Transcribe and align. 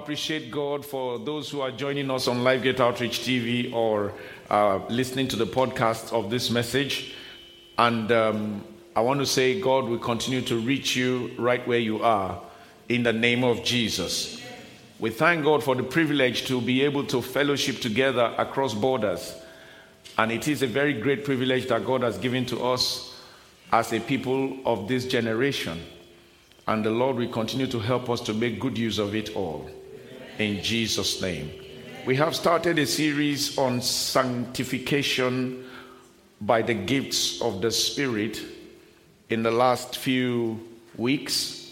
appreciate 0.00 0.50
God 0.50 0.84
for 0.84 1.18
those 1.18 1.50
who 1.50 1.60
are 1.60 1.70
joining 1.70 2.10
us 2.10 2.26
on 2.26 2.38
LiveGate 2.38 2.80
Outreach 2.80 3.20
TV 3.20 3.70
or 3.70 4.14
uh, 4.48 4.78
listening 4.88 5.28
to 5.28 5.36
the 5.36 5.44
podcast 5.44 6.10
of 6.14 6.30
this 6.30 6.48
message. 6.48 7.14
And 7.76 8.10
um, 8.10 8.64
I 8.96 9.02
want 9.02 9.20
to 9.20 9.26
say, 9.26 9.60
God 9.60 9.84
will 9.84 9.98
continue 9.98 10.40
to 10.40 10.58
reach 10.58 10.96
you 10.96 11.32
right 11.38 11.66
where 11.68 11.78
you 11.78 12.02
are 12.02 12.40
in 12.88 13.02
the 13.02 13.12
name 13.12 13.44
of 13.44 13.62
Jesus. 13.62 14.42
We 14.98 15.10
thank 15.10 15.44
God 15.44 15.62
for 15.62 15.74
the 15.74 15.82
privilege 15.82 16.46
to 16.46 16.62
be 16.62 16.80
able 16.82 17.04
to 17.08 17.20
fellowship 17.20 17.80
together 17.80 18.34
across 18.38 18.72
borders. 18.72 19.34
And 20.16 20.32
it 20.32 20.48
is 20.48 20.62
a 20.62 20.66
very 20.66 20.94
great 20.94 21.26
privilege 21.26 21.68
that 21.68 21.84
God 21.84 22.02
has 22.04 22.16
given 22.16 22.46
to 22.46 22.64
us 22.64 23.20
as 23.70 23.92
a 23.92 24.00
people 24.00 24.60
of 24.64 24.88
this 24.88 25.04
generation. 25.04 25.78
And 26.66 26.82
the 26.82 26.90
Lord 26.90 27.16
will 27.16 27.28
continue 27.28 27.66
to 27.66 27.78
help 27.78 28.08
us 28.08 28.22
to 28.22 28.32
make 28.32 28.60
good 28.60 28.78
use 28.78 28.98
of 28.98 29.14
it 29.14 29.36
all. 29.36 29.68
In 30.40 30.62
Jesus' 30.62 31.20
name. 31.20 31.50
We 32.06 32.16
have 32.16 32.34
started 32.34 32.78
a 32.78 32.86
series 32.86 33.58
on 33.58 33.82
sanctification 33.82 35.66
by 36.40 36.62
the 36.62 36.72
gifts 36.72 37.42
of 37.42 37.60
the 37.60 37.70
Spirit 37.70 38.40
in 39.28 39.42
the 39.42 39.50
last 39.50 39.98
few 39.98 40.66
weeks. 40.96 41.70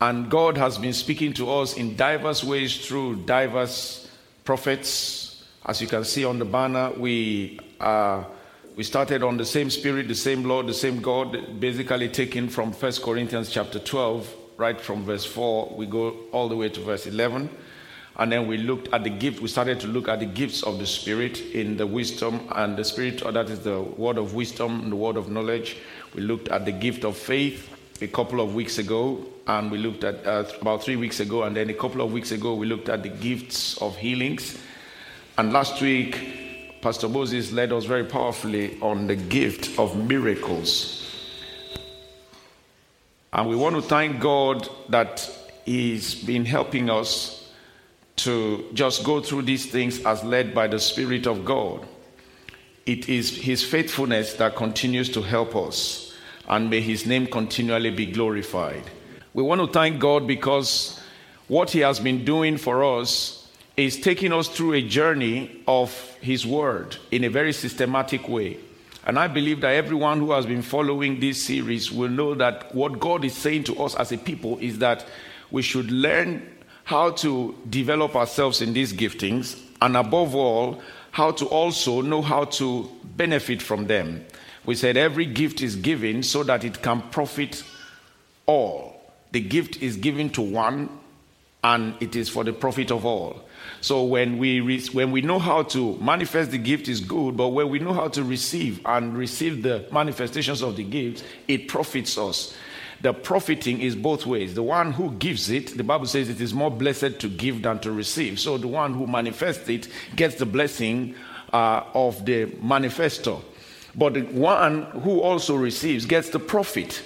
And 0.00 0.28
God 0.28 0.56
has 0.56 0.76
been 0.76 0.94
speaking 0.94 1.32
to 1.34 1.48
us 1.48 1.74
in 1.74 1.94
diverse 1.94 2.42
ways 2.42 2.84
through 2.84 3.22
diverse 3.24 4.10
prophets. 4.42 5.44
As 5.64 5.80
you 5.80 5.86
can 5.86 6.02
see 6.02 6.24
on 6.24 6.40
the 6.40 6.44
banner, 6.44 6.90
we 6.98 7.60
are 7.78 8.26
we 8.74 8.82
started 8.82 9.22
on 9.22 9.36
the 9.36 9.44
same 9.44 9.70
spirit, 9.70 10.08
the 10.08 10.16
same 10.16 10.42
Lord, 10.42 10.66
the 10.66 10.74
same 10.74 11.00
God, 11.00 11.60
basically 11.60 12.08
taken 12.08 12.48
from 12.48 12.72
1 12.72 12.92
Corinthians 12.94 13.48
chapter 13.48 13.78
12, 13.78 14.34
right 14.56 14.80
from 14.80 15.04
verse 15.04 15.24
4, 15.24 15.74
we 15.76 15.86
go 15.86 16.16
all 16.32 16.48
the 16.48 16.56
way 16.56 16.68
to 16.68 16.80
verse 16.80 17.06
11. 17.06 17.48
And 18.16 18.30
then 18.30 18.46
we 18.46 18.58
looked 18.58 18.92
at 18.92 19.02
the 19.02 19.10
gift, 19.10 19.40
we 19.40 19.48
started 19.48 19.80
to 19.80 19.88
look 19.88 20.08
at 20.08 20.20
the 20.20 20.26
gifts 20.26 20.62
of 20.62 20.78
the 20.78 20.86
Spirit 20.86 21.40
in 21.40 21.76
the 21.76 21.86
wisdom 21.86 22.48
and 22.54 22.76
the 22.76 22.84
Spirit, 22.84 23.24
or 23.24 23.32
that 23.32 23.50
is 23.50 23.60
the 23.60 23.80
word 23.80 24.18
of 24.18 24.34
wisdom 24.34 24.82
and 24.82 24.92
the 24.92 24.96
word 24.96 25.16
of 25.16 25.28
knowledge. 25.30 25.78
We 26.14 26.22
looked 26.22 26.48
at 26.48 26.64
the 26.64 26.70
gift 26.70 27.04
of 27.04 27.16
faith 27.16 27.68
a 28.00 28.06
couple 28.06 28.40
of 28.40 28.54
weeks 28.54 28.78
ago, 28.78 29.26
and 29.48 29.70
we 29.70 29.78
looked 29.78 30.04
at 30.04 30.24
uh, 30.24 30.44
about 30.60 30.84
three 30.84 30.96
weeks 30.96 31.18
ago, 31.18 31.42
and 31.42 31.56
then 31.56 31.70
a 31.70 31.74
couple 31.74 32.02
of 32.02 32.12
weeks 32.12 32.30
ago, 32.30 32.54
we 32.54 32.66
looked 32.66 32.88
at 32.88 33.02
the 33.02 33.08
gifts 33.08 33.76
of 33.78 33.96
healings. 33.96 34.58
And 35.36 35.52
last 35.52 35.80
week, 35.82 36.80
Pastor 36.82 37.08
Moses 37.08 37.50
led 37.50 37.72
us 37.72 37.84
very 37.84 38.04
powerfully 38.04 38.78
on 38.80 39.08
the 39.08 39.16
gift 39.16 39.76
of 39.78 39.96
miracles. 39.96 41.03
And 43.34 43.48
we 43.48 43.56
want 43.56 43.74
to 43.74 43.82
thank 43.82 44.20
God 44.20 44.68
that 44.90 45.28
He's 45.64 46.14
been 46.14 46.44
helping 46.44 46.88
us 46.88 47.50
to 48.16 48.64
just 48.74 49.02
go 49.02 49.20
through 49.20 49.42
these 49.42 49.66
things 49.66 50.04
as 50.06 50.22
led 50.22 50.54
by 50.54 50.68
the 50.68 50.78
Spirit 50.78 51.26
of 51.26 51.44
God. 51.44 51.84
It 52.86 53.08
is 53.08 53.36
His 53.36 53.64
faithfulness 53.64 54.34
that 54.34 54.54
continues 54.54 55.08
to 55.10 55.22
help 55.22 55.56
us, 55.56 56.14
and 56.46 56.70
may 56.70 56.80
His 56.80 57.06
name 57.06 57.26
continually 57.26 57.90
be 57.90 58.06
glorified. 58.06 58.84
We 59.32 59.42
want 59.42 59.60
to 59.62 59.66
thank 59.66 59.98
God 59.98 60.28
because 60.28 61.00
what 61.48 61.70
He 61.70 61.80
has 61.80 61.98
been 61.98 62.24
doing 62.24 62.56
for 62.56 62.84
us 62.84 63.50
is 63.76 63.98
taking 63.98 64.32
us 64.32 64.46
through 64.46 64.74
a 64.74 64.82
journey 64.82 65.60
of 65.66 65.90
His 66.20 66.46
Word 66.46 66.98
in 67.10 67.24
a 67.24 67.30
very 67.30 67.52
systematic 67.52 68.28
way. 68.28 68.58
And 69.06 69.18
I 69.18 69.28
believe 69.28 69.60
that 69.60 69.74
everyone 69.74 70.18
who 70.18 70.32
has 70.32 70.46
been 70.46 70.62
following 70.62 71.20
this 71.20 71.44
series 71.44 71.92
will 71.92 72.08
know 72.08 72.34
that 72.34 72.74
what 72.74 73.00
God 73.00 73.24
is 73.24 73.36
saying 73.36 73.64
to 73.64 73.82
us 73.82 73.94
as 73.94 74.12
a 74.12 74.18
people 74.18 74.58
is 74.58 74.78
that 74.78 75.04
we 75.50 75.60
should 75.62 75.90
learn 75.90 76.50
how 76.84 77.10
to 77.10 77.54
develop 77.68 78.16
ourselves 78.16 78.60
in 78.62 78.72
these 78.72 78.92
giftings, 78.92 79.60
and 79.80 79.96
above 79.96 80.34
all, 80.34 80.82
how 81.10 81.30
to 81.32 81.46
also 81.46 82.00
know 82.00 82.22
how 82.22 82.44
to 82.44 82.90
benefit 83.16 83.62
from 83.62 83.86
them. 83.86 84.24
We 84.64 84.74
said 84.74 84.96
every 84.96 85.26
gift 85.26 85.60
is 85.60 85.76
given 85.76 86.22
so 86.22 86.42
that 86.44 86.64
it 86.64 86.82
can 86.82 87.02
profit 87.10 87.62
all. 88.46 89.12
The 89.32 89.40
gift 89.40 89.82
is 89.82 89.96
given 89.96 90.30
to 90.30 90.42
one, 90.42 90.88
and 91.64 91.94
it 92.00 92.14
is 92.14 92.28
for 92.28 92.44
the 92.44 92.52
profit 92.52 92.92
of 92.92 93.04
all. 93.04 93.42
So 93.80 94.04
when 94.04 94.38
we 94.38 94.60
re- 94.60 94.86
when 94.92 95.10
we 95.10 95.22
know 95.22 95.38
how 95.38 95.62
to 95.64 95.96
manifest 95.96 96.50
the 96.50 96.58
gift 96.58 96.88
is 96.88 97.00
good, 97.00 97.36
but 97.36 97.48
when 97.48 97.70
we 97.70 97.78
know 97.78 97.94
how 97.94 98.08
to 98.08 98.22
receive 98.22 98.80
and 98.84 99.16
receive 99.16 99.62
the 99.62 99.86
manifestations 99.90 100.62
of 100.62 100.76
the 100.76 100.84
gift, 100.84 101.24
it 101.48 101.66
profits 101.68 102.16
us. 102.18 102.54
The 103.00 103.12
profiting 103.12 103.80
is 103.80 103.96
both 103.96 104.24
ways. 104.26 104.54
The 104.54 104.62
one 104.62 104.92
who 104.92 105.12
gives 105.12 105.50
it, 105.50 105.76
the 105.76 105.84
Bible 105.84 106.06
says 106.06 106.28
it 106.28 106.40
is 106.40 106.54
more 106.54 106.70
blessed 106.70 107.18
to 107.20 107.28
give 107.28 107.62
than 107.62 107.78
to 107.80 107.92
receive. 107.92 108.38
So 108.38 108.56
the 108.56 108.68
one 108.68 108.94
who 108.94 109.06
manifests 109.06 109.68
it 109.68 109.88
gets 110.16 110.36
the 110.36 110.46
blessing 110.46 111.14
uh, 111.52 111.84
of 111.94 112.24
the 112.24 112.46
manifestor. 112.46 113.42
But 113.94 114.14
the 114.14 114.22
one 114.22 114.82
who 115.02 115.20
also 115.20 115.56
receives 115.56 116.04
gets 116.04 116.30
the 116.30 116.38
profit. 116.38 117.02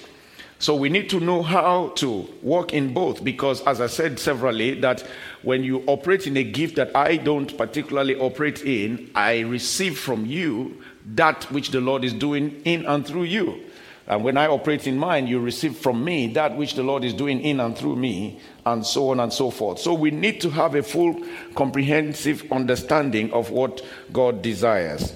So 0.61 0.75
we 0.75 0.89
need 0.89 1.09
to 1.11 1.21
know 1.21 1.41
how 1.41 1.93
to 1.95 2.27
work 2.41 2.73
in 2.73 2.93
both 2.93 3.23
because, 3.23 3.61
as 3.61 3.79
I 3.79 3.87
said 3.87 4.19
severally, 4.19 4.77
that 4.81 5.07
when 5.41 5.63
you 5.63 5.85
operate 5.87 6.27
in 6.27 6.35
a 6.35 6.43
gift 6.43 6.75
that 6.75 6.93
I 6.93 7.15
don't 7.15 7.57
particularly 7.57 8.15
operate 8.15 8.61
in, 8.63 9.09
I 9.15 9.39
receive 9.39 9.97
from 9.97 10.25
you 10.25 10.83
that 11.15 11.45
which 11.45 11.71
the 11.71 11.79
Lord 11.79 12.03
is 12.03 12.11
doing 12.11 12.61
in 12.65 12.85
and 12.85 13.07
through 13.07 13.23
you. 13.23 13.63
And 14.05 14.21
when 14.21 14.35
I 14.35 14.47
operate 14.47 14.85
in 14.85 14.97
mine, 14.97 15.27
you 15.27 15.39
receive 15.39 15.77
from 15.77 16.03
me 16.03 16.27
that 16.33 16.57
which 16.57 16.73
the 16.73 16.83
Lord 16.83 17.05
is 17.05 17.13
doing 17.13 17.39
in 17.39 17.61
and 17.61 17.77
through 17.77 17.95
me, 17.95 18.41
and 18.65 18.85
so 18.85 19.11
on 19.11 19.21
and 19.21 19.31
so 19.31 19.51
forth. 19.51 19.79
So 19.79 19.93
we 19.93 20.11
need 20.11 20.41
to 20.41 20.49
have 20.49 20.75
a 20.75 20.83
full, 20.83 21.23
comprehensive 21.55 22.43
understanding 22.51 23.31
of 23.31 23.49
what 23.49 23.81
God 24.11 24.41
desires. 24.41 25.13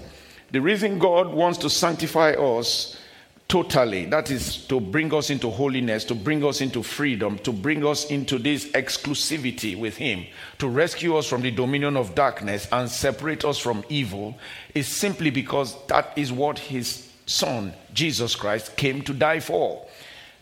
The 0.51 0.61
reason 0.61 0.99
God 0.99 1.33
wants 1.33 1.57
to 1.59 1.69
sanctify 1.69 2.33
us 2.33 2.95
totally. 3.53 4.05
That 4.05 4.31
is 4.31 4.65
to 4.65 4.79
bring 4.79 5.13
us 5.13 5.29
into 5.29 5.51
holiness, 5.51 6.05
to 6.05 6.15
bring 6.15 6.43
us 6.43 6.59
into 6.59 6.81
freedom, 6.81 7.37
to 7.39 7.53
bring 7.53 7.85
us 7.85 8.09
into 8.09 8.39
this 8.39 8.71
exclusivity 8.71 9.77
with 9.77 9.95
Him, 9.95 10.25
to 10.57 10.67
rescue 10.67 11.15
us 11.17 11.27
from 11.27 11.43
the 11.43 11.51
dominion 11.51 11.95
of 11.95 12.15
darkness 12.15 12.67
and 12.71 12.89
separate 12.89 13.45
us 13.45 13.59
from 13.59 13.83
evil, 13.89 14.35
is 14.73 14.87
simply 14.87 15.29
because 15.29 15.75
that 15.85 16.13
is 16.15 16.31
what 16.31 16.57
His 16.57 17.07
Son, 17.27 17.75
Jesus 17.93 18.35
Christ, 18.35 18.75
came 18.75 19.03
to 19.03 19.13
die 19.13 19.39
for. 19.39 19.85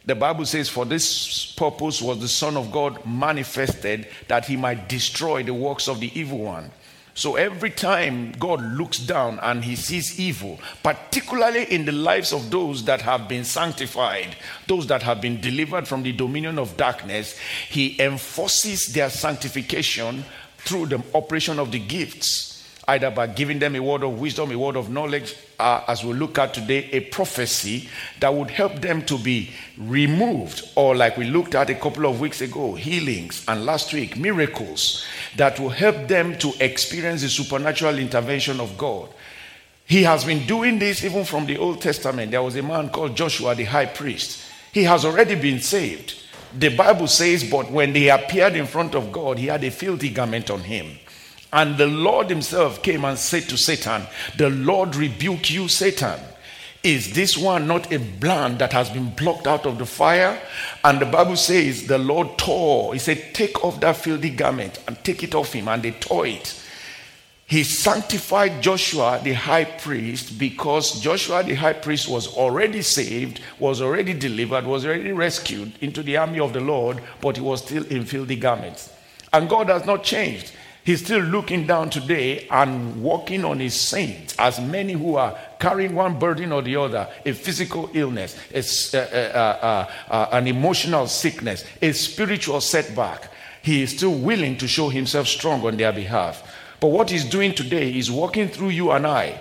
The 0.05 0.15
Bible 0.15 0.45
says, 0.45 0.69
For 0.69 0.85
this 0.85 1.51
purpose 1.51 2.01
was 2.01 2.21
the 2.21 2.29
Son 2.29 2.55
of 2.55 2.71
God 2.71 3.05
manifested 3.05 4.07
that 4.29 4.45
He 4.45 4.55
might 4.55 4.87
destroy 4.87 5.43
the 5.43 5.53
works 5.53 5.89
of 5.89 5.99
the 5.99 6.17
evil 6.17 6.39
one. 6.39 6.71
So 7.13 7.35
every 7.35 7.71
time 7.71 8.31
God 8.33 8.61
looks 8.61 8.97
down 8.97 9.39
and 9.41 9.63
he 9.63 9.75
sees 9.75 10.19
evil, 10.19 10.59
particularly 10.81 11.63
in 11.65 11.85
the 11.85 11.91
lives 11.91 12.31
of 12.31 12.49
those 12.49 12.85
that 12.85 13.01
have 13.01 13.27
been 13.27 13.43
sanctified, 13.43 14.35
those 14.67 14.87
that 14.87 15.03
have 15.03 15.21
been 15.21 15.41
delivered 15.41 15.87
from 15.87 16.03
the 16.03 16.13
dominion 16.13 16.57
of 16.57 16.77
darkness, 16.77 17.37
he 17.69 18.01
enforces 18.01 18.87
their 18.87 19.09
sanctification 19.09 20.23
through 20.59 20.85
the 20.85 21.03
operation 21.13 21.59
of 21.59 21.71
the 21.71 21.79
gifts 21.79 22.50
either 22.87 23.11
by 23.11 23.27
giving 23.27 23.59
them 23.59 23.75
a 23.75 23.79
word 23.79 24.03
of 24.03 24.19
wisdom, 24.19 24.51
a 24.51 24.57
word 24.57 24.75
of 24.75 24.89
knowledge, 24.89 25.35
uh, 25.59 25.83
as 25.87 26.03
we 26.03 26.13
look 26.13 26.39
at 26.39 26.53
today, 26.53 26.89
a 26.91 26.99
prophecy 26.99 27.87
that 28.19 28.33
would 28.33 28.49
help 28.49 28.73
them 28.81 29.03
to 29.05 29.17
be 29.19 29.51
removed, 29.77 30.67
or 30.75 30.95
like 30.95 31.15
we 31.17 31.25
looked 31.25 31.53
at 31.53 31.69
a 31.69 31.75
couple 31.75 32.05
of 32.05 32.19
weeks 32.19 32.41
ago, 32.41 32.73
healings, 32.73 33.45
and 33.47 33.65
last 33.65 33.93
week, 33.93 34.17
miracles 34.17 35.05
that 35.35 35.59
will 35.59 35.69
help 35.69 36.07
them 36.07 36.37
to 36.39 36.51
experience 36.59 37.21
the 37.21 37.29
supernatural 37.29 37.99
intervention 37.99 38.59
of 38.59 38.77
God. 38.77 39.09
He 39.85 40.03
has 40.03 40.23
been 40.23 40.47
doing 40.47 40.79
this 40.79 41.03
even 41.03 41.25
from 41.25 41.45
the 41.45 41.57
Old 41.57 41.81
Testament. 41.81 42.31
There 42.31 42.41
was 42.41 42.55
a 42.55 42.63
man 42.63 42.89
called 42.89 43.15
Joshua, 43.15 43.53
the 43.55 43.65
high 43.65 43.87
priest. 43.87 44.41
He 44.71 44.83
has 44.83 45.05
already 45.05 45.35
been 45.35 45.59
saved. 45.59 46.15
The 46.57 46.75
Bible 46.75 47.07
says, 47.07 47.43
but 47.43 47.69
when 47.69 47.93
they 47.93 48.09
appeared 48.09 48.55
in 48.55 48.65
front 48.65 48.95
of 48.95 49.11
God, 49.11 49.37
he 49.37 49.47
had 49.47 49.63
a 49.63 49.71
filthy 49.71 50.09
garment 50.09 50.49
on 50.49 50.61
him. 50.61 50.97
And 51.53 51.77
the 51.77 51.87
Lord 51.87 52.29
himself 52.29 52.81
came 52.81 53.03
and 53.03 53.17
said 53.17 53.43
to 53.49 53.57
Satan, 53.57 54.03
The 54.37 54.49
Lord 54.49 54.95
rebuke 54.95 55.51
you, 55.51 55.67
Satan. 55.67 56.19
Is 56.83 57.13
this 57.13 57.37
one 57.37 57.67
not 57.67 57.91
a 57.93 57.99
brand 57.99 58.57
that 58.59 58.73
has 58.73 58.89
been 58.89 59.11
plucked 59.11 59.45
out 59.45 59.67
of 59.67 59.77
the 59.77 59.85
fire? 59.85 60.41
And 60.83 60.99
the 60.99 61.05
Bible 61.05 61.35
says 61.35 61.85
the 61.85 61.99
Lord 61.99 62.37
tore. 62.39 62.93
He 62.93 62.99
said, 62.99 63.33
Take 63.33 63.63
off 63.63 63.79
that 63.81 63.97
filthy 63.97 64.31
garment 64.31 64.79
and 64.87 64.97
take 65.03 65.23
it 65.23 65.35
off 65.35 65.53
him. 65.53 65.67
And 65.67 65.83
they 65.83 65.91
tore 65.91 66.25
it. 66.25 66.57
He 67.45 67.65
sanctified 67.65 68.63
Joshua 68.63 69.19
the 69.21 69.33
high 69.33 69.65
priest 69.65 70.39
because 70.39 71.01
Joshua 71.01 71.43
the 71.43 71.53
high 71.53 71.73
priest 71.73 72.07
was 72.07 72.33
already 72.35 72.81
saved, 72.81 73.41
was 73.59 73.81
already 73.81 74.13
delivered, 74.13 74.65
was 74.65 74.85
already 74.85 75.11
rescued 75.11 75.73
into 75.81 76.01
the 76.01 76.15
army 76.15 76.39
of 76.39 76.53
the 76.53 76.61
Lord, 76.61 77.03
but 77.19 77.35
he 77.35 77.43
was 77.43 77.61
still 77.61 77.85
in 77.87 78.05
filthy 78.05 78.37
garments. 78.37 78.89
And 79.33 79.49
God 79.49 79.67
has 79.67 79.85
not 79.85 80.01
changed. 80.01 80.53
He's 80.83 81.03
still 81.03 81.21
looking 81.21 81.67
down 81.67 81.91
today 81.91 82.47
and 82.49 83.03
working 83.03 83.45
on 83.45 83.59
his 83.59 83.79
saints, 83.79 84.35
as 84.39 84.59
many 84.59 84.93
who 84.93 85.15
are 85.15 85.37
carrying 85.59 85.93
one 85.93 86.17
burden 86.17 86.51
or 86.51 86.63
the 86.63 86.75
other 86.75 87.07
a 87.23 87.33
physical 87.33 87.89
illness, 87.93 88.35
a, 88.93 89.87
an 90.31 90.47
emotional 90.47 91.05
sickness, 91.07 91.65
a 91.81 91.91
spiritual 91.91 92.61
setback. 92.61 93.29
he 93.61 93.83
is 93.83 93.91
still 93.95 94.13
willing 94.13 94.57
to 94.57 94.67
show 94.67 94.89
himself 94.89 95.27
strong 95.27 95.61
on 95.65 95.77
their 95.77 95.91
behalf. 95.91 96.43
But 96.79 96.87
what 96.87 97.09
he's 97.09 97.25
doing 97.25 97.53
today 97.53 97.91
is 97.95 98.09
walking 98.09 98.49
through 98.49 98.69
you 98.69 98.91
and 98.91 99.05
I 99.05 99.39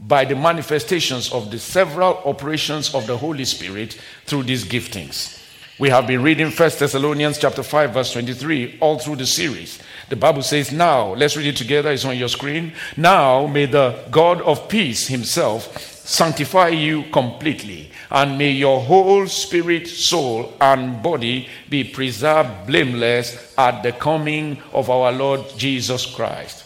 by 0.00 0.24
the 0.24 0.36
manifestations 0.36 1.32
of 1.32 1.50
the 1.50 1.58
several 1.58 2.16
operations 2.24 2.94
of 2.94 3.06
the 3.06 3.16
Holy 3.16 3.44
Spirit 3.44 4.00
through 4.24 4.44
these 4.44 4.64
giftings. 4.64 5.37
We 5.80 5.90
have 5.90 6.08
been 6.08 6.24
reading 6.24 6.50
1 6.50 6.54
Thessalonians 6.56 7.38
chapter 7.38 7.62
5 7.62 7.94
verse 7.94 8.12
23 8.12 8.78
all 8.80 8.98
through 8.98 9.14
the 9.14 9.26
series. 9.26 9.78
The 10.08 10.16
Bible 10.16 10.42
says, 10.42 10.72
"Now, 10.72 11.14
let's 11.14 11.36
read 11.36 11.46
it 11.46 11.56
together, 11.56 11.92
it's 11.92 12.04
on 12.04 12.18
your 12.18 12.28
screen. 12.28 12.72
Now 12.96 13.46
may 13.46 13.66
the 13.66 13.94
God 14.10 14.42
of 14.42 14.68
peace 14.68 15.06
himself 15.06 16.02
sanctify 16.04 16.70
you 16.70 17.04
completely, 17.12 17.92
and 18.10 18.36
may 18.36 18.50
your 18.50 18.80
whole 18.80 19.28
spirit, 19.28 19.86
soul, 19.86 20.52
and 20.60 21.00
body 21.00 21.48
be 21.68 21.84
preserved 21.84 22.66
blameless 22.66 23.54
at 23.56 23.84
the 23.84 23.92
coming 23.92 24.60
of 24.72 24.90
our 24.90 25.12
Lord 25.12 25.42
Jesus 25.56 26.06
Christ." 26.06 26.64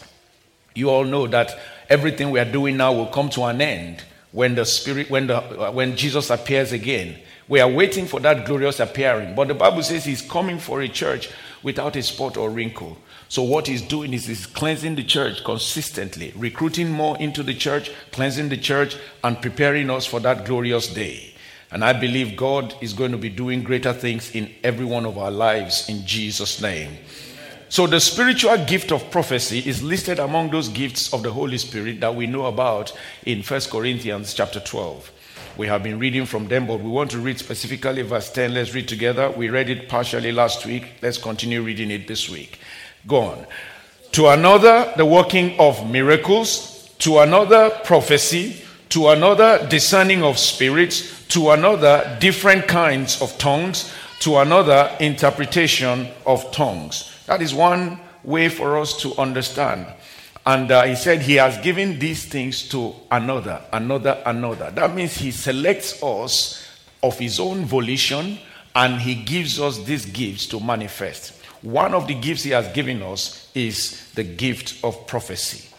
You 0.73 0.89
all 0.89 1.03
know 1.03 1.27
that 1.27 1.59
everything 1.87 2.31
we 2.31 2.39
are 2.39 2.51
doing 2.51 2.77
now 2.77 2.91
will 2.93 3.05
come 3.05 3.29
to 3.29 3.43
an 3.43 3.61
end 3.61 4.01
when 4.31 4.55
the 4.55 4.65
spirit 4.65 5.11
when 5.11 5.27
the 5.27 5.37
uh, 5.37 5.71
when 5.71 5.95
Jesus 5.95 6.31
appears 6.31 6.71
again. 6.71 7.19
We 7.47 7.59
are 7.59 7.69
waiting 7.69 8.05
for 8.05 8.19
that 8.21 8.45
glorious 8.45 8.79
appearing. 8.79 9.35
But 9.35 9.49
the 9.49 9.53
Bible 9.53 9.83
says 9.83 10.05
he's 10.05 10.21
coming 10.21 10.59
for 10.59 10.81
a 10.81 10.87
church 10.87 11.29
without 11.61 11.95
a 11.95 12.03
spot 12.03 12.37
or 12.37 12.49
wrinkle. 12.49 12.97
So, 13.27 13.43
what 13.43 13.67
he's 13.67 13.81
doing 13.81 14.13
is 14.13 14.27
he's 14.27 14.45
cleansing 14.45 14.95
the 14.95 15.03
church 15.03 15.43
consistently, 15.43 16.33
recruiting 16.35 16.91
more 16.91 17.17
into 17.17 17.43
the 17.43 17.53
church, 17.53 17.91
cleansing 18.11 18.49
the 18.49 18.57
church, 18.57 18.95
and 19.23 19.41
preparing 19.41 19.89
us 19.89 20.05
for 20.05 20.19
that 20.19 20.45
glorious 20.45 20.93
day. 20.93 21.33
And 21.71 21.83
I 21.83 21.93
believe 21.93 22.37
God 22.37 22.75
is 22.81 22.93
going 22.93 23.11
to 23.11 23.17
be 23.17 23.29
doing 23.29 23.63
greater 23.63 23.93
things 23.93 24.35
in 24.35 24.53
every 24.63 24.85
one 24.85 25.05
of 25.05 25.17
our 25.17 25.31
lives 25.31 25.89
in 25.89 26.05
Jesus' 26.05 26.61
name. 26.61 26.97
So, 27.69 27.87
the 27.87 27.99
spiritual 27.99 28.63
gift 28.65 28.91
of 28.91 29.09
prophecy 29.09 29.67
is 29.67 29.81
listed 29.81 30.19
among 30.19 30.51
those 30.51 30.69
gifts 30.69 31.11
of 31.11 31.23
the 31.23 31.31
Holy 31.31 31.57
Spirit 31.57 31.99
that 32.01 32.13
we 32.13 32.27
know 32.27 32.45
about 32.45 32.95
in 33.25 33.41
1 33.41 33.61
Corinthians 33.71 34.35
chapter 34.35 34.59
12. 34.59 35.11
We 35.55 35.67
have 35.67 35.83
been 35.83 35.99
reading 35.99 36.25
from 36.25 36.47
them, 36.47 36.65
but 36.65 36.79
we 36.79 36.89
want 36.89 37.11
to 37.11 37.19
read 37.19 37.37
specifically 37.37 38.01
verse 38.01 38.31
10. 38.31 38.55
Let's 38.55 38.73
read 38.73 38.87
together. 38.87 39.29
We 39.29 39.49
read 39.49 39.69
it 39.69 39.87
partially 39.87 40.31
last 40.31 40.65
week. 40.65 40.93
Let's 41.01 41.19
continue 41.19 41.61
reading 41.61 41.91
it 41.91 42.07
this 42.07 42.27
week. 42.27 42.57
Go 43.07 43.17
on. 43.17 43.45
To 44.13 44.29
another, 44.29 44.91
the 44.97 45.05
working 45.05 45.59
of 45.59 45.89
miracles. 45.89 46.89
To 46.99 47.19
another, 47.19 47.69
prophecy. 47.83 48.63
To 48.89 49.09
another, 49.09 49.67
discerning 49.69 50.23
of 50.23 50.39
spirits. 50.39 51.27
To 51.27 51.51
another, 51.51 52.17
different 52.19 52.67
kinds 52.67 53.21
of 53.21 53.37
tongues. 53.37 53.93
To 54.21 54.37
another, 54.37 54.89
interpretation 54.99 56.07
of 56.25 56.51
tongues. 56.51 57.13
That 57.27 57.43
is 57.43 57.53
one 57.53 57.99
way 58.23 58.49
for 58.49 58.79
us 58.79 58.99
to 59.01 59.15
understand 59.17 59.85
and 60.45 60.71
uh, 60.71 60.83
he 60.83 60.95
said 60.95 61.21
he 61.21 61.35
has 61.35 61.57
given 61.59 61.99
these 61.99 62.25
things 62.25 62.67
to 62.69 62.93
another, 63.09 63.61
another, 63.71 64.21
another. 64.25 64.71
That 64.71 64.93
means 64.93 65.15
he 65.15 65.31
selects 65.31 66.03
us 66.03 66.67
of 67.01 67.17
his 67.17 67.39
own 67.39 67.65
volition 67.65 68.37
and 68.75 68.99
he 68.99 69.15
gives 69.15 69.59
us 69.59 69.77
these 69.79 70.05
gifts 70.05 70.47
to 70.47 70.59
manifest. 70.59 71.39
One 71.61 71.93
of 71.93 72.07
the 72.07 72.15
gifts 72.15 72.43
he 72.43 72.49
has 72.49 72.67
given 72.73 73.01
us 73.01 73.49
is 73.55 74.11
the 74.15 74.23
gift 74.23 74.83
of 74.83 75.07
prophecy. 75.07 75.69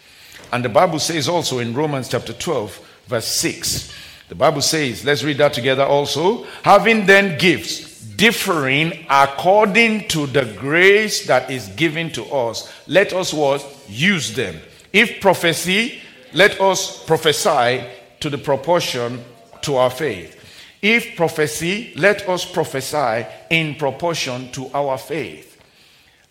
And 0.51 0.65
the 0.65 0.69
Bible 0.69 0.99
says 0.99 1.29
also 1.29 1.59
in 1.59 1.73
Romans 1.73 2.09
chapter 2.09 2.33
12, 2.33 3.03
verse 3.07 3.27
6, 3.27 3.93
the 4.29 4.35
Bible 4.35 4.61
says, 4.61 5.05
let's 5.05 5.23
read 5.23 5.37
that 5.37 5.53
together 5.53 5.83
also. 5.83 6.45
Having 6.63 7.05
then 7.05 7.37
gifts 7.37 7.94
differing 8.15 9.05
according 9.09 10.07
to 10.09 10.27
the 10.27 10.45
grace 10.57 11.27
that 11.27 11.49
is 11.49 11.67
given 11.69 12.11
to 12.11 12.25
us, 12.25 12.71
let 12.87 13.13
us 13.13 13.33
what? 13.33 13.65
use 13.87 14.35
them. 14.35 14.55
If 14.93 15.21
prophecy, 15.21 16.01
let 16.33 16.59
us 16.59 17.03
prophesy 17.05 17.85
to 18.19 18.29
the 18.29 18.37
proportion 18.37 19.23
to 19.61 19.75
our 19.75 19.89
faith. 19.89 20.41
If 20.81 21.15
prophecy, 21.15 21.93
let 21.95 22.27
us 22.29 22.45
prophesy 22.45 23.25
in 23.49 23.75
proportion 23.75 24.51
to 24.51 24.69
our 24.73 24.97
faith. 24.97 25.59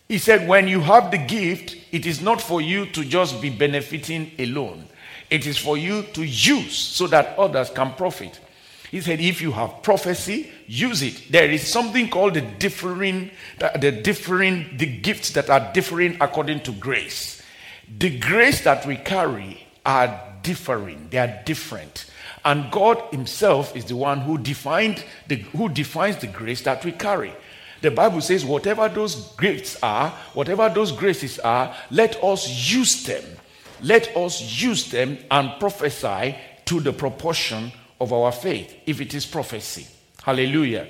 He 0.07 0.17
said, 0.17 0.47
when 0.47 0.67
you 0.67 0.81
have 0.81 1.11
the 1.11 1.17
gift, 1.17 1.75
it 1.91 2.05
is 2.05 2.21
not 2.21 2.41
for 2.41 2.61
you 2.61 2.85
to 2.87 3.03
just 3.03 3.41
be 3.41 3.49
benefiting 3.49 4.31
alone. 4.37 4.85
It 5.29 5.47
is 5.47 5.57
for 5.57 5.77
you 5.77 6.03
to 6.13 6.23
use 6.23 6.77
so 6.77 7.07
that 7.07 7.37
others 7.37 7.69
can 7.71 7.93
profit. 7.93 8.39
He 8.95 9.01
said, 9.01 9.19
if 9.19 9.41
you 9.41 9.51
have 9.51 9.83
prophecy, 9.83 10.49
use 10.67 11.01
it. 11.01 11.29
There 11.29 11.51
is 11.51 11.69
something 11.69 12.09
called 12.09 12.35
the 12.35 12.39
differing, 12.39 13.29
the 13.59 13.91
differing, 13.91 14.77
the 14.77 14.85
gifts 14.85 15.31
that 15.31 15.49
are 15.49 15.73
differing 15.73 16.15
according 16.21 16.61
to 16.61 16.71
grace. 16.71 17.41
The 17.97 18.17
grace 18.17 18.63
that 18.63 18.85
we 18.85 18.95
carry 18.95 19.67
are 19.85 20.17
differing, 20.43 21.09
they 21.09 21.17
are 21.17 21.41
different. 21.43 22.09
And 22.45 22.71
God 22.71 23.03
Himself 23.11 23.75
is 23.75 23.83
the 23.83 23.97
one 23.97 24.21
who 24.21 24.37
defined 24.37 25.03
the, 25.27 25.35
who 25.35 25.67
defines 25.67 26.15
the 26.15 26.27
grace 26.27 26.61
that 26.61 26.85
we 26.85 26.93
carry. 26.93 27.33
The 27.81 27.91
Bible 27.91 28.21
says, 28.21 28.45
whatever 28.45 28.87
those 28.87 29.35
gifts 29.35 29.77
are, 29.83 30.11
whatever 30.33 30.69
those 30.69 30.93
graces 30.93 31.37
are, 31.39 31.75
let 31.91 32.23
us 32.23 32.73
use 32.73 33.03
them. 33.03 33.25
Let 33.81 34.15
us 34.15 34.63
use 34.63 34.89
them 34.89 35.17
and 35.29 35.51
prophesy 35.59 36.37
to 36.63 36.79
the 36.79 36.93
proportion 36.93 37.73
of 37.99 38.11
our 38.13 38.31
faith, 38.31 38.75
if 38.85 39.01
it 39.01 39.13
is 39.13 39.25
prophecy. 39.25 39.87
Hallelujah. 40.23 40.87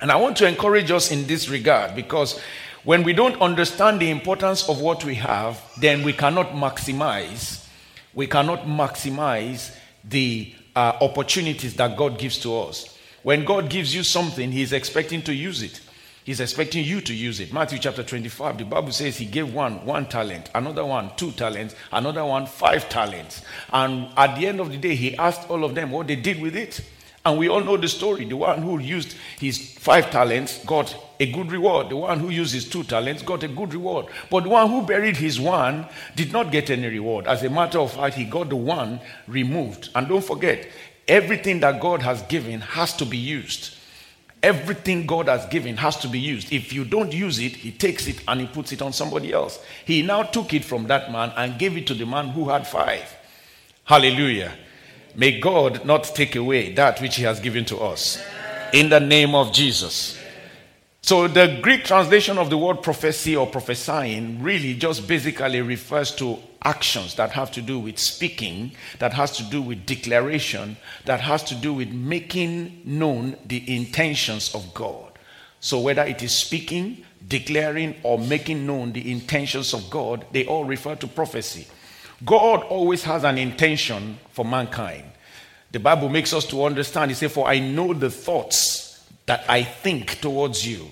And 0.00 0.10
I 0.10 0.16
want 0.16 0.36
to 0.38 0.46
encourage 0.46 0.90
us 0.90 1.10
in 1.10 1.26
this 1.26 1.48
regard 1.48 1.94
because 1.94 2.40
when 2.84 3.02
we 3.02 3.12
don't 3.12 3.40
understand 3.42 4.00
the 4.00 4.10
importance 4.10 4.68
of 4.68 4.80
what 4.80 5.04
we 5.04 5.16
have, 5.16 5.62
then 5.78 6.02
we 6.02 6.12
cannot 6.14 6.52
maximize, 6.52 7.66
we 8.14 8.26
cannot 8.26 8.60
maximize 8.60 9.76
the 10.02 10.54
uh, 10.74 10.96
opportunities 11.02 11.74
that 11.74 11.96
God 11.96 12.18
gives 12.18 12.38
to 12.38 12.58
us. 12.58 12.96
When 13.22 13.44
God 13.44 13.68
gives 13.68 13.94
you 13.94 14.02
something, 14.02 14.50
He's 14.50 14.72
expecting 14.72 15.20
to 15.22 15.34
use 15.34 15.62
it. 15.62 15.80
He's 16.24 16.40
expecting 16.40 16.84
you 16.84 17.00
to 17.00 17.14
use 17.14 17.40
it. 17.40 17.52
Matthew 17.52 17.78
chapter 17.78 18.02
25, 18.02 18.58
the 18.58 18.64
Bible 18.64 18.92
says 18.92 19.16
he 19.16 19.24
gave 19.24 19.54
one 19.54 19.84
one 19.86 20.06
talent, 20.06 20.50
another 20.54 20.84
one 20.84 21.10
two 21.16 21.32
talents, 21.32 21.74
another 21.92 22.24
one 22.24 22.46
five 22.46 22.88
talents. 22.88 23.42
And 23.72 24.08
at 24.16 24.36
the 24.36 24.46
end 24.46 24.60
of 24.60 24.70
the 24.70 24.76
day, 24.76 24.94
he 24.94 25.16
asked 25.16 25.48
all 25.48 25.64
of 25.64 25.74
them 25.74 25.90
what 25.90 26.06
they 26.08 26.16
did 26.16 26.40
with 26.40 26.56
it. 26.56 26.80
And 27.24 27.38
we 27.38 27.48
all 27.48 27.60
know 27.60 27.76
the 27.76 27.88
story. 27.88 28.24
The 28.24 28.36
one 28.36 28.62
who 28.62 28.78
used 28.78 29.14
his 29.38 29.74
five 29.78 30.10
talents 30.10 30.64
got 30.64 30.94
a 31.18 31.30
good 31.30 31.52
reward. 31.52 31.90
The 31.90 31.96
one 31.96 32.18
who 32.18 32.30
used 32.30 32.54
his 32.54 32.68
two 32.68 32.82
talents 32.82 33.22
got 33.22 33.42
a 33.42 33.48
good 33.48 33.74
reward. 33.74 34.06
But 34.30 34.44
the 34.44 34.48
one 34.48 34.70
who 34.70 34.86
buried 34.86 35.18
his 35.18 35.38
one 35.38 35.86
did 36.16 36.32
not 36.32 36.50
get 36.50 36.70
any 36.70 36.88
reward. 36.88 37.26
As 37.26 37.42
a 37.42 37.50
matter 37.50 37.78
of 37.78 37.92
fact, 37.92 38.16
he 38.16 38.24
got 38.24 38.48
the 38.48 38.56
one 38.56 39.00
removed. 39.26 39.90
And 39.94 40.08
don't 40.08 40.24
forget, 40.24 40.66
everything 41.06 41.60
that 41.60 41.80
God 41.80 42.00
has 42.02 42.22
given 42.22 42.60
has 42.62 42.94
to 42.96 43.04
be 43.04 43.18
used. 43.18 43.74
Everything 44.42 45.06
God 45.06 45.28
has 45.28 45.44
given 45.46 45.76
has 45.76 45.96
to 45.98 46.08
be 46.08 46.18
used. 46.18 46.52
If 46.52 46.72
you 46.72 46.84
don't 46.84 47.12
use 47.12 47.38
it, 47.38 47.56
he 47.56 47.70
takes 47.72 48.06
it 48.06 48.22
and 48.26 48.40
he 48.40 48.46
puts 48.46 48.72
it 48.72 48.80
on 48.80 48.92
somebody 48.92 49.32
else. 49.32 49.62
He 49.84 50.02
now 50.02 50.22
took 50.22 50.54
it 50.54 50.64
from 50.64 50.86
that 50.86 51.12
man 51.12 51.32
and 51.36 51.58
gave 51.58 51.76
it 51.76 51.86
to 51.88 51.94
the 51.94 52.06
man 52.06 52.28
who 52.28 52.48
had 52.48 52.66
five. 52.66 53.04
Hallelujah. 53.84 54.52
May 55.14 55.40
God 55.40 55.84
not 55.84 56.04
take 56.04 56.36
away 56.36 56.72
that 56.74 57.00
which 57.00 57.16
He 57.16 57.24
has 57.24 57.40
given 57.40 57.64
to 57.66 57.78
us. 57.78 58.22
In 58.72 58.88
the 58.88 59.00
name 59.00 59.34
of 59.34 59.52
Jesus. 59.52 60.18
So, 61.02 61.26
the 61.26 61.58
Greek 61.60 61.84
translation 61.84 62.38
of 62.38 62.50
the 62.50 62.58
word 62.58 62.82
prophecy 62.82 63.34
or 63.34 63.46
prophesying 63.46 64.42
really 64.42 64.74
just 64.74 65.08
basically 65.08 65.60
refers 65.60 66.14
to 66.16 66.38
actions 66.64 67.14
that 67.14 67.30
have 67.30 67.50
to 67.52 67.62
do 67.62 67.78
with 67.78 67.98
speaking, 67.98 68.72
that 68.98 69.12
has 69.12 69.36
to 69.36 69.42
do 69.44 69.62
with 69.62 69.86
declaration, 69.86 70.76
that 71.04 71.20
has 71.20 71.42
to 71.44 71.54
do 71.54 71.72
with 71.72 71.90
making 71.90 72.82
known 72.84 73.36
the 73.46 73.76
intentions 73.76 74.54
of 74.54 74.72
God. 74.74 75.18
So, 75.60 75.80
whether 75.80 76.02
it 76.02 76.22
is 76.22 76.36
speaking, 76.36 77.04
declaring, 77.26 77.94
or 78.02 78.18
making 78.18 78.66
known 78.66 78.92
the 78.92 79.10
intentions 79.10 79.74
of 79.74 79.90
God, 79.90 80.26
they 80.32 80.46
all 80.46 80.64
refer 80.64 80.94
to 80.96 81.06
prophecy. 81.06 81.66
God 82.24 82.62
always 82.64 83.04
has 83.04 83.24
an 83.24 83.38
intention 83.38 84.18
for 84.30 84.44
mankind. 84.44 85.04
The 85.72 85.80
Bible 85.80 86.08
makes 86.08 86.32
us 86.32 86.44
to 86.46 86.64
understand. 86.64 87.10
He 87.10 87.14
said, 87.14 87.32
For 87.32 87.46
I 87.46 87.58
know 87.58 87.94
the 87.94 88.10
thoughts 88.10 88.90
that 89.26 89.44
I 89.48 89.62
think 89.62 90.20
towards 90.20 90.66
you. 90.66 90.88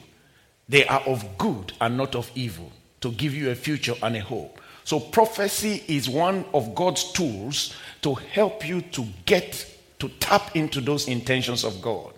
They 0.68 0.86
are 0.86 1.00
of 1.00 1.38
good 1.38 1.72
and 1.80 1.96
not 1.96 2.14
of 2.14 2.30
evil, 2.34 2.70
to 3.00 3.10
give 3.10 3.34
you 3.34 3.50
a 3.50 3.54
future 3.54 3.94
and 4.02 4.16
a 4.16 4.20
hope. 4.20 4.60
So, 4.88 4.98
prophecy 4.98 5.84
is 5.86 6.08
one 6.08 6.46
of 6.54 6.74
God's 6.74 7.12
tools 7.12 7.74
to 8.00 8.14
help 8.14 8.66
you 8.66 8.80
to 8.80 9.04
get 9.26 9.66
to 9.98 10.08
tap 10.08 10.56
into 10.56 10.80
those 10.80 11.08
intentions 11.08 11.62
of 11.62 11.82
God. 11.82 12.14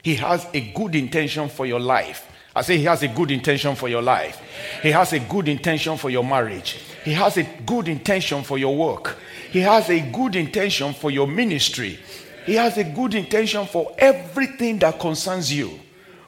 He 0.00 0.14
has 0.14 0.46
a 0.54 0.60
good 0.74 0.94
intention 0.94 1.48
for 1.48 1.66
your 1.66 1.80
life. 1.80 2.30
I 2.54 2.62
say 2.62 2.76
he 2.78 2.84
has 2.84 3.02
a 3.02 3.08
good 3.08 3.32
intention 3.32 3.74
for 3.74 3.88
your 3.88 4.00
life. 4.00 4.40
He 4.80 4.92
has 4.92 5.12
a 5.12 5.18
good 5.18 5.48
intention 5.48 5.96
for 5.96 6.08
your 6.08 6.22
marriage. 6.22 6.78
He 7.04 7.14
has 7.14 7.36
a 7.36 7.42
good 7.66 7.88
intention 7.88 8.44
for 8.44 8.58
your 8.58 8.76
work. 8.76 9.18
He 9.50 9.58
has 9.62 9.90
a 9.90 9.98
good 9.98 10.36
intention 10.36 10.94
for 10.94 11.10
your 11.10 11.26
ministry. 11.26 11.98
He 12.46 12.54
has 12.54 12.78
a 12.78 12.84
good 12.84 13.16
intention 13.16 13.66
for 13.66 13.92
everything 13.98 14.78
that 14.78 15.00
concerns 15.00 15.52
you. 15.52 15.80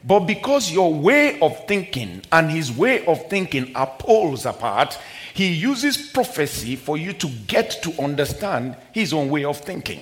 But 0.07 0.21
because 0.21 0.71
your 0.71 0.95
way 0.95 1.41
of 1.41 1.67
thinking 1.67 2.23
and 2.31 2.49
his 2.49 2.71
way 2.71 3.05
of 3.07 3.29
thinking 3.29 3.75
are 3.75 3.93
poles 3.99 4.47
apart, 4.47 4.97
he 5.35 5.53
uses 5.53 5.97
prophecy 5.97 6.77
for 6.77 6.97
you 6.97 7.13
to 7.15 7.29
get 7.49 7.83
to 7.83 7.93
understand 8.01 8.77
his 8.93 9.13
own 9.13 9.29
way 9.31 9.45
of 9.45 9.59
thinking. 9.59 10.01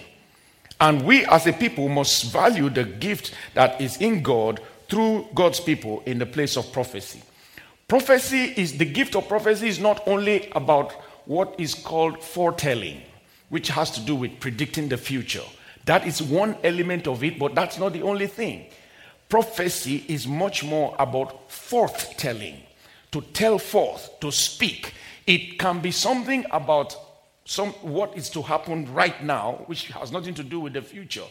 And 0.78 1.06
we 1.06 1.24
as 1.26 1.46
a 1.46 1.54
people 1.54 1.88
must 1.88 2.30
value 2.30 2.68
the 2.68 2.84
gift 2.84 3.32
that 3.54 3.80
is 3.80 3.96
in 3.96 4.22
God 4.22 4.60
through 4.90 5.26
God's 5.34 5.60
people 5.60 6.02
in 6.04 6.18
the 6.18 6.26
place 6.26 6.58
of 6.58 6.70
prophecy. 6.70 7.22
Prophecy 7.88 8.52
is 8.56 8.76
the 8.76 8.84
gift 8.84 9.16
of 9.16 9.26
prophecy 9.26 9.68
is 9.68 9.78
not 9.78 10.06
only 10.06 10.50
about 10.54 10.92
what 11.24 11.54
is 11.58 11.74
called 11.74 12.22
foretelling, 12.22 13.00
which 13.48 13.68
has 13.68 13.90
to 13.92 14.00
do 14.00 14.14
with 14.14 14.38
predicting 14.40 14.88
the 14.88 14.98
future. 14.98 15.44
That 15.86 16.06
is 16.06 16.20
one 16.20 16.56
element 16.62 17.06
of 17.06 17.24
it, 17.24 17.38
but 17.38 17.54
that's 17.54 17.78
not 17.78 17.94
the 17.94 18.02
only 18.02 18.26
thing. 18.26 18.66
Prophecy 19.34 20.04
is 20.06 20.28
much 20.28 20.62
more 20.62 20.94
about 20.96 21.48
forthtelling, 21.48 22.54
to 23.10 23.20
tell 23.20 23.58
forth, 23.58 24.20
to 24.20 24.30
speak. 24.30 24.94
It 25.26 25.58
can 25.58 25.80
be 25.80 25.90
something 25.90 26.46
about 26.52 26.94
some 27.44 27.70
what 27.82 28.16
is 28.16 28.30
to 28.30 28.42
happen 28.42 28.94
right 28.94 29.24
now, 29.24 29.64
which 29.66 29.88
has 29.88 30.12
nothing 30.12 30.34
to 30.34 30.44
do 30.44 30.60
with 30.60 30.74
the 30.74 30.82
future. 30.82 31.24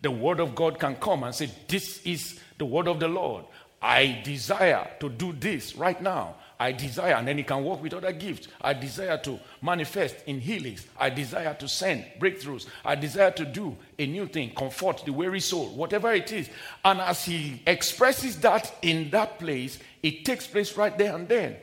The 0.00 0.10
word 0.10 0.40
of 0.40 0.54
God 0.54 0.78
can 0.78 0.96
come 0.96 1.22
and 1.22 1.34
say, 1.34 1.50
This 1.68 2.00
is 2.06 2.40
the 2.56 2.64
word 2.64 2.88
of 2.88 2.98
the 2.98 3.08
Lord. 3.08 3.44
I 3.82 4.22
desire 4.24 4.88
to 4.98 5.10
do 5.10 5.34
this 5.34 5.76
right 5.76 6.00
now. 6.00 6.36
I 6.60 6.72
desire, 6.72 7.14
and 7.14 7.26
then 7.26 7.38
he 7.38 7.42
can 7.42 7.64
work 7.64 7.82
with 7.82 7.94
other 7.94 8.12
gifts. 8.12 8.46
I 8.60 8.74
desire 8.74 9.16
to 9.22 9.40
manifest 9.62 10.16
in 10.26 10.40
healings. 10.40 10.86
I 10.98 11.08
desire 11.08 11.54
to 11.54 11.66
send 11.66 12.04
breakthroughs. 12.20 12.66
I 12.84 12.96
desire 12.96 13.30
to 13.30 13.46
do 13.46 13.74
a 13.98 14.06
new 14.06 14.26
thing, 14.26 14.54
comfort 14.54 15.02
the 15.06 15.12
weary 15.12 15.40
soul, 15.40 15.70
whatever 15.70 16.12
it 16.12 16.30
is. 16.32 16.50
And 16.84 17.00
as 17.00 17.24
he 17.24 17.62
expresses 17.66 18.36
that 18.40 18.74
in 18.82 19.08
that 19.08 19.38
place, 19.38 19.78
it 20.02 20.26
takes 20.26 20.46
place 20.46 20.76
right 20.76 20.96
there 20.98 21.14
and 21.16 21.26
then. 21.26 21.56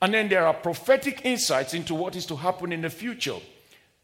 And 0.00 0.14
then 0.14 0.30
there 0.30 0.46
are 0.46 0.54
prophetic 0.54 1.20
insights 1.26 1.74
into 1.74 1.94
what 1.94 2.16
is 2.16 2.24
to 2.26 2.36
happen 2.36 2.72
in 2.72 2.80
the 2.80 2.88
future. 2.88 3.36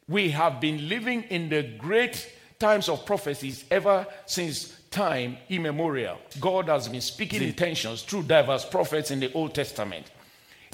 We 0.06 0.28
have 0.32 0.60
been 0.60 0.86
living 0.86 1.22
in 1.30 1.48
the 1.48 1.62
great 1.62 2.30
times 2.58 2.90
of 2.90 3.06
prophecies 3.06 3.64
ever 3.70 4.06
since 4.26 4.78
time 4.90 5.38
immemorial. 5.48 6.18
God 6.38 6.68
has 6.68 6.88
been 6.88 7.00
speaking 7.00 7.42
intentions 7.42 8.02
through 8.02 8.24
diverse 8.24 8.66
prophets 8.66 9.10
in 9.10 9.20
the 9.20 9.32
Old 9.32 9.54
Testament. 9.54 10.10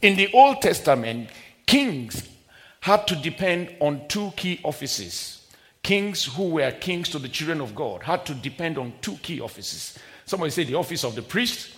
In 0.03 0.17
the 0.17 0.33
Old 0.33 0.61
Testament, 0.61 1.31
kings 1.65 2.29
had 2.81 3.07
to 3.07 3.15
depend 3.15 3.75
on 3.81 4.09
two 4.09 4.33
key 4.37 4.61
offices. 4.65 5.47
Kings 5.81 6.25
who 6.25 6.51
were 6.51 6.73
kings 6.73 7.09
to 7.11 7.21
the 7.21 7.29
children 7.29 7.61
of 7.61 7.75
God 7.75 8.03
had 8.03 8.27
to 8.27 8.35
depend 8.35 8.79
on 8.79 8.95
two 9.01 9.17
key 9.23 9.41
offices. 9.41 9.97
Somebody 10.27 10.51
say 10.51 10.65
the 10.65 10.75
office 10.75 11.05
of 11.05 11.15
the 11.15 11.23
priest 11.23 11.77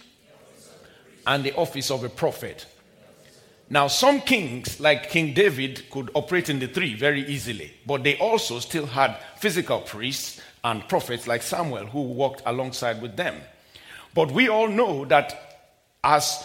and 1.26 1.44
the 1.44 1.54
office 1.54 1.90
of 1.90 2.02
a 2.02 2.08
prophet. 2.08 2.66
Now, 3.68 3.88
some 3.88 4.20
kings, 4.22 4.80
like 4.80 5.10
King 5.10 5.34
David, 5.34 5.90
could 5.90 6.10
operate 6.14 6.48
in 6.48 6.58
the 6.58 6.68
three 6.68 6.94
very 6.94 7.26
easily, 7.26 7.74
but 7.86 8.04
they 8.04 8.16
also 8.18 8.58
still 8.58 8.86
had 8.86 9.16
physical 9.38 9.80
priests 9.80 10.40
and 10.62 10.86
prophets 10.88 11.26
like 11.26 11.42
Samuel 11.42 11.86
who 11.86 12.02
walked 12.02 12.42
alongside 12.46 13.02
with 13.02 13.16
them. 13.16 13.36
But 14.14 14.30
we 14.30 14.48
all 14.48 14.68
know 14.68 15.04
that 15.06 15.68
as 16.02 16.44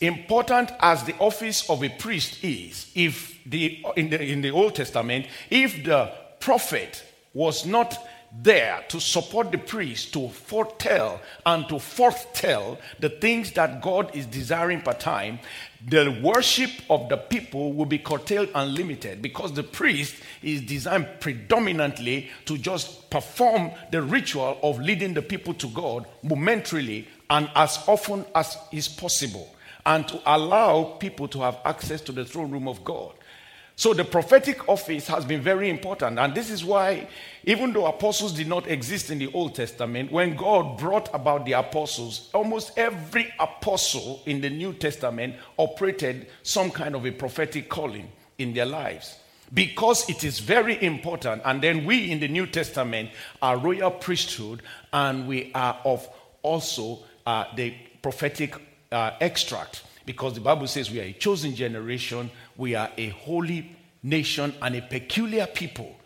important 0.00 0.70
as 0.80 1.04
the 1.04 1.16
office 1.18 1.68
of 1.68 1.82
a 1.82 1.88
priest 1.88 2.42
is, 2.42 2.90
if 2.94 3.38
the 3.44 3.84
in 3.96 4.10
the 4.10 4.22
in 4.22 4.40
the 4.40 4.50
Old 4.50 4.74
Testament, 4.74 5.26
if 5.50 5.84
the 5.84 6.12
prophet 6.40 7.04
was 7.34 7.66
not 7.66 7.96
there 8.42 8.84
to 8.88 9.00
support 9.00 9.50
the 9.50 9.58
priest 9.58 10.12
to 10.12 10.28
foretell 10.28 11.20
and 11.44 11.68
to 11.68 11.78
foretell 11.78 12.78
the 13.00 13.08
things 13.08 13.52
that 13.52 13.82
God 13.82 14.14
is 14.14 14.26
desiring 14.26 14.82
per 14.82 14.92
time, 14.92 15.40
the 15.88 16.20
worship 16.22 16.70
of 16.88 17.08
the 17.08 17.16
people 17.16 17.72
will 17.72 17.86
be 17.86 17.98
curtailed 17.98 18.50
and 18.54 18.72
limited 18.74 19.20
because 19.20 19.52
the 19.52 19.62
priest 19.62 20.14
is 20.42 20.62
designed 20.62 21.08
predominantly 21.18 22.30
to 22.44 22.56
just 22.56 23.10
perform 23.10 23.72
the 23.90 24.00
ritual 24.00 24.58
of 24.62 24.78
leading 24.78 25.14
the 25.14 25.22
people 25.22 25.54
to 25.54 25.68
God 25.68 26.06
momentarily 26.22 27.08
and 27.30 27.50
as 27.56 27.82
often 27.88 28.24
as 28.34 28.56
is 28.70 28.86
possible 28.86 29.52
and 29.86 30.06
to 30.08 30.20
allow 30.26 30.84
people 30.98 31.28
to 31.28 31.40
have 31.40 31.58
access 31.64 32.00
to 32.02 32.12
the 32.12 32.24
throne 32.24 32.50
room 32.50 32.68
of 32.68 32.84
God. 32.84 33.14
So 33.80 33.94
the 33.94 34.04
prophetic 34.04 34.68
office 34.68 35.06
has 35.06 35.24
been 35.24 35.40
very 35.40 35.70
important. 35.70 36.18
And 36.18 36.34
this 36.34 36.50
is 36.50 36.62
why, 36.62 37.08
even 37.44 37.72
though 37.72 37.86
apostles 37.86 38.34
did 38.34 38.46
not 38.46 38.66
exist 38.66 39.10
in 39.10 39.18
the 39.18 39.32
Old 39.32 39.54
Testament, 39.54 40.12
when 40.12 40.36
God 40.36 40.76
brought 40.76 41.08
about 41.14 41.46
the 41.46 41.52
apostles, 41.52 42.28
almost 42.34 42.76
every 42.76 43.32
apostle 43.40 44.20
in 44.26 44.42
the 44.42 44.50
New 44.50 44.74
Testament 44.74 45.36
operated 45.56 46.26
some 46.42 46.70
kind 46.70 46.94
of 46.94 47.06
a 47.06 47.10
prophetic 47.10 47.70
calling 47.70 48.12
in 48.36 48.52
their 48.52 48.66
lives. 48.66 49.16
Because 49.54 50.10
it 50.10 50.24
is 50.24 50.40
very 50.40 50.82
important. 50.82 51.40
And 51.46 51.62
then 51.62 51.86
we 51.86 52.10
in 52.10 52.20
the 52.20 52.28
New 52.28 52.46
Testament 52.46 53.08
are 53.40 53.56
royal 53.56 53.92
priesthood 53.92 54.60
and 54.92 55.26
we 55.26 55.52
are 55.54 55.80
of 55.86 56.06
also 56.42 56.98
uh, 57.24 57.46
the 57.56 57.74
prophetic 58.02 58.60
uh, 58.92 59.12
extract 59.20 59.84
because 60.06 60.34
the 60.34 60.40
Bible 60.40 60.66
says 60.66 60.90
we 60.90 61.00
are 61.00 61.04
a 61.04 61.12
chosen 61.12 61.54
generation, 61.54 62.30
we 62.56 62.74
are 62.74 62.90
a 62.96 63.08
holy 63.10 63.76
nation, 64.02 64.52
and 64.62 64.74
a 64.74 64.82
peculiar 64.82 65.46
people. 65.46 65.96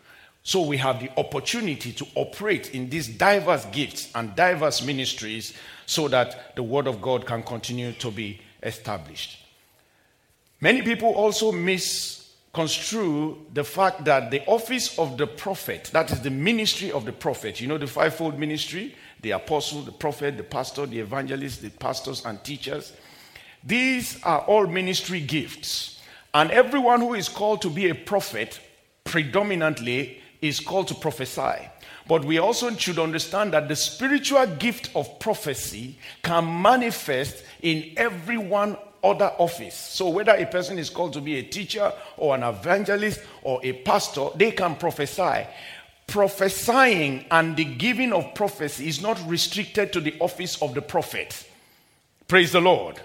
So 0.43 0.61
we 0.61 0.77
have 0.77 0.99
the 0.99 1.09
opportunity 1.17 1.91
to 1.93 2.05
operate 2.13 2.75
in 2.75 2.89
these 2.89 3.07
diverse 3.07 3.65
gifts 3.71 4.11
and 4.13 4.35
diverse 4.35 4.83
ministries 4.83 5.53
so 5.87 6.07
that 6.09 6.55
the 6.55 6.61
word 6.61 6.85
of 6.85 7.01
God 7.01 7.25
can 7.25 7.41
continue 7.41 7.93
to 7.93 8.11
be 8.11 8.41
established. 8.61 9.39
Many 10.61 10.83
people 10.83 11.09
also 11.09 11.51
misconstrue 11.51 13.37
the 13.53 13.63
fact 13.63 14.05
that 14.05 14.29
the 14.29 14.45
office 14.45 14.97
of 14.99 15.17
the 15.17 15.25
prophet, 15.25 15.89
that 15.93 16.11
is 16.11 16.21
the 16.21 16.29
ministry 16.29 16.91
of 16.91 17.05
the 17.05 17.11
prophet, 17.11 17.59
you 17.59 17.67
know, 17.67 17.79
the 17.79 17.87
fivefold 17.87 18.37
ministry, 18.37 18.95
the 19.25 19.31
apostle, 19.31 19.81
the 19.81 19.91
prophet, 19.91 20.37
the 20.37 20.43
pastor, 20.43 20.85
the 20.85 20.99
evangelist, 20.99 21.61
the 21.61 21.69
pastors, 21.69 22.25
and 22.25 22.41
teachers 22.43 22.93
these 23.65 24.21
are 24.21 24.41
all 24.41 24.67
ministry 24.67 25.19
gifts. 25.19 25.99
And 26.33 26.51
everyone 26.51 27.01
who 27.01 27.15
is 27.15 27.27
called 27.27 27.63
to 27.63 27.69
be 27.69 27.89
a 27.89 27.95
prophet 27.95 28.59
predominantly 29.03 30.21
is 30.41 30.59
called 30.59 30.89
to 30.89 30.95
prophesy. 30.95 31.67
But 32.07 32.23
we 32.23 32.37
also 32.37 32.69
should 32.75 32.99
understand 32.99 33.53
that 33.53 33.67
the 33.67 33.75
spiritual 33.75 34.45
gift 34.45 34.91
of 34.95 35.19
prophecy 35.19 35.97
can 36.21 36.61
manifest 36.61 37.43
in 37.63 37.93
every 37.97 38.37
one 38.37 38.77
other 39.03 39.31
office. 39.37 39.75
So, 39.75 40.09
whether 40.09 40.33
a 40.33 40.45
person 40.45 40.77
is 40.77 40.89
called 40.89 41.13
to 41.13 41.21
be 41.21 41.37
a 41.37 41.43
teacher 41.43 41.91
or 42.17 42.35
an 42.35 42.43
evangelist 42.43 43.21
or 43.41 43.59
a 43.63 43.73
pastor, 43.73 44.27
they 44.35 44.51
can 44.51 44.75
prophesy. 44.75 45.47
Prophesying 46.07 47.25
and 47.31 47.57
the 47.57 47.65
giving 47.65 48.13
of 48.13 48.33
prophecy 48.35 48.87
is 48.87 49.01
not 49.01 49.19
restricted 49.27 49.91
to 49.93 49.99
the 49.99 50.15
office 50.19 50.61
of 50.61 50.73
the 50.73 50.81
prophet. 50.81 51.47
Praise 52.27 52.51
the 52.51 52.61
Lord 52.61 53.01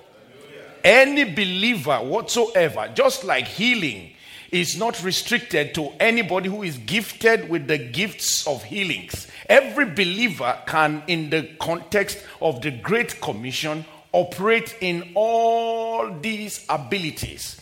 any 0.85 1.25
believer 1.25 1.99
whatsoever, 1.99 2.91
just 2.95 3.25
like 3.25 3.47
healing 3.47 4.13
is 4.51 4.77
not 4.77 5.03
restricted 5.05 5.75
to 5.75 5.91
anybody 6.01 6.49
who 6.49 6.63
is 6.63 6.77
gifted 6.79 7.49
with 7.49 7.69
the 7.69 7.79
gifts 7.79 8.47
of 8.47 8.65
healings. 8.65 9.29
Every 9.49 9.85
believer 9.85 10.59
can, 10.67 11.03
in 11.07 11.31
the 11.31 11.51
context 11.61 12.25
of 12.41 12.61
the 12.61 12.71
Great 12.71 13.21
Commission, 13.21 13.85
operate 14.13 14.77
in 14.81 15.13
all 15.15 16.13
these 16.21 16.67
abilities. 16.69 17.60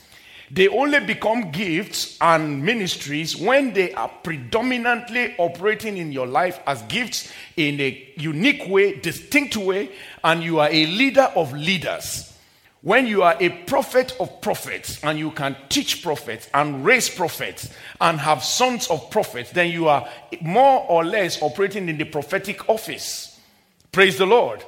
They 0.50 0.68
only 0.68 1.00
become 1.00 1.50
gifts 1.50 2.16
and 2.20 2.64
ministries 2.64 3.36
when 3.36 3.74
they 3.74 3.92
are 3.92 4.08
predominantly 4.08 5.34
operating 5.36 5.98
in 5.98 6.10
your 6.10 6.26
life 6.26 6.60
as 6.66 6.80
gifts 6.82 7.30
in 7.56 7.80
a 7.80 8.12
unique 8.16 8.66
way, 8.66 8.98
distinct 8.98 9.56
way, 9.56 9.90
and 10.24 10.42
you 10.42 10.60
are 10.60 10.70
a 10.70 10.86
leader 10.86 11.30
of 11.36 11.52
leaders. 11.52 12.32
When 12.80 13.06
you 13.06 13.24
are 13.24 13.36
a 13.40 13.48
prophet 13.50 14.16
of 14.20 14.40
prophets 14.40 15.02
and 15.02 15.18
you 15.18 15.32
can 15.32 15.56
teach 15.68 16.02
prophets 16.02 16.48
and 16.54 16.84
raise 16.84 17.08
prophets 17.08 17.70
and 18.00 18.18
have 18.20 18.44
sons 18.44 18.88
of 18.88 19.10
prophets, 19.10 19.50
then 19.50 19.70
you 19.70 19.88
are 19.88 20.08
more 20.40 20.86
or 20.88 21.04
less 21.04 21.42
operating 21.42 21.88
in 21.88 21.98
the 21.98 22.04
prophetic 22.04 22.68
office. 22.68 23.38
Praise 23.90 24.16
the 24.16 24.26
Lord. 24.26 24.64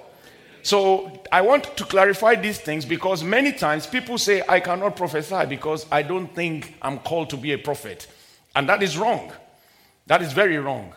So 0.63 1.23
I 1.33 1.41
want 1.41 1.77
to 1.77 1.85
clarify 1.85 2.35
these 2.35 2.59
things 2.59 2.85
because 2.85 3.25
many 3.25 3.53
times 3.53 3.87
people 3.87 4.19
say, 4.19 4.43
I 4.49 4.61
cannot 4.61 4.97
prophesy 4.97 5.47
because 5.47 5.87
I 5.91 6.03
don't 6.03 6.35
think 6.35 6.75
I'm 6.83 6.99
called 6.99 7.31
to 7.31 7.37
be 7.37 7.53
a 7.53 7.59
prophet. 7.59 8.07
And 8.55 8.69
that 8.69 8.83
is 8.83 8.99
wrong. 8.99 9.33
That 10.07 10.23
is 10.23 10.33
very 10.33 10.59
wrong. 10.59 10.93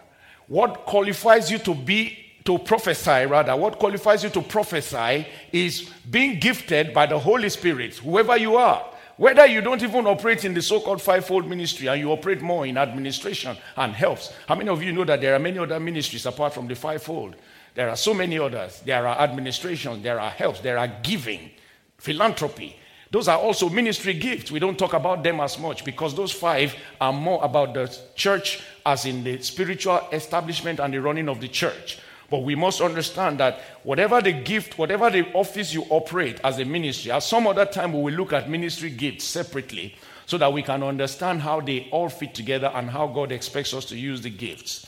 What 0.47 0.85
qualifies 0.85 1.51
you 1.51 1.59
to 1.59 1.73
be 1.73 2.19
to 2.45 2.57
prophesy, 2.57 3.25
rather, 3.25 3.55
what 3.55 3.79
qualifies 3.79 4.23
you 4.23 4.29
to 4.31 4.41
prophesy 4.41 5.25
is 5.53 5.89
being 6.11 6.39
gifted 6.39 6.93
by 6.93 7.05
the 7.05 7.17
Holy 7.17 7.47
Spirit, 7.49 7.95
whoever 7.95 8.35
you 8.35 8.57
are, 8.57 8.85
Whether 9.15 9.45
you 9.45 9.61
don't 9.61 9.83
even 9.83 10.07
operate 10.07 10.43
in 10.43 10.55
the 10.55 10.61
so 10.61 10.79
called 10.79 11.01
fivefold 11.01 11.47
ministry 11.47 11.87
and 11.87 11.99
you 11.99 12.11
operate 12.11 12.41
more 12.41 12.65
in 12.65 12.77
administration 12.77 13.55
and 13.77 13.93
helps. 13.93 14.33
How 14.47 14.55
many 14.55 14.69
of 14.69 14.81
you 14.81 14.91
know 14.91 15.03
that 15.03 15.21
there 15.21 15.35
are 15.35 15.39
many 15.39 15.59
other 15.59 15.79
ministries 15.79 16.25
apart 16.25 16.53
from 16.53 16.67
the 16.67 16.75
fivefold? 16.75 17.35
There 17.75 17.89
are 17.89 17.95
so 17.95 18.13
many 18.13 18.37
others. 18.37 18.81
There 18.85 19.07
are 19.07 19.19
administration, 19.19 20.01
there 20.03 20.19
are 20.19 20.29
helps, 20.29 20.59
there 20.59 20.77
are 20.77 20.87
giving, 21.01 21.51
philanthropy. 21.97 22.75
Those 23.09 23.27
are 23.27 23.37
also 23.37 23.69
ministry 23.69 24.13
gifts. 24.13 24.51
We 24.51 24.59
don't 24.59 24.77
talk 24.77 24.93
about 24.93 25.23
them 25.23 25.39
as 25.39 25.59
much 25.59 25.85
because 25.85 26.15
those 26.15 26.31
five 26.31 26.75
are 26.99 27.13
more 27.13 27.43
about 27.43 27.73
the 27.73 27.95
church, 28.15 28.61
as 28.85 29.05
in 29.05 29.23
the 29.23 29.41
spiritual 29.41 30.01
establishment 30.11 30.79
and 30.79 30.93
the 30.93 31.01
running 31.01 31.29
of 31.29 31.39
the 31.39 31.47
church. 31.47 31.99
But 32.29 32.39
we 32.39 32.55
must 32.55 32.81
understand 32.81 33.39
that 33.39 33.59
whatever 33.83 34.19
the 34.19 34.31
gift, 34.31 34.79
whatever 34.79 35.11
the 35.11 35.31
office 35.33 35.73
you 35.73 35.85
operate 35.91 36.39
as 36.43 36.57
a 36.57 36.65
ministry, 36.65 37.11
at 37.11 37.21
some 37.21 37.45
other 37.45 37.65
time 37.65 37.93
we 37.93 38.01
will 38.01 38.13
look 38.13 38.33
at 38.33 38.49
ministry 38.49 38.89
gifts 38.89 39.25
separately 39.25 39.95
so 40.25 40.39
that 40.39 40.51
we 40.51 40.63
can 40.63 40.81
understand 40.81 41.41
how 41.41 41.61
they 41.61 41.87
all 41.91 42.09
fit 42.09 42.33
together 42.33 42.71
and 42.73 42.89
how 42.89 43.05
God 43.05 43.31
expects 43.31 43.73
us 43.73 43.85
to 43.85 43.95
use 43.95 44.21
the 44.21 44.31
gifts. 44.31 44.87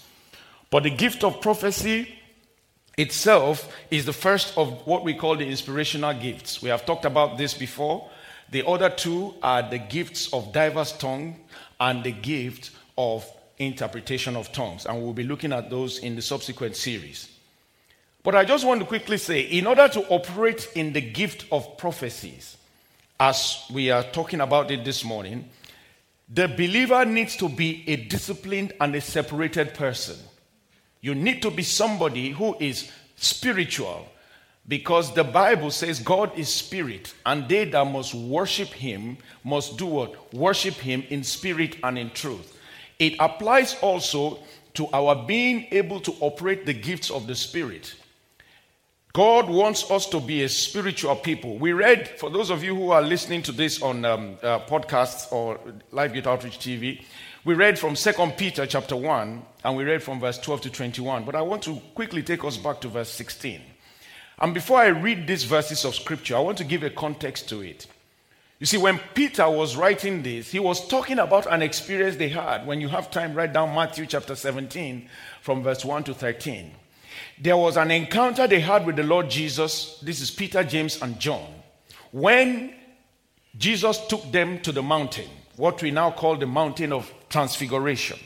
But 0.71 0.83
the 0.83 0.89
gift 0.89 1.23
of 1.23 1.41
prophecy 1.41 2.15
itself 2.97 3.71
is 3.91 4.05
the 4.05 4.13
first 4.13 4.57
of 4.57 4.85
what 4.87 5.03
we 5.03 5.13
call 5.13 5.35
the 5.35 5.47
inspirational 5.47 6.13
gifts. 6.13 6.61
We 6.61 6.69
have 6.69 6.85
talked 6.85 7.05
about 7.05 7.37
this 7.37 7.53
before. 7.53 8.09
The 8.51 8.65
other 8.65 8.89
two 8.89 9.33
are 9.41 9.67
the 9.67 9.79
gifts 9.79 10.31
of 10.33 10.53
diverse 10.53 10.91
tongue 10.97 11.39
and 11.79 12.03
the 12.03 12.11
gift 12.11 12.71
of 12.97 13.29
interpretation 13.57 14.35
of 14.35 14.51
tongues. 14.51 14.85
And 14.85 15.01
we'll 15.01 15.13
be 15.13 15.23
looking 15.23 15.53
at 15.53 15.69
those 15.69 15.99
in 15.99 16.15
the 16.15 16.21
subsequent 16.21 16.75
series. 16.75 17.29
But 18.23 18.35
I 18.35 18.43
just 18.43 18.65
want 18.65 18.79
to 18.81 18.87
quickly 18.87 19.17
say 19.17 19.41
in 19.41 19.67
order 19.67 19.87
to 19.87 20.07
operate 20.07 20.69
in 20.75 20.93
the 20.93 21.01
gift 21.01 21.45
of 21.51 21.77
prophecies, 21.77 22.57
as 23.19 23.63
we 23.71 23.91
are 23.91 24.03
talking 24.03 24.41
about 24.41 24.71
it 24.71 24.83
this 24.83 25.03
morning, 25.03 25.49
the 26.27 26.47
believer 26.47 27.05
needs 27.05 27.35
to 27.37 27.47
be 27.47 27.83
a 27.87 27.95
disciplined 27.97 28.73
and 28.81 28.95
a 28.95 29.01
separated 29.01 29.73
person. 29.73 30.17
You 31.05 31.13
need 31.13 31.43
to 31.43 31.51
be 31.51 31.61
somebody 31.61 32.31
who 32.31 32.57
is 32.59 32.91
spiritual 33.15 34.07
because 34.67 35.13
the 35.13 35.23
Bible 35.23 35.69
says 35.69 35.99
God 35.99 36.35
is 36.35 36.51
spirit, 36.51 37.13
and 37.27 37.47
they 37.47 37.65
that 37.65 37.85
must 37.85 38.15
worship 38.15 38.69
him 38.69 39.19
must 39.43 39.77
do 39.77 39.85
what? 39.85 40.33
Worship 40.33 40.73
him 40.73 41.03
in 41.11 41.23
spirit 41.23 41.77
and 41.83 41.99
in 41.99 42.09
truth. 42.09 42.57
It 42.97 43.17
applies 43.19 43.75
also 43.83 44.39
to 44.73 44.87
our 44.93 45.27
being 45.27 45.67
able 45.69 45.99
to 45.99 46.11
operate 46.21 46.65
the 46.65 46.73
gifts 46.73 47.11
of 47.11 47.27
the 47.27 47.35
spirit. 47.35 47.93
God 49.13 49.47
wants 49.47 49.91
us 49.91 50.07
to 50.07 50.19
be 50.19 50.41
a 50.41 50.49
spiritual 50.49 51.15
people. 51.17 51.59
We 51.59 51.73
read, 51.73 52.19
for 52.19 52.31
those 52.31 52.49
of 52.49 52.63
you 52.63 52.75
who 52.75 52.89
are 52.89 53.03
listening 53.03 53.43
to 53.43 53.51
this 53.51 53.79
on 53.79 54.05
um, 54.05 54.39
uh, 54.41 54.57
podcasts 54.61 55.31
or 55.31 55.59
Live 55.91 56.13
Gate 56.13 56.25
Outreach 56.25 56.57
TV, 56.57 57.05
we 57.45 57.53
read 57.53 57.77
from 57.77 57.93
2 57.93 58.11
Peter 58.37 58.65
chapter 58.65 58.95
1, 58.95 59.45
and 59.63 59.77
we 59.77 59.83
read 59.83 60.01
from 60.01 60.19
verse 60.19 60.39
12 60.39 60.61
to 60.61 60.69
21. 60.71 61.25
But 61.25 61.35
I 61.35 61.43
want 61.43 61.61
to 61.63 61.79
quickly 61.93 62.23
take 62.23 62.43
us 62.43 62.57
back 62.57 62.81
to 62.81 62.87
verse 62.87 63.09
16. 63.09 63.61
And 64.39 64.53
before 64.53 64.79
I 64.79 64.87
read 64.87 65.27
these 65.27 65.43
verses 65.43 65.85
of 65.85 65.93
scripture, 65.93 66.35
I 66.35 66.39
want 66.39 66.57
to 66.57 66.63
give 66.63 66.81
a 66.81 66.89
context 66.89 67.47
to 67.49 67.61
it. 67.61 67.85
You 68.57 68.65
see, 68.65 68.79
when 68.79 68.99
Peter 69.13 69.47
was 69.47 69.75
writing 69.75 70.23
this, 70.23 70.51
he 70.51 70.59
was 70.59 70.87
talking 70.87 71.19
about 71.19 71.45
an 71.51 71.61
experience 71.61 72.15
they 72.15 72.29
had. 72.29 72.65
When 72.65 72.81
you 72.81 72.87
have 72.87 73.11
time, 73.11 73.35
write 73.35 73.53
down 73.53 73.75
Matthew 73.75 74.07
chapter 74.07 74.33
17 74.35 75.07
from 75.41 75.61
verse 75.61 75.85
1 75.85 76.05
to 76.05 76.15
13. 76.15 76.71
There 77.39 77.57
was 77.57 77.77
an 77.77 77.91
encounter 77.91 78.47
they 78.47 78.59
had 78.59 78.87
with 78.87 78.95
the 78.95 79.03
Lord 79.03 79.29
Jesus. 79.29 79.99
This 79.99 80.19
is 80.19 80.31
Peter, 80.31 80.63
James, 80.63 80.99
and 80.99 81.19
John. 81.19 81.45
When 82.11 82.73
Jesus 83.55 83.99
took 84.07 84.31
them 84.31 84.59
to 84.61 84.71
the 84.71 84.81
mountain, 84.81 85.29
what 85.57 85.81
we 85.81 85.91
now 85.91 86.11
call 86.11 86.35
the 86.35 86.47
mountain 86.47 86.91
of 86.91 87.11
transfiguration. 87.35 88.19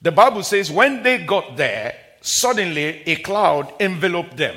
The 0.00 0.12
Bible 0.12 0.42
says 0.42 0.70
when 0.70 1.02
they 1.02 1.24
got 1.24 1.56
there, 1.56 1.94
suddenly 2.20 3.02
a 3.06 3.16
cloud 3.16 3.72
enveloped 3.80 4.36
them 4.36 4.56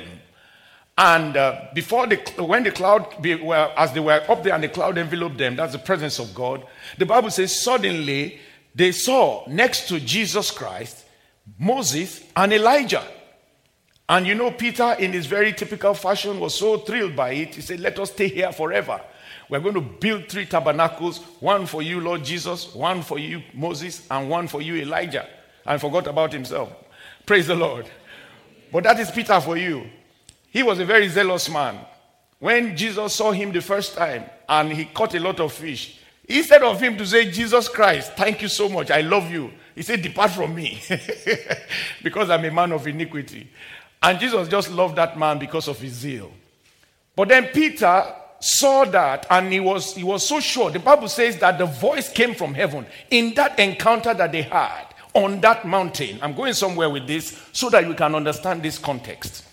and 1.00 1.34
uh, 1.34 1.68
before 1.72 2.06
the, 2.06 2.16
when 2.44 2.62
the 2.62 2.70
cloud, 2.70 3.22
be, 3.22 3.34
well, 3.34 3.72
as 3.74 3.90
they 3.94 4.00
were 4.00 4.22
up 4.28 4.42
there 4.42 4.52
and 4.52 4.62
the 4.62 4.68
cloud 4.68 4.98
enveloped 4.98 5.38
them, 5.38 5.56
that's 5.56 5.72
the 5.72 5.78
presence 5.78 6.18
of 6.18 6.34
God. 6.34 6.66
The 6.98 7.06
Bible 7.06 7.30
says, 7.30 7.58
suddenly 7.58 8.38
they 8.74 8.92
saw 8.92 9.48
next 9.48 9.88
to 9.88 9.98
Jesus 9.98 10.50
Christ 10.50 11.06
Moses 11.58 12.22
and 12.36 12.52
Elijah. 12.52 13.02
And 14.10 14.26
you 14.26 14.34
know, 14.34 14.50
Peter, 14.50 14.92
in 14.98 15.14
his 15.14 15.24
very 15.24 15.54
typical 15.54 15.94
fashion, 15.94 16.38
was 16.38 16.54
so 16.54 16.76
thrilled 16.76 17.16
by 17.16 17.30
it. 17.30 17.54
He 17.54 17.62
said, 17.62 17.80
Let 17.80 17.98
us 17.98 18.10
stay 18.10 18.28
here 18.28 18.52
forever. 18.52 19.00
We're 19.50 19.60
going 19.60 19.74
to 19.74 19.80
build 19.80 20.28
three 20.28 20.46
tabernacles 20.46 21.18
one 21.40 21.66
for 21.66 21.82
you, 21.82 22.00
Lord 22.00 22.24
Jesus, 22.24 22.72
one 22.72 23.02
for 23.02 23.18
you, 23.18 23.42
Moses, 23.52 24.06
and 24.08 24.30
one 24.30 24.46
for 24.46 24.62
you, 24.62 24.76
Elijah. 24.76 25.28
And 25.66 25.80
forgot 25.80 26.06
about 26.06 26.32
himself. 26.32 26.72
Praise 27.26 27.48
the 27.48 27.56
Lord. 27.56 27.86
But 28.72 28.84
that 28.84 29.00
is 29.00 29.10
Peter 29.10 29.40
for 29.40 29.56
you. 29.56 29.90
He 30.50 30.62
was 30.62 30.78
a 30.78 30.84
very 30.84 31.08
zealous 31.08 31.48
man. 31.50 31.78
When 32.38 32.76
Jesus 32.76 33.12
saw 33.12 33.32
him 33.32 33.52
the 33.52 33.60
first 33.60 33.94
time 33.94 34.24
and 34.48 34.72
he 34.72 34.84
caught 34.84 35.14
a 35.14 35.20
lot 35.20 35.40
of 35.40 35.52
fish, 35.52 35.98
instead 36.28 36.62
of 36.62 36.80
him 36.80 36.96
to 36.96 37.04
say, 37.04 37.30
Jesus 37.30 37.68
Christ, 37.68 38.12
thank 38.12 38.42
you 38.42 38.48
so 38.48 38.68
much, 38.68 38.90
I 38.90 39.00
love 39.00 39.30
you, 39.30 39.50
he 39.74 39.82
said, 39.82 40.00
Depart 40.02 40.30
from 40.30 40.54
me, 40.54 40.80
because 42.02 42.30
I'm 42.30 42.44
a 42.44 42.50
man 42.50 42.72
of 42.72 42.86
iniquity. 42.86 43.50
And 44.02 44.18
Jesus 44.18 44.48
just 44.48 44.70
loved 44.70 44.96
that 44.96 45.18
man 45.18 45.38
because 45.38 45.68
of 45.68 45.78
his 45.78 45.92
zeal. 45.92 46.32
But 47.14 47.28
then 47.28 47.48
Peter 47.48 48.14
saw 48.40 48.84
that 48.86 49.26
and 49.30 49.52
he 49.52 49.60
was, 49.60 49.94
he 49.94 50.04
was 50.04 50.26
so 50.26 50.40
sure. 50.40 50.70
The 50.70 50.78
Bible 50.78 51.08
says 51.08 51.38
that 51.38 51.58
the 51.58 51.66
voice 51.66 52.10
came 52.10 52.34
from 52.34 52.54
heaven 52.54 52.86
in 53.10 53.34
that 53.34 53.58
encounter 53.58 54.14
that 54.14 54.32
they 54.32 54.42
had 54.42 54.86
on 55.14 55.40
that 55.40 55.66
mountain. 55.66 56.18
I'm 56.22 56.34
going 56.34 56.54
somewhere 56.54 56.90
with 56.90 57.06
this 57.06 57.40
so 57.52 57.70
that 57.70 57.86
you 57.86 57.94
can 57.94 58.14
understand 58.14 58.62
this 58.62 58.78
context. 58.78 59.44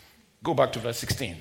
Go 0.43 0.54
back 0.54 0.71
to 0.73 0.80
verse 0.80 1.00
16. 1.00 1.36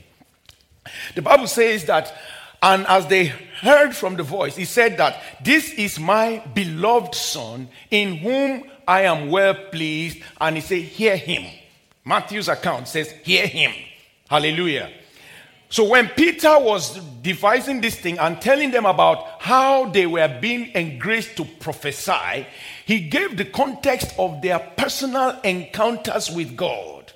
The 1.14 1.22
Bible 1.22 1.46
says 1.46 1.84
that, 1.84 2.14
and 2.62 2.86
as 2.86 3.06
they 3.06 3.26
heard 3.26 3.94
from 3.94 4.16
the 4.16 4.22
voice, 4.22 4.56
he 4.56 4.64
said 4.64 4.96
that 4.96 5.20
this 5.44 5.72
is 5.74 6.00
my 6.00 6.42
beloved 6.54 7.14
son 7.14 7.68
in 7.90 8.16
whom 8.16 8.64
I 8.88 9.02
am 9.02 9.30
well 9.30 9.54
pleased. 9.70 10.22
And 10.40 10.56
he 10.56 10.62
said, 10.62 10.82
Hear 10.82 11.16
him. 11.16 11.44
Matthew's 12.04 12.48
account 12.48 12.88
says, 12.88 13.10
Hear 13.22 13.46
him. 13.46 13.72
Hallelujah. 14.28 14.90
So 15.68 15.84
when 15.84 16.08
Peter 16.10 16.58
was 16.60 16.98
devising 17.22 17.80
this 17.80 17.98
thing 17.98 18.18
and 18.18 18.40
telling 18.40 18.70
them 18.70 18.86
about 18.86 19.40
how 19.40 19.86
they 19.86 20.06
were 20.06 20.38
being 20.40 20.70
engraced 20.74 21.36
to 21.36 21.44
prophesy, 21.44 22.46
he 22.84 23.00
gave 23.00 23.36
the 23.36 23.44
context 23.44 24.14
of 24.18 24.42
their 24.42 24.60
personal 24.60 25.40
encounters 25.42 26.30
with 26.30 26.56
God. 26.56 27.12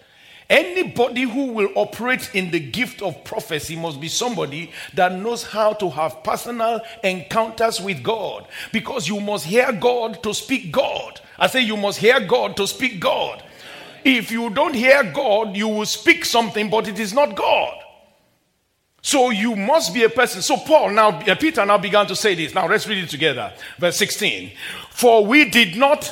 Anybody 0.49 1.23
who 1.23 1.53
will 1.53 1.69
operate 1.77 2.35
in 2.35 2.51
the 2.51 2.59
gift 2.59 3.03
of 3.03 3.23
prophecy 3.23 3.77
must 3.77 4.01
be 4.01 4.09
somebody 4.09 4.73
that 4.95 5.13
knows 5.13 5.45
how 5.45 5.75
to 5.75 5.89
have 5.91 6.25
personal 6.25 6.81
encounters 7.05 7.81
with 7.81 8.03
God 8.03 8.49
because 8.73 9.07
you 9.07 9.21
must 9.21 9.47
hear 9.47 9.71
God 9.71 10.21
to 10.25 10.35
speak 10.35 10.73
God. 10.73 11.21
I 11.39 11.47
say 11.47 11.61
you 11.61 11.77
must 11.77 12.01
hear 12.01 12.19
God 12.19 12.57
to 12.57 12.67
speak 12.67 12.99
God. 12.99 13.45
If 14.03 14.33
you 14.33 14.51
don't 14.51 14.75
hear 14.75 15.05
God, 15.05 15.57
you 15.57 15.69
will 15.69 15.87
speak 15.87 16.25
something, 16.25 16.69
but 16.69 16.89
it 16.89 16.99
is 16.99 17.15
not 17.15 17.37
God. 17.37 17.80
So 19.03 19.31
you 19.31 19.57
must 19.57 19.95
be 19.95 20.03
a 20.05 20.11
person. 20.11 20.43
So 20.43 20.57
Paul 20.57 20.91
now, 20.91 21.21
uh, 21.21 21.35
Peter 21.35 21.65
now 21.65 21.79
began 21.79 22.07
to 22.07 22.17
say 22.17 22.35
this. 22.35 22.55
Now 22.55 22.67
let's 22.69 22.87
read 22.87 23.03
it 23.03 23.09
together. 23.09 23.53
Verse 23.79 23.97
16. 23.97 24.53
For 24.91 25.25
we 25.25 25.49
did 25.49 25.77
not 25.77 26.05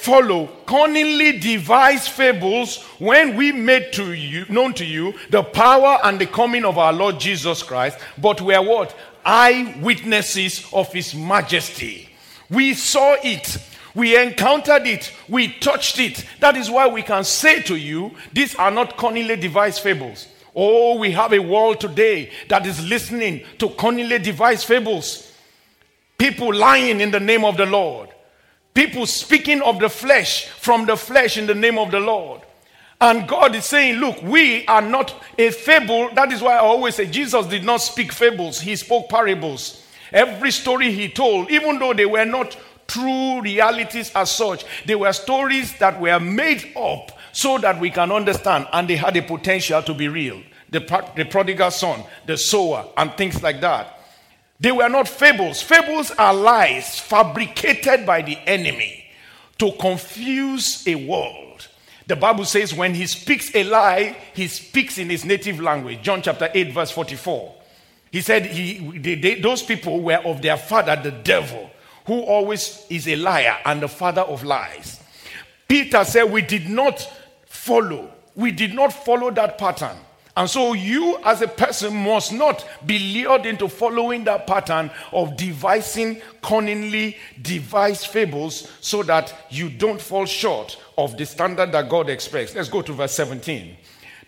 follow 0.00 0.46
cunningly 0.64 1.38
devised 1.38 2.10
fables 2.10 2.82
when 2.98 3.36
we 3.36 3.52
made 3.52 3.92
to 3.92 4.14
you 4.14 4.46
known 4.48 4.72
to 4.72 4.84
you 4.84 5.12
the 5.28 5.42
power 5.42 5.98
and 6.04 6.18
the 6.18 6.26
coming 6.26 6.64
of 6.64 6.78
our 6.78 6.92
Lord 6.92 7.20
Jesus 7.20 7.62
Christ, 7.62 7.98
but 8.16 8.40
we 8.40 8.54
are 8.54 8.64
what? 8.64 8.96
Eyewitnesses 9.26 10.66
of 10.72 10.90
his 10.90 11.14
majesty. 11.14 12.08
We 12.48 12.72
saw 12.72 13.16
it. 13.22 13.58
We 13.94 14.16
encountered 14.16 14.86
it. 14.86 15.12
We 15.28 15.52
touched 15.58 15.98
it. 15.98 16.24
That 16.40 16.56
is 16.56 16.70
why 16.70 16.88
we 16.88 17.02
can 17.02 17.24
say 17.24 17.60
to 17.64 17.76
you, 17.76 18.12
these 18.32 18.54
are 18.54 18.70
not 18.70 18.96
cunningly 18.96 19.36
devised 19.36 19.82
fables. 19.82 20.26
Oh, 20.54 20.98
we 20.98 21.12
have 21.12 21.32
a 21.32 21.38
world 21.38 21.80
today 21.80 22.30
that 22.48 22.66
is 22.66 22.86
listening 22.88 23.44
to 23.58 23.70
cunningly 23.70 24.18
devised 24.18 24.66
fables. 24.66 25.32
People 26.18 26.54
lying 26.54 27.00
in 27.00 27.10
the 27.10 27.20
name 27.20 27.44
of 27.44 27.56
the 27.56 27.66
Lord 27.66 28.10
People 28.74 29.06
speaking 29.06 29.62
of 29.62 29.80
the 29.80 29.88
flesh 29.88 30.46
from 30.46 30.86
the 30.86 30.96
flesh 30.96 31.36
in 31.36 31.46
the 31.46 31.54
name 31.54 31.78
of 31.78 31.90
the 31.90 32.00
Lord. 32.00 32.42
And 33.00 33.26
God 33.26 33.54
is 33.54 33.64
saying, 33.64 33.96
Look, 33.96 34.22
we 34.22 34.66
are 34.66 34.82
not 34.82 35.14
a 35.38 35.50
fable. 35.50 36.10
That 36.14 36.32
is 36.32 36.40
why 36.40 36.54
I 36.54 36.58
always 36.58 36.94
say 36.94 37.06
Jesus 37.06 37.46
did 37.46 37.64
not 37.64 37.78
speak 37.78 38.12
fables, 38.12 38.60
he 38.60 38.76
spoke 38.76 39.08
parables. 39.08 39.84
Every 40.12 40.50
story 40.50 40.92
he 40.92 41.08
told, 41.08 41.50
even 41.50 41.78
though 41.78 41.94
they 41.94 42.06
were 42.06 42.24
not 42.24 42.56
true 42.86 43.40
realities 43.40 44.10
as 44.14 44.30
such, 44.30 44.64
they 44.84 44.96
were 44.96 45.12
stories 45.12 45.76
that 45.78 46.00
were 46.00 46.18
made 46.18 46.72
up 46.76 47.12
so 47.32 47.58
that 47.58 47.80
we 47.80 47.90
can 47.90 48.12
understand, 48.12 48.66
and 48.72 48.88
they 48.88 48.96
had 48.96 49.16
a 49.16 49.22
potential 49.22 49.82
to 49.82 49.94
be 49.94 50.08
real. 50.08 50.42
The, 50.70 50.80
the 51.16 51.24
prodigal 51.24 51.70
son, 51.70 52.04
the 52.26 52.36
sower, 52.36 52.86
and 52.96 53.12
things 53.14 53.42
like 53.42 53.60
that. 53.60 53.98
They 54.60 54.72
were 54.72 54.88
not 54.88 55.08
fables. 55.08 55.62
Fables 55.62 56.10
are 56.12 56.34
lies 56.34 56.98
fabricated 57.00 58.04
by 58.04 58.22
the 58.22 58.36
enemy 58.46 59.04
to 59.58 59.72
confuse 59.72 60.86
a 60.86 60.94
world. 60.94 61.68
The 62.06 62.16
Bible 62.16 62.44
says 62.44 62.74
when 62.74 62.94
he 62.94 63.06
speaks 63.06 63.54
a 63.54 63.64
lie, 63.64 64.16
he 64.34 64.48
speaks 64.48 64.98
in 64.98 65.08
his 65.08 65.24
native 65.24 65.60
language. 65.60 66.02
John 66.02 66.22
chapter 66.22 66.50
8, 66.52 66.72
verse 66.72 66.90
44. 66.90 67.54
He 68.10 68.20
said 68.20 68.46
he, 68.46 68.98
they, 68.98 69.14
they, 69.14 69.34
those 69.40 69.62
people 69.62 70.00
were 70.00 70.16
of 70.16 70.42
their 70.42 70.56
father, 70.56 70.96
the 70.96 71.12
devil, 71.12 71.70
who 72.06 72.20
always 72.20 72.84
is 72.90 73.06
a 73.06 73.16
liar 73.16 73.56
and 73.64 73.80
the 73.80 73.88
father 73.88 74.22
of 74.22 74.42
lies. 74.42 75.00
Peter 75.68 76.04
said, 76.04 76.24
We 76.24 76.42
did 76.42 76.68
not 76.68 77.08
follow, 77.60 78.10
we 78.34 78.50
did 78.50 78.74
not 78.74 78.90
follow 78.92 79.30
that 79.30 79.58
pattern. 79.58 79.96
And 80.36 80.48
so, 80.48 80.72
you 80.72 81.18
as 81.24 81.42
a 81.42 81.48
person 81.48 81.94
must 81.94 82.32
not 82.32 82.66
be 82.86 82.98
lured 82.98 83.44
into 83.44 83.68
following 83.68 84.24
that 84.24 84.46
pattern 84.46 84.90
of 85.12 85.36
devising 85.36 86.22
cunningly 86.40 87.16
devised 87.42 88.06
fables 88.06 88.70
so 88.80 89.02
that 89.02 89.34
you 89.50 89.68
don't 89.68 90.00
fall 90.00 90.24
short 90.24 90.78
of 90.96 91.18
the 91.18 91.26
standard 91.26 91.72
that 91.72 91.90
God 91.90 92.08
expects. 92.08 92.54
Let's 92.54 92.70
go 92.70 92.80
to 92.80 92.92
verse 92.92 93.12
17. 93.12 93.76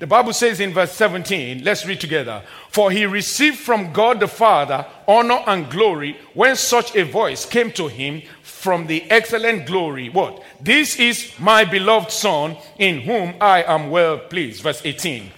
The 0.03 0.09
Bible 0.09 0.33
says 0.33 0.59
in 0.59 0.73
verse 0.73 0.91
17, 0.91 1.63
let's 1.63 1.87
read 1.87 2.01
together. 2.01 2.43
For 2.71 2.91
he 2.91 3.07
received 3.07 3.59
from 3.59 3.93
God 3.93 4.19
the 4.19 4.27
Father 4.27 4.85
honor 5.07 5.45
and 5.47 5.71
glory 5.71 6.17
when 6.35 6.57
such 6.57 6.97
a 6.97 7.05
voice 7.05 7.47
came 7.47 7.71
to 7.75 7.87
him 7.87 8.23
from 8.43 8.89
the 8.89 9.09
excellent 9.09 9.65
glory. 9.65 10.09
What? 10.09 10.43
This 10.61 10.97
is 10.97 11.33
my 11.39 11.65
beloved 11.65 12.11
Son 12.11 12.57
in 12.81 13.03
whom 13.03 13.35
I 13.41 13.63
am 13.63 13.91
well 13.91 14.19
pleased. 14.19 14.65
Verse 14.65 14.83
18. 14.85 15.31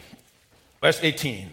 Verse 0.80 0.98
18. 1.02 1.50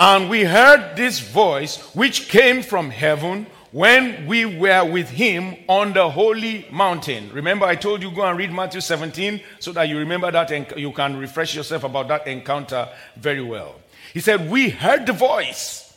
And 0.00 0.28
we 0.28 0.42
heard 0.42 0.96
this 0.96 1.20
voice 1.20 1.76
which 1.94 2.28
came 2.28 2.64
from 2.64 2.90
heaven 2.90 3.46
when 3.72 4.26
we 4.26 4.44
were 4.44 4.84
with 4.84 5.08
him 5.08 5.56
on 5.66 5.94
the 5.94 6.08
holy 6.08 6.66
mountain. 6.70 7.30
Remember, 7.32 7.64
I 7.64 7.74
told 7.74 8.02
you 8.02 8.10
go 8.10 8.22
and 8.22 8.38
read 8.38 8.52
Matthew 8.52 8.82
17 8.82 9.40
so 9.58 9.72
that 9.72 9.88
you 9.88 9.98
remember 9.98 10.30
that 10.30 10.50
and 10.50 10.66
you 10.76 10.92
can 10.92 11.16
refresh 11.16 11.54
yourself 11.54 11.82
about 11.84 12.08
that 12.08 12.26
encounter 12.26 12.88
very 13.16 13.42
well. 13.42 13.76
He 14.12 14.20
said, 14.20 14.50
We 14.50 14.68
heard 14.68 15.06
the 15.06 15.14
voice. 15.14 15.96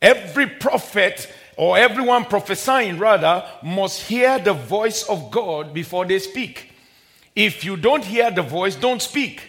Every 0.00 0.46
prophet 0.46 1.28
or 1.56 1.76
everyone 1.76 2.24
prophesying, 2.24 3.00
rather, 3.00 3.44
must 3.64 4.02
hear 4.02 4.38
the 4.38 4.52
voice 4.52 5.02
of 5.08 5.32
God 5.32 5.74
before 5.74 6.06
they 6.06 6.20
speak. 6.20 6.70
If 7.34 7.64
you 7.64 7.76
don't 7.76 8.04
hear 8.04 8.30
the 8.30 8.42
voice, 8.42 8.76
don't 8.76 9.02
speak. 9.02 9.42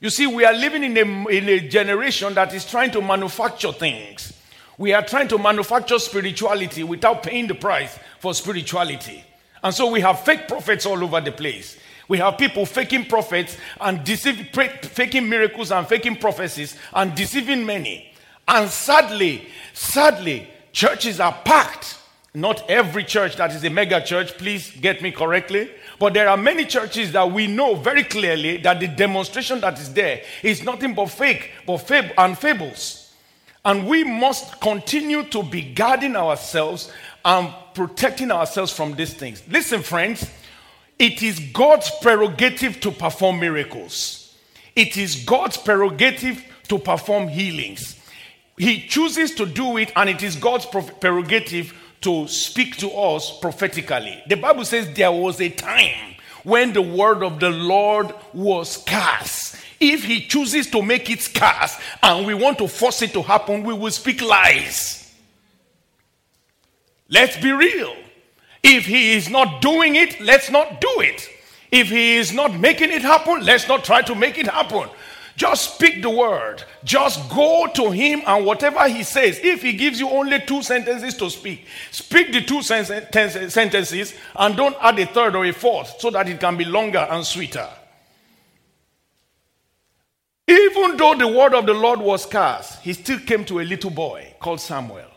You 0.00 0.10
see, 0.10 0.28
we 0.28 0.44
are 0.44 0.52
living 0.52 0.84
in 0.84 0.96
a, 0.96 1.28
in 1.28 1.48
a 1.48 1.68
generation 1.68 2.34
that 2.34 2.54
is 2.54 2.64
trying 2.64 2.92
to 2.92 3.02
manufacture 3.02 3.72
things. 3.72 4.32
We 4.82 4.92
are 4.94 5.06
trying 5.06 5.28
to 5.28 5.38
manufacture 5.38 6.00
spirituality 6.00 6.82
without 6.82 7.22
paying 7.22 7.46
the 7.46 7.54
price 7.54 7.96
for 8.18 8.34
spirituality. 8.34 9.24
And 9.62 9.72
so 9.72 9.88
we 9.88 10.00
have 10.00 10.24
fake 10.24 10.48
prophets 10.48 10.86
all 10.86 11.04
over 11.04 11.20
the 11.20 11.30
place. 11.30 11.78
We 12.08 12.18
have 12.18 12.36
people 12.36 12.66
faking 12.66 13.04
prophets 13.04 13.56
and 13.80 14.02
deceiving, 14.02 14.46
faking 14.46 15.28
miracles 15.28 15.70
and 15.70 15.86
faking 15.86 16.16
prophecies 16.16 16.76
and 16.92 17.14
deceiving 17.14 17.64
many. 17.64 18.12
And 18.48 18.68
sadly, 18.68 19.46
sadly, 19.72 20.48
churches 20.72 21.20
are 21.20 21.38
packed. 21.44 21.98
Not 22.34 22.68
every 22.68 23.04
church 23.04 23.36
that 23.36 23.54
is 23.54 23.62
a 23.62 23.70
mega 23.70 24.04
church, 24.04 24.36
please 24.36 24.72
get 24.72 25.00
me 25.00 25.12
correctly. 25.12 25.70
But 26.00 26.12
there 26.12 26.28
are 26.28 26.36
many 26.36 26.64
churches 26.64 27.12
that 27.12 27.30
we 27.30 27.46
know 27.46 27.76
very 27.76 28.02
clearly 28.02 28.56
that 28.56 28.80
the 28.80 28.88
demonstration 28.88 29.60
that 29.60 29.78
is 29.78 29.94
there 29.94 30.22
is 30.42 30.64
nothing 30.64 30.92
but 30.92 31.06
fake, 31.06 31.52
but 31.68 31.78
fab- 31.78 32.14
and 32.18 32.36
fables. 32.36 33.01
And 33.64 33.86
we 33.86 34.02
must 34.02 34.60
continue 34.60 35.22
to 35.24 35.42
be 35.42 35.62
guarding 35.62 36.16
ourselves 36.16 36.90
and 37.24 37.52
protecting 37.74 38.30
ourselves 38.30 38.72
from 38.72 38.94
these 38.94 39.14
things. 39.14 39.42
Listen, 39.48 39.82
friends, 39.82 40.28
it 40.98 41.22
is 41.22 41.38
God's 41.52 41.90
prerogative 42.00 42.80
to 42.80 42.90
perform 42.90 43.40
miracles, 43.40 44.36
it 44.74 44.96
is 44.96 45.24
God's 45.24 45.56
prerogative 45.56 46.44
to 46.68 46.78
perform 46.78 47.28
healings. 47.28 47.98
He 48.58 48.86
chooses 48.86 49.34
to 49.36 49.46
do 49.46 49.78
it, 49.78 49.92
and 49.96 50.10
it 50.10 50.22
is 50.22 50.36
God's 50.36 50.66
prerogative 50.66 51.74
to 52.02 52.28
speak 52.28 52.76
to 52.78 52.90
us 52.90 53.38
prophetically. 53.40 54.22
The 54.28 54.36
Bible 54.36 54.64
says 54.64 54.92
there 54.92 55.10
was 55.10 55.40
a 55.40 55.48
time 55.48 56.16
when 56.42 56.72
the 56.72 56.82
word 56.82 57.22
of 57.22 57.40
the 57.40 57.50
Lord 57.50 58.12
was 58.32 58.72
scarce 58.72 59.56
if 59.82 60.04
he 60.04 60.20
chooses 60.20 60.70
to 60.70 60.82
make 60.82 61.10
it 61.10 61.20
scarce 61.20 61.76
and 62.02 62.26
we 62.26 62.34
want 62.34 62.58
to 62.58 62.68
force 62.68 63.02
it 63.02 63.12
to 63.14 63.22
happen, 63.22 63.62
we 63.64 63.74
will 63.74 63.90
speak 63.90 64.22
lies. 64.22 65.12
Let's 67.08 67.36
be 67.36 67.50
real. 67.52 67.94
If 68.62 68.86
he 68.86 69.14
is 69.14 69.28
not 69.28 69.60
doing 69.60 69.96
it, 69.96 70.20
let's 70.20 70.50
not 70.50 70.80
do 70.80 71.00
it. 71.00 71.28
If 71.70 71.88
he 71.88 72.16
is 72.16 72.32
not 72.32 72.54
making 72.58 72.90
it 72.90 73.02
happen, 73.02 73.44
let's 73.44 73.66
not 73.66 73.82
try 73.84 74.02
to 74.02 74.14
make 74.14 74.38
it 74.38 74.46
happen. 74.46 74.88
Just 75.36 75.74
speak 75.74 76.02
the 76.02 76.10
word. 76.10 76.62
Just 76.84 77.28
go 77.30 77.66
to 77.74 77.90
him 77.90 78.22
and 78.26 78.44
whatever 78.44 78.86
he 78.88 79.02
says. 79.02 79.40
If 79.42 79.62
he 79.62 79.72
gives 79.72 79.98
you 79.98 80.08
only 80.08 80.40
two 80.40 80.62
sentences 80.62 81.14
to 81.14 81.30
speak, 81.30 81.66
speak 81.90 82.32
the 82.32 82.42
two 82.42 82.62
sentences 82.62 84.14
and 84.36 84.56
don't 84.56 84.76
add 84.80 84.98
a 84.98 85.06
third 85.06 85.34
or 85.34 85.46
a 85.46 85.52
fourth 85.52 85.98
so 85.98 86.10
that 86.10 86.28
it 86.28 86.38
can 86.38 86.56
be 86.56 86.66
longer 86.66 87.06
and 87.10 87.24
sweeter. 87.24 87.68
Even 90.48 90.96
though 90.96 91.14
the 91.14 91.28
word 91.28 91.54
of 91.54 91.66
the 91.66 91.74
Lord 91.74 92.00
was 92.00 92.24
scarce, 92.24 92.78
he 92.80 92.92
still 92.92 93.20
came 93.20 93.44
to 93.46 93.60
a 93.60 93.62
little 93.62 93.90
boy 93.90 94.34
called 94.40 94.60
Samuel. 94.60 95.10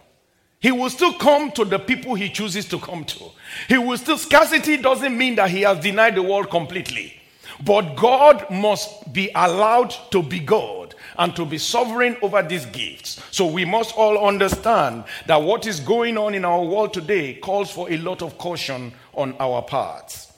He 0.59 0.71
will 0.71 0.89
still 0.89 1.13
come 1.13 1.51
to 1.51 1.65
the 1.65 1.79
people 1.79 2.15
he 2.15 2.29
chooses 2.29 2.67
to 2.69 2.79
come 2.79 3.05
to. 3.05 3.25
He 3.67 3.77
will 3.77 3.97
still, 3.97 4.17
scarcity 4.17 4.77
doesn't 4.77 5.17
mean 5.17 5.35
that 5.35 5.49
he 5.49 5.61
has 5.61 5.79
denied 5.79 6.15
the 6.15 6.23
world 6.23 6.49
completely. 6.49 7.19
But 7.63 7.95
God 7.95 8.49
must 8.49 9.13
be 9.13 9.31
allowed 9.33 9.95
to 10.11 10.21
be 10.21 10.39
God 10.39 10.95
and 11.17 11.35
to 11.35 11.45
be 11.45 11.57
sovereign 11.57 12.17
over 12.21 12.41
these 12.41 12.65
gifts. 12.65 13.21
So 13.31 13.45
we 13.45 13.65
must 13.65 13.95
all 13.95 14.27
understand 14.27 15.05
that 15.27 15.41
what 15.41 15.65
is 15.65 15.79
going 15.79 16.17
on 16.17 16.33
in 16.33 16.45
our 16.45 16.63
world 16.63 16.93
today 16.93 17.35
calls 17.35 17.71
for 17.71 17.89
a 17.89 17.97
lot 17.97 18.21
of 18.21 18.38
caution 18.38 18.93
on 19.13 19.35
our 19.39 19.61
parts. 19.61 20.33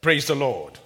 Praise 0.00 0.26
the 0.26 0.34
Lord. 0.34 0.79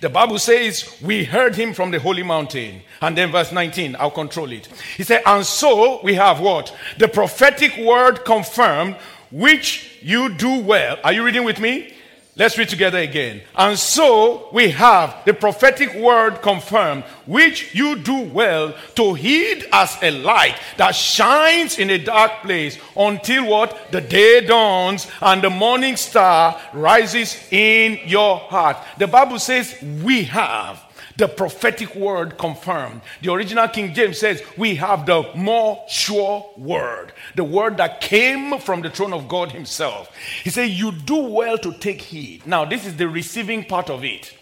The 0.00 0.08
Bible 0.08 0.38
says, 0.38 0.96
We 1.02 1.24
heard 1.24 1.54
him 1.54 1.72
from 1.74 1.90
the 1.90 2.00
holy 2.00 2.22
mountain. 2.22 2.82
And 3.00 3.16
then 3.16 3.30
verse 3.30 3.52
19, 3.52 3.96
I'll 3.98 4.10
control 4.10 4.50
it. 4.52 4.68
He 4.96 5.02
said, 5.02 5.22
And 5.26 5.44
so 5.44 6.00
we 6.02 6.14
have 6.14 6.40
what? 6.40 6.74
The 6.98 7.08
prophetic 7.08 7.76
word 7.76 8.24
confirmed, 8.24 8.96
which 9.30 9.98
you 10.02 10.34
do 10.34 10.60
well. 10.60 10.98
Are 11.04 11.12
you 11.12 11.24
reading 11.24 11.44
with 11.44 11.60
me? 11.60 11.91
Let's 12.34 12.56
read 12.56 12.70
together 12.70 12.96
again. 12.98 13.42
And 13.54 13.78
so 13.78 14.48
we 14.54 14.70
have 14.70 15.22
the 15.26 15.34
prophetic 15.34 15.94
word 15.94 16.40
confirmed, 16.40 17.04
which 17.26 17.74
you 17.74 17.96
do 17.96 18.22
well 18.22 18.74
to 18.94 19.12
heed 19.12 19.66
as 19.70 19.98
a 20.00 20.10
light 20.10 20.56
that 20.78 20.92
shines 20.92 21.78
in 21.78 21.90
a 21.90 21.98
dark 21.98 22.40
place 22.40 22.78
until 22.96 23.46
what? 23.48 23.92
The 23.92 24.00
day 24.00 24.46
dawns 24.46 25.08
and 25.20 25.42
the 25.42 25.50
morning 25.50 25.96
star 25.96 26.58
rises 26.72 27.36
in 27.50 28.00
your 28.06 28.38
heart. 28.38 28.78
The 28.96 29.08
Bible 29.08 29.38
says 29.38 29.76
we 30.02 30.24
have 30.24 30.82
the 31.16 31.28
prophetic 31.28 31.94
word 31.94 32.38
confirmed. 32.38 33.02
The 33.20 33.32
original 33.32 33.68
King 33.68 33.94
James 33.94 34.18
says, 34.18 34.42
We 34.56 34.76
have 34.76 35.06
the 35.06 35.30
more 35.34 35.84
sure 35.88 36.50
word, 36.56 37.12
the 37.34 37.44
word 37.44 37.76
that 37.78 38.00
came 38.00 38.58
from 38.58 38.82
the 38.82 38.90
throne 38.90 39.12
of 39.12 39.28
God 39.28 39.52
Himself. 39.52 40.14
He 40.42 40.50
said, 40.50 40.70
You 40.70 40.92
do 40.92 41.16
well 41.16 41.58
to 41.58 41.72
take 41.74 42.00
heed. 42.00 42.46
Now, 42.46 42.64
this 42.64 42.86
is 42.86 42.96
the 42.96 43.08
receiving 43.08 43.64
part 43.64 43.90
of 43.90 44.04
it. 44.04 44.36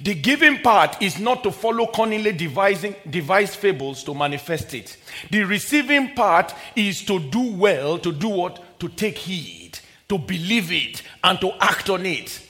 The 0.00 0.14
giving 0.14 0.62
part 0.62 1.00
is 1.00 1.18
not 1.18 1.42
to 1.44 1.52
follow 1.52 1.86
cunningly 1.86 2.32
devising 2.32 2.96
devised 3.08 3.54
fables 3.54 4.02
to 4.04 4.14
manifest 4.14 4.74
it. 4.74 4.96
The 5.30 5.44
receiving 5.44 6.14
part 6.14 6.54
is 6.74 7.04
to 7.04 7.18
do 7.18 7.52
well, 7.52 7.98
to 7.98 8.12
do 8.12 8.28
what? 8.28 8.80
To 8.80 8.88
take 8.88 9.16
heed, 9.16 9.78
to 10.08 10.18
believe 10.18 10.70
it, 10.72 11.02
and 11.24 11.40
to 11.40 11.52
act 11.60 11.88
on 11.88 12.04
it. 12.04 12.45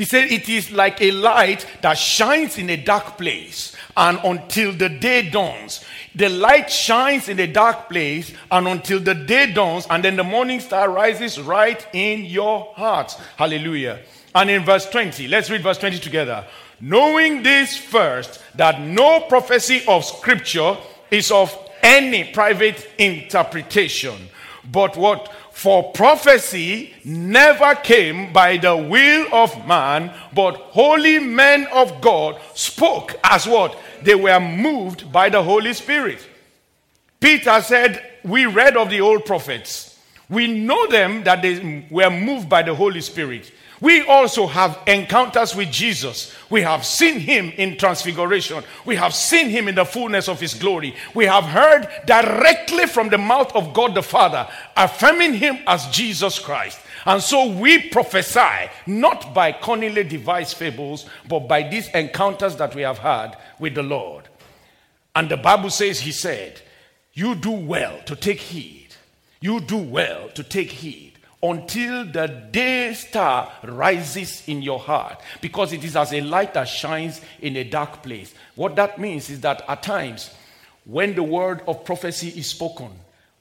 He 0.00 0.06
said, 0.06 0.32
It 0.32 0.48
is 0.48 0.72
like 0.72 1.02
a 1.02 1.10
light 1.10 1.66
that 1.82 1.98
shines 1.98 2.56
in 2.56 2.70
a 2.70 2.76
dark 2.78 3.18
place, 3.18 3.76
and 3.94 4.18
until 4.24 4.72
the 4.72 4.88
day 4.88 5.28
dawns. 5.28 5.84
The 6.14 6.30
light 6.30 6.70
shines 6.70 7.28
in 7.28 7.38
a 7.38 7.46
dark 7.46 7.90
place, 7.90 8.32
and 8.50 8.66
until 8.66 8.98
the 8.98 9.14
day 9.14 9.52
dawns, 9.52 9.86
and 9.90 10.02
then 10.02 10.16
the 10.16 10.24
morning 10.24 10.60
star 10.60 10.88
rises 10.90 11.38
right 11.38 11.86
in 11.92 12.24
your 12.24 12.72
heart. 12.76 13.14
Hallelujah. 13.36 14.00
And 14.34 14.48
in 14.48 14.64
verse 14.64 14.88
20, 14.88 15.28
let's 15.28 15.50
read 15.50 15.62
verse 15.62 15.76
20 15.76 15.98
together. 15.98 16.46
Knowing 16.80 17.42
this 17.42 17.76
first, 17.76 18.40
that 18.54 18.80
no 18.80 19.20
prophecy 19.28 19.82
of 19.86 20.06
Scripture 20.06 20.78
is 21.10 21.30
of 21.30 21.54
any 21.82 22.24
private 22.32 22.88
interpretation, 22.96 24.16
but 24.70 24.96
what 24.96 25.32
for 25.52 25.92
prophecy 25.92 26.94
never 27.04 27.74
came 27.74 28.32
by 28.32 28.56
the 28.56 28.76
will 28.76 29.26
of 29.32 29.66
man, 29.66 30.12
but 30.34 30.54
holy 30.56 31.18
men 31.18 31.66
of 31.72 32.00
God 32.00 32.40
spoke 32.54 33.14
as 33.24 33.46
what? 33.46 33.78
They 34.02 34.14
were 34.14 34.40
moved 34.40 35.12
by 35.12 35.28
the 35.28 35.42
Holy 35.42 35.74
Spirit. 35.74 36.26
Peter 37.20 37.60
said, 37.60 38.02
We 38.24 38.46
read 38.46 38.76
of 38.76 38.90
the 38.90 39.00
old 39.00 39.26
prophets. 39.26 39.98
We 40.28 40.46
know 40.46 40.86
them 40.86 41.24
that 41.24 41.42
they 41.42 41.86
were 41.90 42.10
moved 42.10 42.48
by 42.48 42.62
the 42.62 42.74
Holy 42.74 43.00
Spirit. 43.00 43.52
We 43.80 44.02
also 44.02 44.46
have 44.46 44.78
encounters 44.86 45.56
with 45.56 45.70
Jesus. 45.70 46.34
We 46.50 46.60
have 46.60 46.84
seen 46.84 47.18
him 47.18 47.50
in 47.56 47.78
transfiguration. 47.78 48.62
We 48.84 48.96
have 48.96 49.14
seen 49.14 49.48
him 49.48 49.68
in 49.68 49.74
the 49.74 49.86
fullness 49.86 50.28
of 50.28 50.38
his 50.38 50.52
glory. 50.52 50.94
We 51.14 51.24
have 51.24 51.44
heard 51.44 51.88
directly 52.04 52.86
from 52.86 53.08
the 53.08 53.16
mouth 53.16 53.54
of 53.56 53.72
God 53.72 53.94
the 53.94 54.02
Father, 54.02 54.46
affirming 54.76 55.34
him 55.34 55.60
as 55.66 55.86
Jesus 55.88 56.38
Christ. 56.38 56.78
And 57.06 57.22
so 57.22 57.50
we 57.50 57.88
prophesy 57.88 58.70
not 58.86 59.32
by 59.32 59.52
cunningly 59.52 60.04
devised 60.04 60.58
fables, 60.58 61.06
but 61.26 61.48
by 61.48 61.62
these 61.62 61.88
encounters 61.88 62.56
that 62.56 62.74
we 62.74 62.82
have 62.82 62.98
had 62.98 63.38
with 63.58 63.74
the 63.74 63.82
Lord. 63.82 64.28
And 65.16 65.30
the 65.30 65.38
Bible 65.38 65.70
says, 65.70 66.00
He 66.00 66.12
said, 66.12 66.60
You 67.14 67.34
do 67.34 67.50
well 67.50 68.02
to 68.02 68.14
take 68.14 68.40
heed. 68.40 68.88
You 69.40 69.60
do 69.60 69.78
well 69.78 70.28
to 70.34 70.42
take 70.42 70.70
heed 70.70 71.09
until 71.42 72.04
the 72.04 72.26
day 72.26 72.92
star 72.92 73.50
rises 73.62 74.42
in 74.46 74.60
your 74.60 74.78
heart 74.78 75.20
because 75.40 75.72
it 75.72 75.82
is 75.84 75.96
as 75.96 76.12
a 76.12 76.20
light 76.20 76.54
that 76.54 76.64
shines 76.64 77.20
in 77.40 77.56
a 77.56 77.64
dark 77.64 78.02
place. 78.02 78.34
What 78.54 78.76
that 78.76 78.98
means 78.98 79.30
is 79.30 79.40
that 79.40 79.62
at 79.66 79.82
times, 79.82 80.34
when 80.84 81.14
the 81.14 81.22
word 81.22 81.62
of 81.66 81.84
prophecy 81.84 82.28
is 82.28 82.48
spoken, 82.48 82.90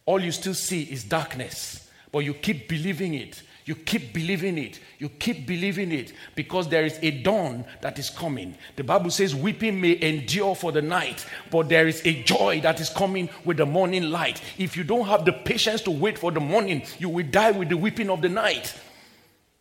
all 0.05 0.21
you 0.21 0.31
still 0.31 0.53
see 0.53 0.83
is 0.83 1.03
darkness, 1.03 1.89
but 2.11 2.19
you 2.19 2.33
keep 2.33 2.69
believing 2.69 3.13
it 3.13 3.41
you 3.69 3.75
keep 3.75 4.13
believing 4.13 4.57
it. 4.57 4.79
You 4.97 5.09
keep 5.09 5.45
believing 5.45 5.91
it 5.91 6.13
because 6.33 6.67
there 6.67 6.85
is 6.85 6.97
a 7.03 7.11
dawn 7.11 7.63
that 7.81 7.99
is 7.99 8.09
coming. 8.09 8.55
The 8.75 8.83
Bible 8.83 9.11
says, 9.11 9.35
Weeping 9.35 9.79
may 9.79 10.01
endure 10.01 10.55
for 10.55 10.71
the 10.71 10.81
night, 10.81 11.23
but 11.51 11.69
there 11.69 11.87
is 11.87 12.01
a 12.03 12.23
joy 12.23 12.61
that 12.61 12.79
is 12.79 12.89
coming 12.89 13.29
with 13.45 13.57
the 13.57 13.67
morning 13.67 14.09
light. 14.09 14.41
If 14.57 14.75
you 14.75 14.83
don't 14.83 15.05
have 15.05 15.23
the 15.23 15.33
patience 15.33 15.83
to 15.83 15.91
wait 15.91 16.17
for 16.17 16.31
the 16.31 16.39
morning, 16.39 16.81
you 16.97 17.09
will 17.09 17.27
die 17.27 17.51
with 17.51 17.69
the 17.69 17.77
weeping 17.77 18.09
of 18.09 18.23
the 18.23 18.29
night. 18.29 18.73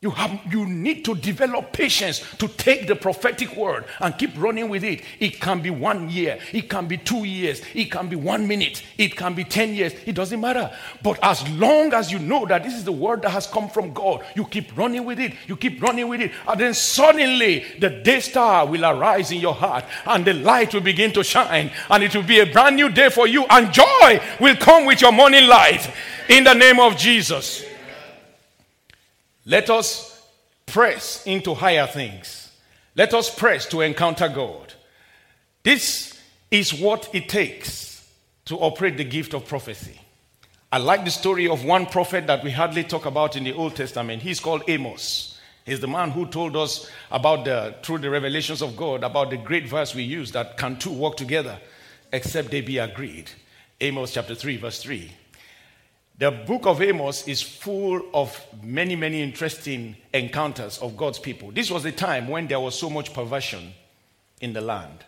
You, 0.01 0.11
have, 0.11 0.41
you 0.53 0.65
need 0.65 1.05
to 1.07 1.17
develop 1.17 1.73
patience 1.73 2.23
to 2.39 2.47
take 2.47 2.87
the 2.87 2.95
prophetic 2.95 3.57
word 3.57 3.85
and 3.99 4.17
keep 4.17 4.31
running 4.41 4.69
with 4.69 4.85
it. 4.85 5.03
It 5.19 5.41
can 5.41 5.61
be 5.61 5.71
one 5.71 6.09
year, 6.09 6.39
it 6.53 6.71
can 6.71 6.87
be 6.87 6.97
two 6.97 7.25
years, 7.25 7.63
it 7.75 7.91
can 7.91 8.09
be 8.09 8.15
one 8.15 8.47
minute, 8.47 8.85
it 8.97 9.17
can 9.17 9.35
be 9.35 9.43
10 9.43 9.75
years. 9.75 9.93
It 10.07 10.15
doesn't 10.15 10.41
matter. 10.41 10.71
But 11.03 11.19
as 11.21 11.49
long 11.51 11.93
as 11.95 12.13
you 12.13 12.21
know 12.21 12.47
that 12.47 12.63
this 12.63 12.75
is 12.75 12.85
the 12.85 12.93
word 12.93 13.23
that 13.23 13.31
has 13.31 13.49
come 13.49 13.69
from 13.69 13.93
God, 13.93 14.25
you 14.37 14.45
keep 14.45 14.77
running 14.79 15.05
with 15.05 15.19
it, 15.19 15.33
you 15.49 15.57
keep 15.57 15.83
running 15.83 16.07
with 16.07 16.21
it. 16.21 16.31
And 16.47 16.61
then 16.61 16.75
suddenly 16.75 17.65
the 17.81 17.91
day 17.91 18.21
star 18.21 18.69
will 18.69 18.85
arise 18.85 19.33
in 19.33 19.41
your 19.41 19.55
heart 19.55 19.85
and 20.07 20.25
the 20.25 20.35
light 20.35 20.75
will 20.75 20.81
begin 20.81 21.13
to 21.15 21.25
shine 21.25 21.73
and 21.91 22.05
it 22.05 22.15
will 22.15 22.23
be 22.23 22.39
a 22.39 22.47
brand 22.47 22.77
new 22.77 22.89
day 22.89 23.09
for 23.09 23.27
you. 23.27 23.47
And 23.51 23.73
joy 23.73 24.21
will 24.39 24.55
come 24.55 24.87
with 24.87 25.01
your 25.01 25.11
morning 25.11 25.49
light 25.49 25.91
in 26.29 26.45
the 26.45 26.55
name 26.55 26.79
of 26.79 26.97
Jesus. 26.97 27.68
Let 29.49 29.71
us 29.71 30.23
press 30.67 31.27
into 31.27 31.55
higher 31.55 31.87
things. 31.87 32.53
Let 32.95 33.15
us 33.15 33.35
press 33.35 33.65
to 33.69 33.81
encounter 33.81 34.29
God. 34.29 34.75
This 35.63 36.21
is 36.51 36.75
what 36.75 37.09
it 37.15 37.31
takes 37.31 38.07
to 38.45 38.59
operate 38.59 38.99
the 38.99 39.05
gift 39.05 39.33
of 39.33 39.47
prophecy. 39.47 39.99
I 40.71 40.77
like 40.77 41.07
the 41.07 41.11
story 41.11 41.49
of 41.49 41.65
one 41.65 41.87
prophet 41.87 42.27
that 42.27 42.45
we 42.45 42.51
hardly 42.51 42.85
talk 42.85 43.07
about 43.07 43.37
in 43.37 43.45
the 43.45 43.55
Old 43.55 43.75
Testament. 43.75 44.21
He's 44.21 44.39
called 44.39 44.65
Amos. 44.69 45.41
He's 45.65 45.81
the 45.81 45.89
man 45.89 46.11
who 46.11 46.27
told 46.27 46.55
us 46.55 46.91
about 47.11 47.47
the, 47.47 47.75
through 47.83 47.99
the 47.99 48.11
revelations 48.11 48.61
of 48.61 48.77
God, 48.77 49.03
about 49.03 49.31
the 49.31 49.39
great 49.39 49.67
verse 49.67 49.95
we 49.95 50.03
use 50.03 50.31
that 50.33 50.59
can 50.59 50.79
two 50.79 50.93
walk 50.93 51.17
together 51.17 51.59
except 52.13 52.51
they 52.51 52.61
be 52.61 52.77
agreed. 52.77 53.31
Amos 53.81 54.13
chapter 54.13 54.35
3, 54.35 54.59
verse 54.59 54.83
3. 54.83 55.11
The 56.19 56.33
book 56.33 56.67
of 56.67 56.83
Amos 56.83 57.29
is 57.29 57.41
full 57.41 58.03
of 58.13 58.45
many, 58.61 58.97
many 58.97 59.23
interesting 59.23 59.97
encounters 60.13 60.79
of 60.79 60.97
God's 60.97 61.21
people. 61.21 61.53
This 61.53 61.71
was 61.71 61.85
a 61.85 61.93
time 61.93 62.27
when 62.27 62.49
there 62.49 62.59
was 62.59 62.77
so 62.77 62.91
much 62.91 63.15
perversion 63.15 63.73
in 64.41 64.53
the 64.53 64.61
land. 64.61 65.05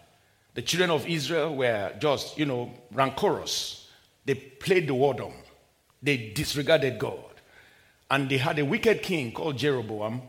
The 0.55 0.63
children 0.63 0.91
of 0.91 1.09
Israel 1.09 1.57
were 1.57 1.93
just, 1.99 2.39
you 2.39 2.47
know, 2.47 2.73
rancorous. 2.93 3.89
They 4.25 4.37
played 4.37 4.87
the 4.87 4.95
war 4.95 5.15
dumb. 5.15 5.35
They 6.01 6.31
disregarded 6.31 7.01
God. 7.01 7.25
And 8.09 8.29
they 8.29 8.39
had 8.39 8.61
a 8.61 8.65
wicked 8.65 9.03
king 9.03 9.33
called 9.33 9.59
Jeroboam 9.59 10.23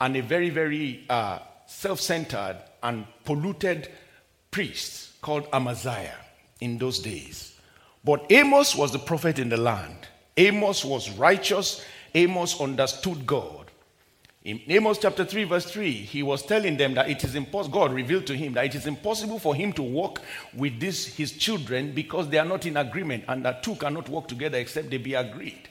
and 0.00 0.16
a 0.16 0.22
very, 0.22 0.48
very 0.48 1.04
uh, 1.10 1.40
self 1.66 2.00
centered 2.00 2.56
and 2.82 3.04
polluted 3.26 3.90
priest 4.50 5.20
called 5.20 5.46
Amaziah 5.52 6.16
in 6.60 6.78
those 6.78 6.98
days. 6.98 7.57
But 8.08 8.24
Amos 8.32 8.74
was 8.74 8.90
the 8.90 8.98
prophet 8.98 9.38
in 9.38 9.50
the 9.50 9.58
land. 9.58 10.08
Amos 10.38 10.82
was 10.82 11.10
righteous. 11.10 11.84
Amos 12.14 12.58
understood 12.58 13.26
God. 13.26 13.70
In 14.44 14.62
Amos 14.66 14.96
chapter 14.96 15.26
3, 15.26 15.44
verse 15.44 15.70
3, 15.70 15.92
he 15.92 16.22
was 16.22 16.42
telling 16.42 16.78
them 16.78 16.94
that 16.94 17.10
it 17.10 17.22
is 17.22 17.34
impossible, 17.34 17.80
God 17.80 17.92
revealed 17.92 18.26
to 18.28 18.34
him 18.34 18.54
that 18.54 18.64
it 18.64 18.74
is 18.74 18.86
impossible 18.86 19.38
for 19.38 19.54
him 19.54 19.74
to 19.74 19.82
walk 19.82 20.22
with 20.54 20.80
this, 20.80 21.04
his 21.04 21.32
children 21.32 21.92
because 21.92 22.30
they 22.30 22.38
are 22.38 22.46
not 22.46 22.64
in 22.64 22.78
agreement 22.78 23.24
and 23.28 23.44
that 23.44 23.62
two 23.62 23.74
cannot 23.74 24.08
walk 24.08 24.26
together 24.26 24.56
except 24.56 24.88
they 24.88 24.96
be 24.96 25.12
agreed. 25.12 25.68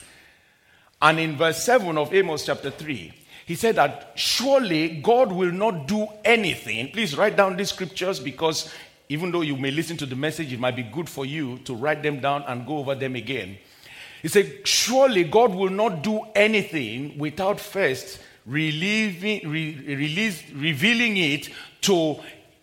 And 1.02 1.20
in 1.20 1.38
verse 1.38 1.64
7 1.64 1.98
of 1.98 2.14
Amos 2.14 2.46
chapter 2.46 2.70
3, 2.70 3.14
he 3.48 3.56
said 3.56 3.78
that 3.78 4.12
surely 4.14 4.90
God 5.02 5.32
will 5.32 5.54
not 5.54 5.88
do 5.88 6.06
anything. 6.26 6.92
Please 6.92 7.18
write 7.18 7.38
down 7.38 7.56
these 7.56 7.70
scriptures 7.70 8.20
because 8.20 8.72
even 9.10 9.32
though 9.32 9.42
you 9.42 9.56
may 9.56 9.72
listen 9.72 9.98
to 9.98 10.06
the 10.06 10.16
message, 10.16 10.52
it 10.52 10.60
might 10.60 10.76
be 10.76 10.84
good 10.84 11.10
for 11.10 11.26
you 11.26 11.60
to 11.60 11.76
write 11.76 12.04
them 12.04 12.20
down 12.20 12.44
and 12.48 12.66
go 12.66 12.78
over 12.78 12.96
them 12.96 13.16
again. 13.16 13.58
He 14.22 14.28
said, 14.28 14.68
Surely 14.68 15.24
God 15.24 15.54
will 15.54 15.70
not 15.70 16.02
do 16.04 16.22
anything 16.36 17.18
without 17.18 17.60
first 17.60 18.20
relieving, 18.46 19.48
re, 19.50 19.76
release, 19.88 20.44
revealing 20.52 21.18
it 21.18 21.50
to 21.82 22.18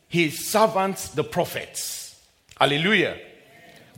his 0.09 0.47
servants, 0.47 1.09
the 1.11 1.25
prophets. 1.25 2.21
Hallelujah. 2.59 3.19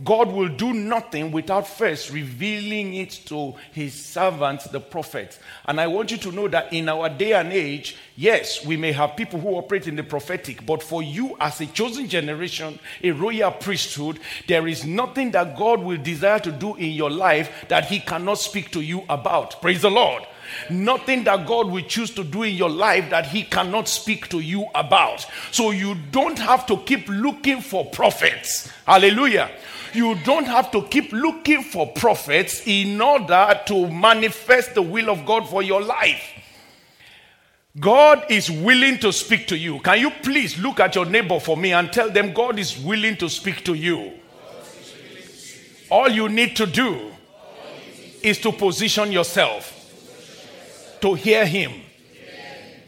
God 0.04 0.30
will 0.30 0.48
do 0.48 0.74
nothing 0.74 1.32
without 1.32 1.66
first 1.66 2.10
revealing 2.10 2.94
it 2.94 3.10
to 3.26 3.54
his 3.72 3.94
servants, 3.94 4.64
the 4.64 4.80
prophets. 4.80 5.38
And 5.64 5.80
I 5.80 5.86
want 5.86 6.10
you 6.10 6.18
to 6.18 6.32
know 6.32 6.48
that 6.48 6.72
in 6.72 6.90
our 6.90 7.08
day 7.08 7.32
and 7.32 7.50
age, 7.50 7.96
yes, 8.14 8.64
we 8.64 8.76
may 8.76 8.92
have 8.92 9.16
people 9.16 9.40
who 9.40 9.56
operate 9.56 9.86
in 9.86 9.96
the 9.96 10.02
prophetic, 10.02 10.66
but 10.66 10.82
for 10.82 11.02
you 11.02 11.34
as 11.40 11.60
a 11.62 11.66
chosen 11.66 12.08
generation, 12.08 12.78
a 13.02 13.12
royal 13.12 13.50
priesthood, 13.52 14.20
there 14.46 14.66
is 14.68 14.84
nothing 14.84 15.30
that 15.30 15.56
God 15.56 15.80
will 15.80 15.96
desire 15.96 16.40
to 16.40 16.52
do 16.52 16.74
in 16.76 16.90
your 16.90 17.10
life 17.10 17.64
that 17.68 17.86
he 17.86 18.00
cannot 18.00 18.38
speak 18.38 18.70
to 18.72 18.82
you 18.82 19.02
about. 19.08 19.62
Praise 19.62 19.82
the 19.82 19.90
Lord. 19.90 20.24
Nothing 20.70 21.24
that 21.24 21.46
God 21.46 21.68
will 21.70 21.82
choose 21.82 22.10
to 22.12 22.22
do 22.22 22.44
in 22.44 22.54
your 22.54 22.70
life 22.70 23.10
that 23.10 23.26
He 23.26 23.42
cannot 23.42 23.88
speak 23.88 24.28
to 24.28 24.38
you 24.38 24.66
about. 24.76 25.26
So 25.50 25.72
you 25.72 25.96
don't 26.12 26.38
have 26.38 26.66
to 26.66 26.76
keep 26.76 27.08
looking 27.08 27.60
for 27.60 27.84
prophets. 27.86 28.70
Hallelujah 28.86 29.50
you 29.96 30.14
don't 30.24 30.46
have 30.46 30.70
to 30.72 30.82
keep 30.82 31.12
looking 31.12 31.62
for 31.62 31.86
prophets 31.92 32.62
in 32.66 33.00
order 33.00 33.60
to 33.66 33.88
manifest 33.88 34.74
the 34.74 34.82
will 34.82 35.10
of 35.10 35.24
God 35.24 35.48
for 35.48 35.62
your 35.62 35.82
life. 35.82 36.22
God 37.78 38.24
is 38.30 38.50
willing 38.50 38.98
to 39.00 39.12
speak 39.12 39.46
to 39.48 39.56
you. 39.56 39.80
Can 39.80 40.00
you 40.00 40.10
please 40.22 40.58
look 40.58 40.80
at 40.80 40.94
your 40.94 41.04
neighbor 41.04 41.38
for 41.38 41.56
me 41.56 41.72
and 41.72 41.92
tell 41.92 42.10
them 42.10 42.32
God 42.32 42.58
is 42.58 42.78
willing 42.78 43.16
to 43.18 43.28
speak 43.28 43.64
to 43.64 43.74
you? 43.74 44.12
All 45.90 46.08
you 46.08 46.28
need 46.28 46.56
to 46.56 46.66
do 46.66 47.12
is 48.22 48.38
to 48.38 48.52
position 48.52 49.12
yourself 49.12 49.72
to 51.00 51.14
hear 51.14 51.46
Him. 51.46 51.72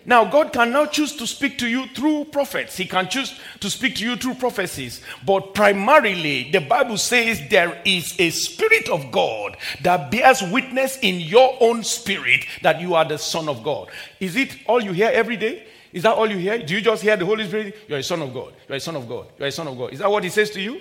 Now, 0.09 0.25
God 0.25 0.55
can 0.55 0.73
now 0.73 0.87
choose 0.87 1.15
to 1.17 1.27
speak 1.27 1.59
to 1.59 1.69
you 1.69 1.87
through 1.89 2.25
prophets. 2.33 2.79
He 2.79 2.87
can 2.87 3.11
choose 3.11 3.39
to 3.61 3.69
speak 3.69 3.97
to 3.97 4.05
you 4.05 4.17
through 4.17 4.37
prophecies. 4.37 5.03
But 5.27 5.53
primarily, 5.53 6.51
the 6.51 6.63
Bible 6.63 6.97
says 6.97 7.43
there 7.51 7.79
is 7.85 8.19
a 8.19 8.31
spirit 8.31 8.89
of 8.89 9.13
God 9.13 9.59
that 9.83 10.11
bears 10.11 10.41
witness 10.41 10.99
in 11.03 11.21
your 11.21 11.59
own 11.61 11.85
spirit 11.85 12.47
that 12.63 12.81
you 12.81 12.95
are 12.95 13.05
the 13.05 13.19
Son 13.19 13.51
of 13.51 13.63
God. 13.63 13.91
Is 14.19 14.35
it 14.35 14.57
all 14.67 14.83
you 14.83 14.93
hear 14.93 15.11
every 15.13 15.37
day? 15.37 15.67
Is 15.93 16.05
that 16.05 16.15
all 16.15 16.31
you 16.31 16.39
hear? 16.39 16.59
Do 16.59 16.73
you 16.73 16.81
just 16.81 17.03
hear 17.03 17.19
the 17.19 17.27
Holy 17.27 17.47
Spirit? 17.47 17.77
You're 17.87 17.99
a 17.99 18.03
son 18.03 18.23
of 18.23 18.33
God. 18.33 18.55
You're 18.67 18.79
a 18.79 18.81
son 18.81 18.97
of 18.97 19.07
God. 19.07 19.27
You're 19.39 19.49
a 19.49 19.53
son 19.53 19.69
of 19.69 19.77
God. 19.77 19.93
Is 19.93 19.99
that 19.99 20.11
what 20.11 20.25
He 20.25 20.31
says 20.31 20.49
to 20.53 20.61
you? 20.63 20.81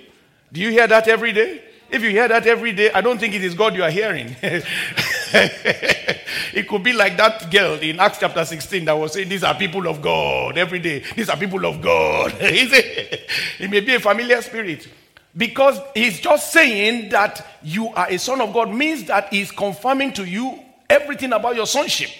Do 0.54 0.60
you 0.62 0.70
hear 0.70 0.86
that 0.86 1.06
every 1.06 1.32
day? 1.32 1.62
If 1.90 2.02
you 2.02 2.08
hear 2.08 2.28
that 2.28 2.46
every 2.46 2.72
day, 2.72 2.90
I 2.92 3.02
don't 3.02 3.18
think 3.18 3.34
it 3.34 3.44
is 3.44 3.54
God 3.54 3.74
you 3.74 3.82
are 3.82 3.90
hearing. 3.90 4.36
it 6.54 6.68
could 6.68 6.82
be 6.82 6.92
like 6.92 7.16
that 7.16 7.50
girl 7.50 7.74
in 7.74 8.00
Acts 8.00 8.18
chapter 8.18 8.44
16 8.44 8.84
that 8.84 8.92
was 8.92 9.12
saying, 9.12 9.28
These 9.28 9.44
are 9.44 9.54
people 9.54 9.86
of 9.88 10.00
God 10.00 10.58
every 10.58 10.78
day. 10.78 11.02
These 11.14 11.28
are 11.28 11.36
people 11.36 11.64
of 11.66 11.80
God. 11.80 12.34
it 12.40 13.70
may 13.70 13.80
be 13.80 13.94
a 13.94 14.00
familiar 14.00 14.40
spirit. 14.42 14.88
Because 15.36 15.78
he's 15.94 16.20
just 16.20 16.52
saying 16.52 17.10
that 17.10 17.46
you 17.62 17.88
are 17.88 18.08
a 18.10 18.18
son 18.18 18.40
of 18.40 18.52
God 18.52 18.72
means 18.72 19.04
that 19.04 19.32
he's 19.32 19.50
confirming 19.52 20.12
to 20.14 20.24
you 20.24 20.58
everything 20.88 21.32
about 21.32 21.54
your 21.54 21.66
sonship. 21.66 22.10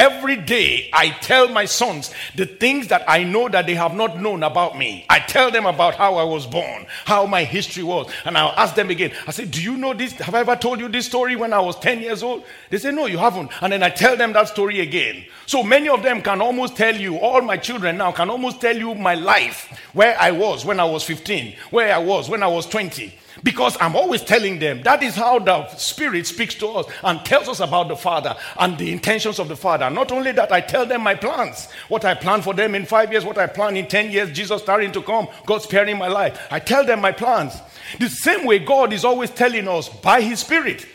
Every 0.00 0.36
day 0.36 0.88
I 0.94 1.10
tell 1.10 1.48
my 1.50 1.66
sons 1.66 2.10
the 2.34 2.46
things 2.46 2.88
that 2.88 3.04
I 3.06 3.22
know 3.22 3.50
that 3.50 3.66
they 3.66 3.74
have 3.74 3.94
not 3.94 4.18
known 4.18 4.42
about 4.42 4.78
me. 4.78 5.04
I 5.10 5.18
tell 5.18 5.50
them 5.50 5.66
about 5.66 5.94
how 5.94 6.14
I 6.14 6.24
was 6.24 6.46
born, 6.46 6.86
how 7.04 7.26
my 7.26 7.44
history 7.44 7.82
was. 7.82 8.10
And 8.24 8.38
I'll 8.38 8.54
ask 8.56 8.74
them 8.74 8.88
again. 8.88 9.12
I 9.26 9.32
say, 9.32 9.44
Do 9.44 9.60
you 9.60 9.76
know 9.76 9.92
this? 9.92 10.12
Have 10.14 10.34
I 10.34 10.40
ever 10.40 10.56
told 10.56 10.80
you 10.80 10.88
this 10.88 11.04
story 11.04 11.36
when 11.36 11.52
I 11.52 11.60
was 11.60 11.78
10 11.80 12.00
years 12.00 12.22
old? 12.22 12.44
They 12.70 12.78
say, 12.78 12.92
No, 12.92 13.04
you 13.04 13.18
haven't. 13.18 13.50
And 13.60 13.74
then 13.74 13.82
I 13.82 13.90
tell 13.90 14.16
them 14.16 14.32
that 14.32 14.48
story 14.48 14.80
again. 14.80 15.26
So 15.44 15.62
many 15.62 15.90
of 15.90 16.02
them 16.02 16.22
can 16.22 16.40
almost 16.40 16.76
tell 16.76 16.96
you, 16.96 17.18
all 17.18 17.42
my 17.42 17.58
children 17.58 17.98
now 17.98 18.10
can 18.10 18.30
almost 18.30 18.58
tell 18.58 18.74
you 18.74 18.94
my 18.94 19.16
life, 19.16 19.68
where 19.92 20.18
I 20.18 20.30
was 20.30 20.64
when 20.64 20.80
I 20.80 20.84
was 20.86 21.04
15, 21.04 21.56
where 21.72 21.94
I 21.94 21.98
was 21.98 22.30
when 22.30 22.42
I 22.42 22.46
was 22.46 22.64
20. 22.64 23.12
Because 23.42 23.76
I'm 23.80 23.96
always 23.96 24.22
telling 24.22 24.58
them 24.58 24.82
that 24.82 25.02
is 25.02 25.14
how 25.14 25.38
the 25.38 25.68
Spirit 25.76 26.26
speaks 26.26 26.54
to 26.56 26.68
us 26.68 26.86
and 27.02 27.24
tells 27.24 27.48
us 27.48 27.60
about 27.60 27.88
the 27.88 27.96
Father 27.96 28.36
and 28.58 28.76
the 28.76 28.92
intentions 28.92 29.38
of 29.38 29.48
the 29.48 29.56
Father. 29.56 29.88
Not 29.90 30.12
only 30.12 30.32
that, 30.32 30.52
I 30.52 30.60
tell 30.60 30.86
them 30.86 31.02
my 31.02 31.14
plans, 31.14 31.68
what 31.88 32.04
I 32.04 32.14
plan 32.14 32.42
for 32.42 32.54
them 32.54 32.74
in 32.74 32.86
five 32.86 33.12
years, 33.12 33.24
what 33.24 33.38
I 33.38 33.46
plan 33.46 33.76
in 33.76 33.86
10 33.86 34.10
years, 34.10 34.32
Jesus 34.32 34.62
starting 34.62 34.92
to 34.92 35.02
come, 35.02 35.28
God 35.46 35.62
sparing 35.62 35.98
my 35.98 36.08
life. 36.08 36.40
I 36.50 36.58
tell 36.58 36.84
them 36.84 37.00
my 37.00 37.12
plans. 37.12 37.54
The 37.98 38.08
same 38.08 38.46
way 38.46 38.58
God 38.58 38.92
is 38.92 39.04
always 39.04 39.30
telling 39.30 39.68
us 39.68 39.88
by 39.88 40.20
His 40.20 40.40
Spirit. 40.40 40.86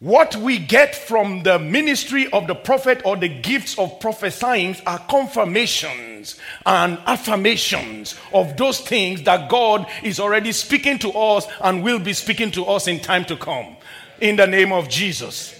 What 0.00 0.36
we 0.36 0.60
get 0.60 0.94
from 0.94 1.42
the 1.42 1.58
ministry 1.58 2.30
of 2.30 2.46
the 2.46 2.54
prophet 2.54 3.02
or 3.04 3.16
the 3.16 3.28
gifts 3.28 3.76
of 3.76 3.98
prophesying 3.98 4.76
are 4.86 5.00
confirmations 5.00 6.38
and 6.64 6.98
affirmations 7.04 8.14
of 8.32 8.56
those 8.56 8.78
things 8.78 9.22
that 9.22 9.50
God 9.50 9.88
is 10.04 10.20
already 10.20 10.52
speaking 10.52 11.00
to 11.00 11.10
us 11.10 11.48
and 11.60 11.82
will 11.82 11.98
be 11.98 12.12
speaking 12.12 12.52
to 12.52 12.64
us 12.66 12.86
in 12.86 13.00
time 13.00 13.24
to 13.24 13.36
come. 13.36 13.76
In 14.20 14.36
the 14.36 14.46
name 14.46 14.72
of 14.72 14.88
Jesus. 14.88 15.58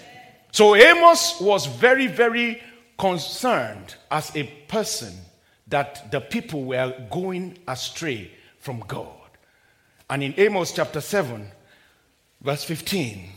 So 0.53 0.77
Amos 0.77 1.41
was 1.41 1.67
very, 1.67 2.07
very 2.07 2.63
concerned 2.97 3.97
as 4.09 4.35
a 4.37 4.45
person 4.69 5.15
that 5.67 6.13
the 6.13 6.21
people 6.21 6.63
were 6.63 6.95
going 7.11 7.59
astray 7.67 8.31
from 8.61 8.85
God. 8.87 9.09
And 10.09 10.23
in 10.23 10.35
Amos 10.37 10.73
chapter 10.73 11.01
7, 11.01 11.51
verse 12.41 12.63
15, 12.63 13.33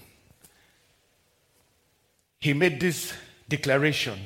he 2.41 2.53
made 2.53 2.79
this 2.79 3.13
declaration 3.47 4.19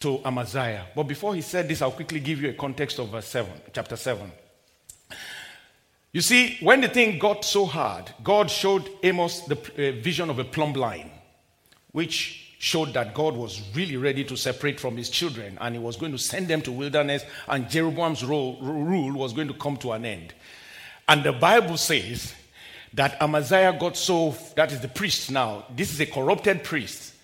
to 0.00 0.20
Amaziah. 0.24 0.86
But 0.94 1.04
before 1.04 1.34
he 1.34 1.40
said 1.40 1.68
this, 1.68 1.80
I'll 1.80 1.92
quickly 1.92 2.20
give 2.20 2.42
you 2.42 2.50
a 2.50 2.54
context 2.54 2.98
of 2.98 3.08
verse 3.08 3.28
7, 3.28 3.50
chapter 3.72 3.96
7. 3.96 4.30
You 6.12 6.20
see, 6.20 6.58
when 6.60 6.80
the 6.80 6.88
thing 6.88 7.18
got 7.18 7.44
so 7.44 7.64
hard, 7.64 8.10
God 8.24 8.50
showed 8.50 8.90
Amos 9.02 9.40
the 9.42 9.56
uh, 9.56 10.02
vision 10.02 10.30
of 10.30 10.38
a 10.38 10.44
plumb 10.44 10.72
line, 10.72 11.10
which 11.92 12.56
showed 12.58 12.92
that 12.94 13.14
God 13.14 13.36
was 13.36 13.62
really 13.74 13.96
ready 13.96 14.24
to 14.24 14.36
separate 14.36 14.80
from 14.80 14.96
his 14.96 15.08
children 15.10 15.56
and 15.60 15.76
he 15.76 15.80
was 15.80 15.96
going 15.96 16.10
to 16.10 16.18
send 16.18 16.48
them 16.48 16.60
to 16.62 16.72
wilderness 16.72 17.22
and 17.46 17.70
Jeroboam's 17.70 18.24
role, 18.24 18.58
rule 18.60 19.12
was 19.12 19.32
going 19.32 19.46
to 19.46 19.54
come 19.54 19.76
to 19.76 19.92
an 19.92 20.04
end. 20.04 20.34
And 21.06 21.22
the 21.22 21.32
Bible 21.32 21.76
says 21.76 22.34
that 22.94 23.20
Amaziah 23.22 23.76
got 23.78 23.96
so, 23.96 24.34
that 24.56 24.72
is 24.72 24.80
the 24.80 24.88
priest 24.88 25.30
now, 25.30 25.66
this 25.76 25.92
is 25.92 26.00
a 26.00 26.06
corrupted 26.06 26.64
priest. 26.64 27.14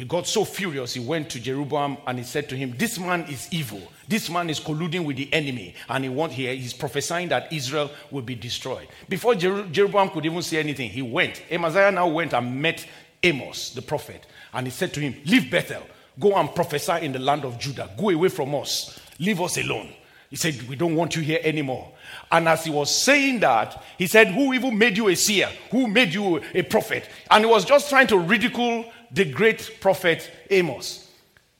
He 0.00 0.06
got 0.06 0.26
so 0.26 0.46
furious, 0.46 0.94
he 0.94 1.00
went 1.00 1.28
to 1.28 1.38
Jeroboam 1.38 1.98
and 2.06 2.16
he 2.16 2.24
said 2.24 2.48
to 2.48 2.56
him, 2.56 2.74
This 2.78 2.98
man 2.98 3.26
is 3.28 3.46
evil. 3.50 3.82
This 4.08 4.30
man 4.30 4.48
is 4.48 4.58
colluding 4.58 5.04
with 5.04 5.18
the 5.18 5.30
enemy. 5.30 5.74
And 5.90 6.04
he 6.04 6.08
want, 6.08 6.32
he, 6.32 6.46
he's 6.56 6.72
prophesying 6.72 7.28
that 7.28 7.52
Israel 7.52 7.90
will 8.10 8.22
be 8.22 8.34
destroyed. 8.34 8.88
Before 9.10 9.34
Jer- 9.34 9.66
Jeroboam 9.66 10.08
could 10.08 10.24
even 10.24 10.40
say 10.40 10.56
anything, 10.56 10.88
he 10.88 11.02
went. 11.02 11.42
Amaziah 11.50 11.92
now 11.92 12.08
went 12.08 12.32
and 12.32 12.62
met 12.62 12.86
Amos, 13.22 13.74
the 13.74 13.82
prophet. 13.82 14.26
And 14.54 14.66
he 14.66 14.70
said 14.70 14.94
to 14.94 15.00
him, 15.00 15.16
Leave 15.26 15.50
Bethel. 15.50 15.82
Go 16.18 16.34
and 16.34 16.54
prophesy 16.54 17.04
in 17.04 17.12
the 17.12 17.18
land 17.18 17.44
of 17.44 17.58
Judah. 17.58 17.90
Go 17.98 18.08
away 18.08 18.30
from 18.30 18.54
us. 18.54 18.98
Leave 19.18 19.38
us 19.42 19.58
alone. 19.58 19.92
He 20.30 20.36
said, 20.36 20.66
We 20.66 20.76
don't 20.76 20.96
want 20.96 21.14
you 21.14 21.20
here 21.20 21.40
anymore. 21.42 21.92
And 22.32 22.48
as 22.48 22.64
he 22.64 22.70
was 22.70 23.02
saying 23.02 23.40
that, 23.40 23.84
he 23.98 24.06
said, 24.06 24.28
Who 24.28 24.54
even 24.54 24.78
made 24.78 24.96
you 24.96 25.08
a 25.08 25.14
seer? 25.14 25.50
Who 25.72 25.88
made 25.88 26.14
you 26.14 26.40
a 26.54 26.62
prophet? 26.62 27.06
And 27.30 27.44
he 27.44 27.50
was 27.50 27.66
just 27.66 27.90
trying 27.90 28.06
to 28.06 28.18
ridicule 28.18 28.86
the 29.12 29.24
great 29.24 29.78
prophet 29.80 30.30
Amos, 30.50 31.10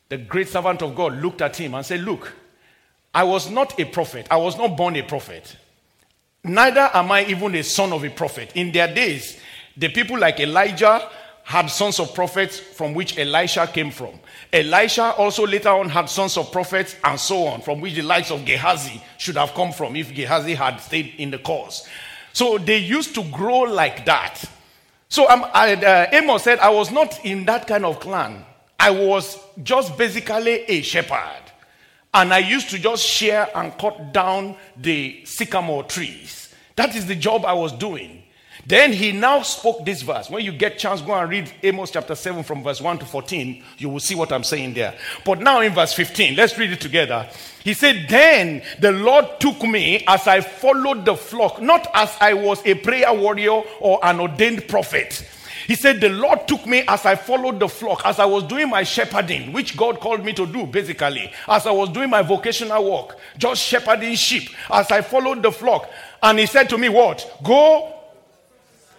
the 0.09 0.19
great 0.19 0.49
servant 0.49 0.83
of 0.83 0.95
God, 0.95 1.15
looked 1.21 1.43
at 1.43 1.57
him 1.57 1.75
and 1.75 1.85
said, 1.85 2.01
Look, 2.01 2.33
I 3.15 3.25
was 3.25 3.51
not 3.51 3.79
a 3.81 3.85
prophet. 3.85 4.27
I 4.31 4.37
was 4.37 4.57
not 4.57 4.77
born 4.77 4.97
a 4.97 5.03
prophet. 5.03 5.57
Neither 6.45 6.91
am 6.95 7.13
I 7.13 7.25
even 7.27 7.55
a 7.55 7.63
son 7.63 7.93
of 7.93 8.05
a 8.05 8.11
prophet. 8.11 8.53
In 8.55 8.73
their 8.73 8.93
days, 8.93 9.39
the 9.77 9.89
people 9.89 10.19
like 10.19 10.41
Elijah 10.41 11.09
had 11.45 11.67
sons 11.67 11.99
of 11.99 12.15
prophets 12.15 12.59
from 12.59 12.95
which 12.95 13.19
Elisha 13.19 13.67
came 13.67 13.91
from. 13.91 14.15
Elisha 14.53 15.15
also 15.17 15.47
later 15.47 15.71
on 15.71 15.89
had 15.89 16.09
sons 16.09 16.37
of 16.37 16.53
prophets 16.53 16.95
and 17.03 17.19
so 17.19 17.47
on, 17.47 17.61
from 17.61 17.81
which 17.81 17.95
the 17.95 18.03
likes 18.03 18.31
of 18.31 18.45
Gehazi 18.45 19.03
should 19.19 19.37
have 19.37 19.53
come 19.55 19.73
from 19.73 19.97
if 19.97 20.15
Gehazi 20.15 20.55
had 20.55 20.79
stayed 20.79 21.15
in 21.19 21.31
the 21.31 21.39
cause. 21.39 21.89
So 22.33 22.57
they 22.57 22.79
used 22.79 23.15
to 23.17 23.25
grow 23.25 23.61
like 23.63 24.05
that. 24.07 24.45
So 25.11 25.29
um, 25.29 25.45
I, 25.53 25.75
uh, 25.75 26.07
Amos 26.13 26.45
said, 26.45 26.61
I 26.61 26.71
was 26.71 26.93
not 26.93 27.25
in 27.25 27.45
that 27.47 27.67
kind 27.67 27.85
of 27.85 27.99
clan. 27.99 28.47
I 28.79 28.91
was 28.91 29.39
just 29.63 29.99
basically 29.99 30.63
a 30.69 30.83
shepherd. 30.83 31.43
And 32.15 32.33
I 32.33 32.39
used 32.39 32.71
to 32.71 32.79
just 32.79 33.05
shear 33.05 33.49
and 33.55 33.77
cut 33.77 34.13
down 34.13 34.57
the 34.77 35.25
sycamore 35.25 35.83
trees. 35.83 36.55
That 36.77 36.95
is 36.95 37.07
the 37.07 37.17
job 37.17 37.45
I 37.45 37.53
was 37.55 37.73
doing. 37.73 38.20
Then 38.67 38.93
he 38.93 39.13
now 39.13 39.43
spoke 39.43 39.85
this 39.85 40.03
verse. 40.03 40.29
When 40.29 40.45
you 40.45 40.53
get 40.53 40.79
chance, 40.79 41.01
go 41.01 41.15
and 41.15 41.31
read 41.31 41.51
Amos 41.63 41.91
chapter 41.91 42.15
7 42.15 42.43
from 42.43 42.63
verse 42.63 42.81
1 42.81 42.99
to 42.99 43.07
14. 43.07 43.63
You 43.79 43.89
will 43.89 44.01
see 44.01 44.15
what 44.15 44.33
I'm 44.33 44.45
saying 44.45 44.75
there. 44.75 44.95
But 45.25 45.41
now 45.41 45.61
in 45.61 45.73
verse 45.73 45.93
15, 45.93 46.37
let's 46.37 46.57
read 46.59 46.71
it 46.71 46.81
together. 46.81 47.29
He 47.65 47.75
said, 47.75 48.07
Then 48.09 48.63
the 48.79 48.93
Lord 48.93 49.41
took 49.41 49.63
me 49.63 50.05
as 50.07 50.27
I 50.27 50.41
followed 50.41 51.05
the 51.05 51.17
flock, 51.17 51.61
not 51.61 51.87
as 51.95 52.15
I 52.21 52.35
was 52.35 52.65
a 52.67 52.75
prayer 52.75 53.13
warrior 53.13 53.63
or 53.81 53.99
an 54.03 54.21
ordained 54.21 54.69
prophet. 54.69 55.27
He 55.67 55.75
said, 55.75 56.01
The 56.01 56.09
Lord 56.09 56.49
took 56.49 56.67
me 56.67 56.83
as 56.89 57.07
I 57.07 57.15
followed 57.15 57.61
the 57.61 57.69
flock, 57.69 58.03
as 58.05 58.19
I 58.19 58.25
was 58.25 58.45
doing 58.45 58.69
my 58.69 58.83
shepherding, 58.83 59.53
which 59.53 59.77
God 59.77 60.01
called 60.01 60.25
me 60.25 60.33
to 60.33 60.47
do, 60.47 60.67
basically, 60.67 61.33
as 61.47 61.67
I 61.67 61.71
was 61.71 61.91
doing 61.91 62.11
my 62.11 62.23
vocational 62.23 62.91
work, 62.91 63.19
just 63.39 63.63
shepherding 63.63 64.17
sheep, 64.17 64.51
as 64.71 64.91
I 64.91 65.01
followed 65.01 65.43
the 65.43 65.53
flock. 65.53 65.89
And 66.23 66.39
He 66.39 66.47
said 66.47 66.69
to 66.71 66.79
me, 66.79 66.89
What? 66.89 67.39
Go 67.45 68.00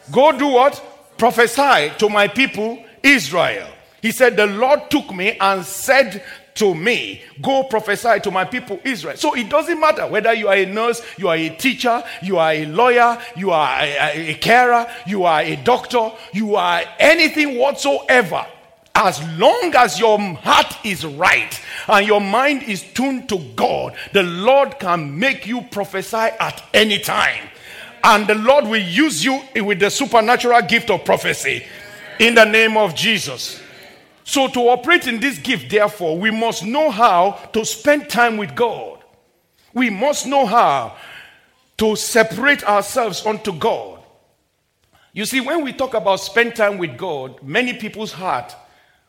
Go 0.09 0.37
do 0.37 0.47
what? 0.47 0.81
Prophesy 1.17 1.91
to 1.99 2.09
my 2.09 2.27
people 2.27 2.83
Israel. 3.03 3.67
He 4.01 4.11
said, 4.11 4.35
The 4.35 4.47
Lord 4.47 4.89
took 4.89 5.13
me 5.13 5.37
and 5.39 5.63
said 5.63 6.23
to 6.55 6.73
me, 6.73 7.21
Go 7.41 7.63
prophesy 7.63 8.19
to 8.21 8.31
my 8.31 8.45
people 8.45 8.79
Israel. 8.83 9.15
So 9.17 9.35
it 9.35 9.49
doesn't 9.49 9.79
matter 9.79 10.07
whether 10.07 10.33
you 10.33 10.47
are 10.47 10.55
a 10.55 10.65
nurse, 10.65 11.01
you 11.17 11.27
are 11.27 11.35
a 11.35 11.49
teacher, 11.49 12.03
you 12.21 12.37
are 12.37 12.51
a 12.51 12.65
lawyer, 12.65 13.21
you 13.35 13.51
are 13.51 13.79
a, 13.81 14.31
a 14.31 14.33
carer, 14.35 14.87
you 15.05 15.23
are 15.23 15.41
a 15.41 15.55
doctor, 15.57 16.11
you 16.33 16.55
are 16.55 16.81
anything 16.99 17.57
whatsoever. 17.57 18.45
As 18.93 19.21
long 19.37 19.71
as 19.75 19.99
your 19.99 20.19
heart 20.19 20.77
is 20.83 21.05
right 21.05 21.59
and 21.87 22.05
your 22.05 22.19
mind 22.19 22.63
is 22.63 22.83
tuned 22.93 23.29
to 23.29 23.37
God, 23.55 23.95
the 24.11 24.23
Lord 24.23 24.79
can 24.79 25.17
make 25.17 25.47
you 25.47 25.61
prophesy 25.61 26.17
at 26.17 26.61
any 26.73 26.99
time 26.99 27.50
and 28.03 28.27
the 28.27 28.35
Lord 28.35 28.65
will 28.65 28.81
use 28.81 29.23
you 29.23 29.41
with 29.55 29.79
the 29.79 29.89
supernatural 29.89 30.61
gift 30.63 30.89
of 30.89 31.05
prophecy 31.05 31.65
in 32.19 32.35
the 32.35 32.45
name 32.45 32.77
of 32.77 32.95
Jesus. 32.95 33.61
So, 34.23 34.47
to 34.47 34.69
operate 34.69 35.07
in 35.07 35.19
this 35.19 35.37
gift, 35.39 35.69
therefore, 35.69 36.17
we 36.17 36.31
must 36.31 36.63
know 36.63 36.89
how 36.89 37.31
to 37.53 37.65
spend 37.65 38.09
time 38.09 38.37
with 38.37 38.55
God. 38.55 39.03
We 39.73 39.89
must 39.89 40.27
know 40.27 40.45
how 40.45 40.95
to 41.77 41.95
separate 41.95 42.63
ourselves 42.63 43.25
unto 43.25 43.51
God. 43.51 43.99
You 45.13 45.25
see, 45.25 45.41
when 45.41 45.63
we 45.63 45.73
talk 45.73 45.93
about 45.93 46.17
spend 46.17 46.55
time 46.55 46.77
with 46.77 46.97
God, 46.97 47.41
many 47.43 47.73
people's 47.73 48.13
heart 48.13 48.55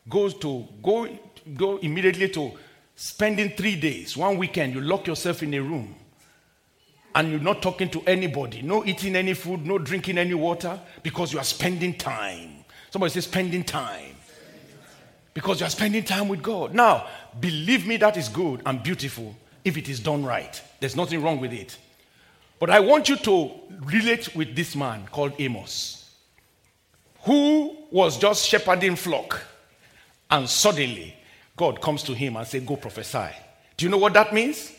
goes 0.09 0.33
to 0.39 0.67
go, 0.81 1.07
go 1.55 1.77
immediately 1.77 2.27
to 2.29 2.51
spending 2.95 3.51
three 3.51 3.75
days, 3.75 4.17
one 4.17 4.37
weekend. 4.37 4.73
You 4.73 4.81
lock 4.81 5.07
yourself 5.07 5.43
in 5.43 5.53
a 5.53 5.61
room 5.61 5.95
and 7.15 7.31
you're 7.31 7.39
not 7.39 7.61
talking 7.61 7.89
to 7.89 8.01
anybody, 8.07 8.61
no 8.61 8.83
eating 8.85 9.15
any 9.15 9.33
food, 9.33 9.65
no 9.65 9.77
drinking 9.77 10.17
any 10.17 10.33
water, 10.33 10.79
because 11.03 11.31
you 11.31 11.39
are 11.39 11.45
spending 11.45 11.93
time. 11.93 12.63
Somebody 12.89 13.11
says, 13.11 13.25
spending 13.25 13.63
time. 13.63 14.15
Because 15.33 15.59
you 15.59 15.65
are 15.65 15.69
spending 15.69 16.03
time 16.03 16.27
with 16.27 16.41
God. 16.41 16.73
Now, 16.73 17.07
believe 17.39 17.87
me, 17.87 17.97
that 17.97 18.17
is 18.17 18.29
good 18.29 18.61
and 18.65 18.81
beautiful 18.83 19.35
if 19.63 19.77
it 19.77 19.89
is 19.89 19.99
done 19.99 20.23
right. 20.23 20.61
There's 20.79 20.95
nothing 20.95 21.21
wrong 21.23 21.39
with 21.39 21.53
it. 21.53 21.77
But 22.59 22.69
I 22.69 22.79
want 22.79 23.09
you 23.09 23.17
to 23.17 23.51
relate 23.81 24.35
with 24.35 24.55
this 24.55 24.75
man 24.75 25.07
called 25.11 25.33
Amos, 25.39 26.09
who 27.23 27.75
was 27.91 28.17
just 28.17 28.47
shepherding 28.47 28.95
flock, 28.95 29.41
and 30.29 30.49
suddenly 30.49 31.15
God 31.55 31.81
comes 31.81 32.03
to 32.03 32.13
him 32.13 32.37
and 32.37 32.47
says, 32.47 32.63
Go 32.63 32.75
prophesy. 32.75 33.29
Do 33.77 33.85
you 33.85 33.91
know 33.91 33.97
what 33.97 34.13
that 34.13 34.33
means? 34.33 34.71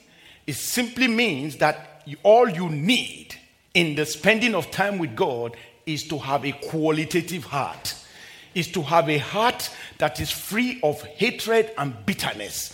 It 0.47 0.55
simply 0.55 1.09
means 1.09 1.57
that 1.57 1.94
all 2.23 2.49
you 2.49 2.69
need 2.69 3.35
in 3.75 3.95
the 3.95 4.07
spending 4.07 4.55
of 4.55 4.71
time 4.71 4.99
with 4.99 5.17
God 5.17 5.57
is 5.87 6.07
to 6.09 6.19
have 6.19 6.45
a 6.45 6.53
qualitative 6.53 7.45
heart. 7.45 7.95
is 8.55 8.69
to 8.69 8.83
have 8.83 9.09
a 9.09 9.19
heart 9.19 9.71
that 9.99 10.21
is 10.21 10.31
free 10.31 10.81
of 10.83 11.03
hatred 11.03 11.71
and 11.77 12.07
bitterness, 12.07 12.73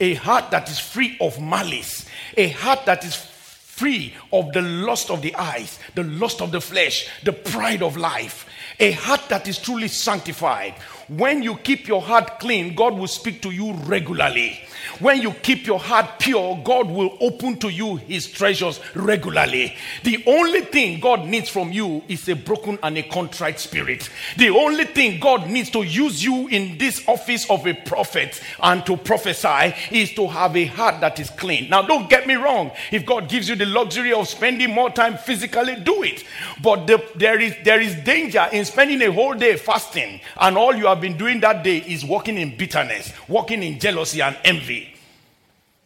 a 0.00 0.14
heart 0.14 0.50
that 0.50 0.68
is 0.68 0.78
free 0.78 1.16
of 1.20 1.40
malice, 1.40 2.06
a 2.36 2.48
heart 2.48 2.84
that 2.86 3.04
is 3.04 3.14
free 3.14 4.14
of 4.32 4.52
the 4.52 4.62
lust 4.62 5.10
of 5.10 5.22
the 5.22 5.34
eyes, 5.36 5.78
the 5.94 6.04
lust 6.04 6.42
of 6.42 6.52
the 6.52 6.60
flesh, 6.60 7.08
the 7.24 7.32
pride 7.32 7.82
of 7.82 7.96
life, 7.96 8.46
a 8.78 8.92
heart 8.92 9.22
that 9.28 9.48
is 9.48 9.58
truly 9.58 9.88
sanctified. 9.88 10.74
When 11.08 11.42
you 11.42 11.56
keep 11.56 11.88
your 11.88 12.02
heart 12.02 12.40
clean, 12.40 12.74
God 12.74 12.94
will 12.94 13.06
speak 13.06 13.40
to 13.42 13.50
you 13.50 13.72
regularly. 13.72 14.60
When 14.98 15.20
you 15.22 15.32
keep 15.32 15.66
your 15.66 15.78
heart 15.78 16.18
pure, 16.18 16.60
God 16.64 16.90
will 16.90 17.16
open 17.20 17.58
to 17.58 17.70
you 17.70 17.96
his 17.96 18.26
treasures 18.30 18.80
regularly. 18.94 19.76
The 20.02 20.22
only 20.26 20.62
thing 20.62 21.00
God 21.00 21.26
needs 21.26 21.48
from 21.48 21.72
you 21.72 22.02
is 22.08 22.28
a 22.28 22.34
broken 22.34 22.78
and 22.82 22.96
a 22.98 23.02
contrite 23.02 23.58
spirit. 23.58 24.08
The 24.36 24.50
only 24.50 24.84
thing 24.84 25.20
God 25.20 25.48
needs 25.48 25.70
to 25.70 25.82
use 25.82 26.24
you 26.24 26.48
in 26.48 26.78
this 26.78 27.06
office 27.08 27.48
of 27.50 27.66
a 27.66 27.74
prophet 27.74 28.40
and 28.62 28.84
to 28.86 28.96
prophesy 28.96 29.74
is 29.90 30.12
to 30.14 30.26
have 30.26 30.56
a 30.56 30.66
heart 30.66 31.00
that 31.00 31.18
is 31.18 31.30
clean. 31.30 31.68
Now, 31.70 31.82
don't 31.82 32.08
get 32.08 32.26
me 32.26 32.34
wrong. 32.34 32.70
If 32.90 33.06
God 33.06 33.28
gives 33.28 33.48
you 33.48 33.56
the 33.56 33.66
luxury 33.66 34.12
of 34.12 34.28
spending 34.28 34.74
more 34.74 34.90
time 34.90 35.16
physically, 35.16 35.76
do 35.76 36.02
it. 36.02 36.24
But 36.62 36.86
the, 36.86 37.02
there, 37.16 37.40
is, 37.40 37.54
there 37.64 37.80
is 37.80 37.94
danger 37.96 38.46
in 38.52 38.64
spending 38.64 39.02
a 39.02 39.12
whole 39.12 39.34
day 39.34 39.56
fasting 39.56 40.20
and 40.38 40.56
all 40.56 40.74
you 40.74 40.86
have 40.86 41.00
been 41.00 41.16
doing 41.16 41.40
that 41.40 41.64
day 41.64 41.78
is 41.78 42.04
walking 42.04 42.38
in 42.38 42.56
bitterness, 42.56 43.12
walking 43.28 43.62
in 43.62 43.78
jealousy 43.78 44.20
and 44.22 44.36
envy. 44.44 44.69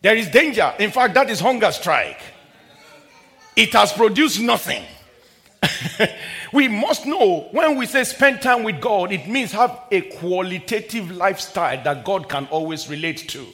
There 0.05 0.17
is 0.17 0.29
danger. 0.29 0.71
In 0.79 0.91
fact, 0.91 1.15
that 1.15 1.31
is 1.31 1.41
hunger 1.41 1.73
strike. 1.73 2.21
It 3.57 3.73
has 3.73 3.91
produced 3.91 4.39
nothing. 4.39 4.85
we 6.53 6.69
must 6.69 7.07
know 7.07 7.49
when 7.53 7.79
we 7.79 7.87
say 7.87 8.05
spend 8.05 8.43
time 8.43 8.65
with 8.65 8.83
God, 8.83 9.13
it 9.13 9.27
means 9.27 9.51
have 9.53 9.81
a 9.91 10.03
qualitative 10.03 11.11
lifestyle 11.11 11.83
that 11.85 12.05
God 12.05 12.29
can 12.29 12.45
always 12.49 12.87
relate 12.87 13.27
to. 13.31 13.47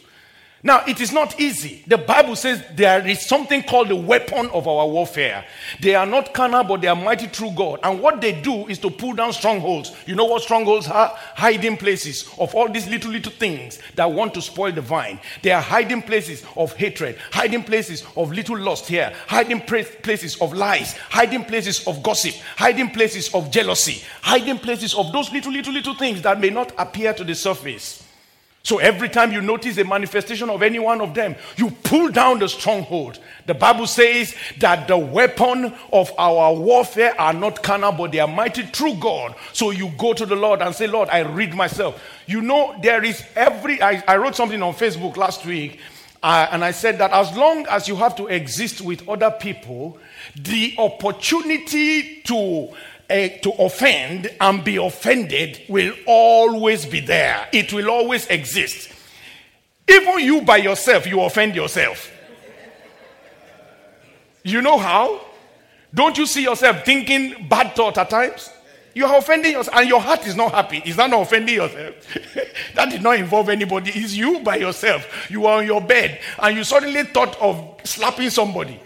Now, 0.62 0.84
it 0.86 1.00
is 1.00 1.10
not 1.10 1.40
easy. 1.40 1.82
The 1.86 1.96
Bible 1.96 2.36
says 2.36 2.62
there 2.74 3.06
is 3.06 3.24
something 3.24 3.62
called 3.62 3.88
the 3.88 3.96
weapon 3.96 4.46
of 4.50 4.68
our 4.68 4.86
warfare. 4.86 5.46
They 5.80 5.94
are 5.94 6.04
not 6.04 6.34
carnal, 6.34 6.64
but 6.64 6.82
they 6.82 6.88
are 6.88 6.96
mighty 6.96 7.28
through 7.28 7.52
God. 7.52 7.80
And 7.82 8.02
what 8.02 8.20
they 8.20 8.38
do 8.38 8.66
is 8.68 8.78
to 8.80 8.90
pull 8.90 9.14
down 9.14 9.32
strongholds. 9.32 9.96
You 10.04 10.16
know 10.16 10.26
what 10.26 10.42
strongholds 10.42 10.86
are? 10.88 11.16
Hiding 11.34 11.78
places 11.78 12.28
of 12.38 12.54
all 12.54 12.68
these 12.68 12.86
little, 12.88 13.10
little 13.10 13.32
things 13.32 13.78
that 13.94 14.12
want 14.12 14.34
to 14.34 14.42
spoil 14.42 14.70
the 14.70 14.82
vine. 14.82 15.18
They 15.40 15.50
are 15.50 15.62
hiding 15.62 16.02
places 16.02 16.44
of 16.54 16.74
hatred, 16.74 17.16
hiding 17.32 17.64
places 17.64 18.04
of 18.14 18.30
little 18.30 18.58
lust 18.58 18.86
here, 18.86 19.14
hiding 19.28 19.62
places 19.62 20.36
of 20.42 20.52
lies, 20.52 20.92
hiding 20.92 21.44
places 21.44 21.86
of 21.86 22.02
gossip, 22.02 22.34
hiding 22.56 22.90
places 22.90 23.34
of 23.34 23.50
jealousy, 23.50 24.04
hiding 24.20 24.58
places 24.58 24.94
of 24.94 25.10
those 25.10 25.32
little, 25.32 25.52
little, 25.52 25.72
little 25.72 25.94
things 25.94 26.20
that 26.20 26.38
may 26.38 26.50
not 26.50 26.74
appear 26.76 27.14
to 27.14 27.24
the 27.24 27.34
surface. 27.34 28.04
So 28.62 28.78
every 28.78 29.08
time 29.08 29.32
you 29.32 29.40
notice 29.40 29.78
a 29.78 29.84
manifestation 29.84 30.50
of 30.50 30.62
any 30.62 30.78
one 30.78 31.00
of 31.00 31.14
them, 31.14 31.34
you 31.56 31.70
pull 31.70 32.10
down 32.10 32.38
the 32.38 32.48
stronghold. 32.48 33.18
The 33.46 33.54
Bible 33.54 33.86
says 33.86 34.34
that 34.58 34.86
the 34.86 34.98
weapon 34.98 35.72
of 35.92 36.12
our 36.18 36.54
warfare 36.54 37.18
are 37.18 37.32
not 37.32 37.62
carnal, 37.62 37.92
but 37.92 38.12
they 38.12 38.18
are 38.20 38.28
mighty 38.28 38.64
through 38.64 38.96
God. 38.96 39.34
So 39.54 39.70
you 39.70 39.90
go 39.96 40.12
to 40.12 40.26
the 40.26 40.36
Lord 40.36 40.60
and 40.60 40.74
say, 40.74 40.86
Lord, 40.86 41.08
I 41.08 41.20
read 41.20 41.54
myself. 41.54 42.02
You 42.26 42.42
know, 42.42 42.78
there 42.82 43.02
is 43.02 43.24
every, 43.34 43.80
I, 43.80 44.04
I 44.06 44.18
wrote 44.18 44.36
something 44.36 44.62
on 44.62 44.74
Facebook 44.74 45.16
last 45.16 45.46
week, 45.46 45.80
uh, 46.22 46.48
and 46.52 46.62
I 46.62 46.72
said 46.72 46.98
that 46.98 47.12
as 47.12 47.34
long 47.34 47.66
as 47.66 47.88
you 47.88 47.96
have 47.96 48.14
to 48.16 48.26
exist 48.26 48.82
with 48.82 49.08
other 49.08 49.30
people, 49.30 49.96
the 50.36 50.74
opportunity 50.76 52.20
to 52.24 52.68
to 53.10 53.50
offend 53.58 54.30
and 54.40 54.62
be 54.62 54.76
offended 54.76 55.62
will 55.68 55.92
always 56.06 56.86
be 56.86 57.00
there. 57.00 57.48
It 57.52 57.72
will 57.72 57.90
always 57.90 58.26
exist. 58.26 58.92
Even 59.88 60.20
you 60.20 60.42
by 60.42 60.58
yourself, 60.58 61.06
you 61.06 61.20
offend 61.22 61.56
yourself. 61.56 62.10
You 64.44 64.62
know 64.62 64.78
how? 64.78 65.20
Don't 65.92 66.16
you 66.16 66.24
see 66.24 66.44
yourself 66.44 66.84
thinking 66.84 67.48
bad 67.48 67.74
thoughts 67.74 67.98
at 67.98 68.10
times? 68.10 68.48
You 68.94 69.06
are 69.06 69.18
offending 69.18 69.52
yourself, 69.52 69.76
and 69.76 69.88
your 69.88 70.00
heart 70.00 70.26
is 70.26 70.36
not 70.36 70.52
happy. 70.52 70.82
Is 70.84 70.96
that 70.96 71.10
not 71.10 71.22
offending 71.22 71.56
yourself. 71.56 71.94
that 72.74 72.90
did 72.90 73.02
not 73.02 73.18
involve 73.18 73.48
anybody. 73.48 73.90
It's 73.92 74.14
you 74.14 74.40
by 74.40 74.56
yourself. 74.56 75.30
You 75.30 75.46
are 75.46 75.58
on 75.58 75.66
your 75.66 75.80
bed, 75.80 76.20
and 76.38 76.56
you 76.56 76.64
suddenly 76.64 77.02
thought 77.04 77.36
of 77.40 77.80
slapping 77.84 78.30
somebody. 78.30 78.80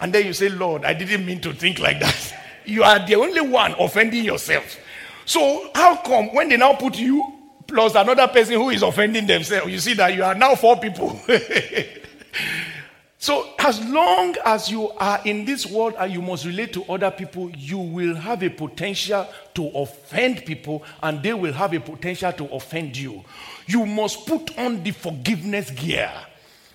And 0.00 0.12
then 0.12 0.26
you 0.26 0.32
say, 0.34 0.50
Lord, 0.50 0.84
I 0.84 0.92
didn't 0.92 1.24
mean 1.24 1.40
to 1.40 1.52
think 1.54 1.78
like 1.78 2.00
that. 2.00 2.34
You 2.64 2.82
are 2.82 3.04
the 3.04 3.14
only 3.16 3.40
one 3.40 3.74
offending 3.78 4.24
yourself. 4.24 4.78
So, 5.26 5.70
how 5.74 5.96
come 5.96 6.34
when 6.34 6.48
they 6.48 6.56
now 6.56 6.74
put 6.74 6.98
you 6.98 7.32
plus 7.66 7.94
another 7.94 8.28
person 8.28 8.54
who 8.54 8.70
is 8.70 8.82
offending 8.82 9.26
themselves, 9.26 9.70
you 9.72 9.78
see 9.78 9.94
that 9.94 10.14
you 10.14 10.22
are 10.22 10.34
now 10.34 10.54
four 10.54 10.78
people? 10.78 11.18
so, 13.18 13.50
as 13.58 13.82
long 13.88 14.34
as 14.44 14.70
you 14.70 14.90
are 14.90 15.20
in 15.24 15.44
this 15.44 15.66
world 15.66 15.94
and 15.98 16.12
you 16.12 16.20
must 16.20 16.44
relate 16.44 16.72
to 16.74 16.84
other 16.84 17.10
people, 17.10 17.50
you 17.52 17.78
will 17.78 18.14
have 18.14 18.42
a 18.42 18.50
potential 18.50 19.26
to 19.54 19.66
offend 19.68 20.44
people 20.44 20.82
and 21.02 21.22
they 21.22 21.32
will 21.32 21.52
have 21.52 21.72
a 21.72 21.80
potential 21.80 22.32
to 22.32 22.44
offend 22.46 22.96
you. 22.96 23.24
You 23.66 23.86
must 23.86 24.26
put 24.26 24.58
on 24.58 24.82
the 24.82 24.90
forgiveness 24.90 25.70
gear 25.70 26.12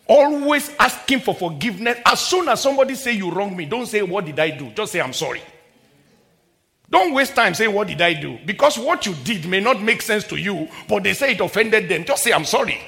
always 0.10 0.76
asking 0.80 1.20
for 1.20 1.36
forgiveness 1.36 2.00
as 2.04 2.20
soon 2.20 2.50
as 2.50 2.60
somebody 2.60 2.96
say 2.96 3.12
you 3.12 3.30
wrong 3.30 3.56
me 3.56 3.64
don't 3.66 3.86
say 3.86 4.02
what 4.02 4.26
did 4.26 4.40
i 4.40 4.50
do 4.50 4.72
just 4.72 4.92
say 4.92 5.00
i'm 5.00 5.14
sorry 5.14 5.40
don't 6.90 7.14
waste 7.14 7.36
time 7.36 7.54
saying, 7.54 7.74
What 7.74 7.88
did 7.88 8.02
I 8.02 8.14
do? 8.14 8.40
Because 8.46 8.78
what 8.78 9.06
you 9.06 9.14
did 9.24 9.46
may 9.48 9.60
not 9.60 9.82
make 9.82 10.02
sense 10.02 10.26
to 10.28 10.38
you, 10.38 10.68
but 10.88 11.04
they 11.04 11.14
say 11.14 11.32
it 11.34 11.42
offended 11.42 11.88
them. 11.90 12.04
Just 12.06 12.24
say, 12.24 12.34
I'm 12.34 12.46
sorry. 12.46 12.80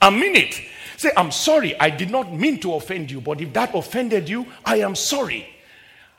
I 0.00 0.10
mean 0.10 0.36
it. 0.36 0.60
Say, 0.96 1.10
I'm 1.16 1.30
sorry. 1.30 1.78
I 1.80 1.90
did 1.90 2.10
not 2.10 2.32
mean 2.32 2.60
to 2.60 2.74
offend 2.74 3.10
you, 3.10 3.20
but 3.20 3.40
if 3.40 3.52
that 3.54 3.74
offended 3.74 4.28
you, 4.28 4.46
I 4.64 4.76
am 4.76 4.94
sorry. 4.94 5.48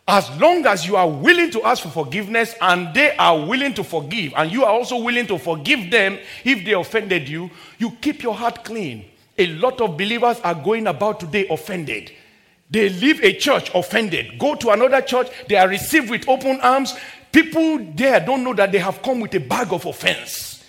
As 0.08 0.30
long 0.40 0.66
as 0.68 0.86
you 0.86 0.96
are 0.96 1.10
willing 1.10 1.50
to 1.52 1.64
ask 1.64 1.82
for 1.82 1.90
forgiveness 1.90 2.54
and 2.62 2.94
they 2.94 3.16
are 3.18 3.44
willing 3.46 3.74
to 3.74 3.84
forgive, 3.84 4.34
and 4.36 4.52
you 4.52 4.64
are 4.64 4.72
also 4.72 4.98
willing 4.98 5.26
to 5.28 5.38
forgive 5.40 5.90
them 5.90 6.20
if 6.44 6.64
they 6.64 6.74
offended 6.74 7.28
you, 7.28 7.50
you 7.80 7.92
keep 8.02 8.22
your 8.22 8.36
heart 8.36 8.64
clean. 8.64 9.06
A 9.38 9.48
lot 9.48 9.82
of 9.82 9.98
believers 9.98 10.40
are 10.42 10.54
going 10.56 10.88
about 10.88 11.20
today 11.20 11.48
offended. 11.50 12.12
They 12.70 12.90
leave 12.90 13.24
a 13.24 13.34
church 13.34 13.72
offended, 13.76 14.40
go 14.40 14.56
to 14.56 14.72
another 14.72 15.02
church, 15.02 15.28
they 15.48 15.56
are 15.56 15.68
received 15.68 16.10
with 16.10 16.28
open 16.28 16.60
arms. 16.62 16.96
People 17.32 17.80
there 17.96 18.20
don't 18.20 18.44
know 18.44 18.54
that 18.54 18.72
they 18.72 18.80
have 18.80 19.02
come 19.02 19.20
with 19.20 19.34
a 19.36 19.40
bag 19.40 19.72
of 19.72 19.86
offense. 19.86 20.64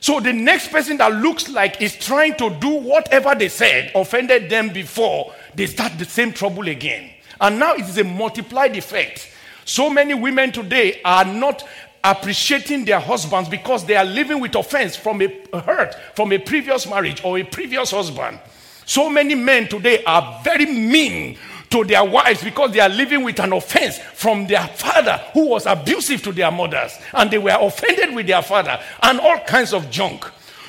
So 0.00 0.20
the 0.20 0.32
next 0.32 0.68
person 0.68 0.98
that 0.98 1.12
looks 1.14 1.48
like 1.48 1.80
is 1.80 1.96
trying 1.96 2.34
to 2.36 2.50
do 2.60 2.68
whatever 2.68 3.34
they 3.34 3.48
said 3.48 3.90
offended 3.94 4.50
them 4.50 4.68
before, 4.68 5.32
they 5.54 5.66
start 5.66 5.98
the 5.98 6.04
same 6.04 6.32
trouble 6.32 6.68
again. 6.68 7.10
And 7.40 7.58
now 7.58 7.74
it 7.74 7.88
is 7.88 7.98
a 7.98 8.04
multiplied 8.04 8.76
effect. 8.76 9.30
So 9.64 9.88
many 9.88 10.12
women 10.12 10.52
today 10.52 11.00
are 11.04 11.24
not 11.24 11.66
appreciating 12.04 12.84
their 12.84 13.00
husbands 13.00 13.48
because 13.48 13.86
they 13.86 13.96
are 13.96 14.04
living 14.04 14.40
with 14.40 14.54
offense 14.54 14.94
from 14.94 15.22
a 15.22 15.60
hurt 15.60 15.94
from 16.14 16.32
a 16.32 16.38
previous 16.38 16.86
marriage 16.86 17.24
or 17.24 17.38
a 17.38 17.42
previous 17.42 17.90
husband. 17.90 18.38
So 18.86 19.08
many 19.08 19.34
men 19.34 19.68
today 19.68 20.02
are 20.04 20.40
very 20.42 20.66
mean 20.66 21.38
to 21.70 21.84
their 21.84 22.04
wives 22.04 22.44
because 22.44 22.72
they 22.72 22.80
are 22.80 22.88
living 22.88 23.24
with 23.24 23.40
an 23.40 23.52
offense 23.52 23.98
from 23.98 24.46
their 24.46 24.66
father 24.68 25.20
who 25.32 25.48
was 25.48 25.66
abusive 25.66 26.22
to 26.22 26.32
their 26.32 26.50
mothers 26.50 26.96
and 27.12 27.30
they 27.30 27.38
were 27.38 27.56
offended 27.58 28.14
with 28.14 28.26
their 28.26 28.42
father 28.42 28.78
and 29.02 29.18
all 29.18 29.40
kinds 29.40 29.72
of 29.72 29.90
junk. 29.90 30.24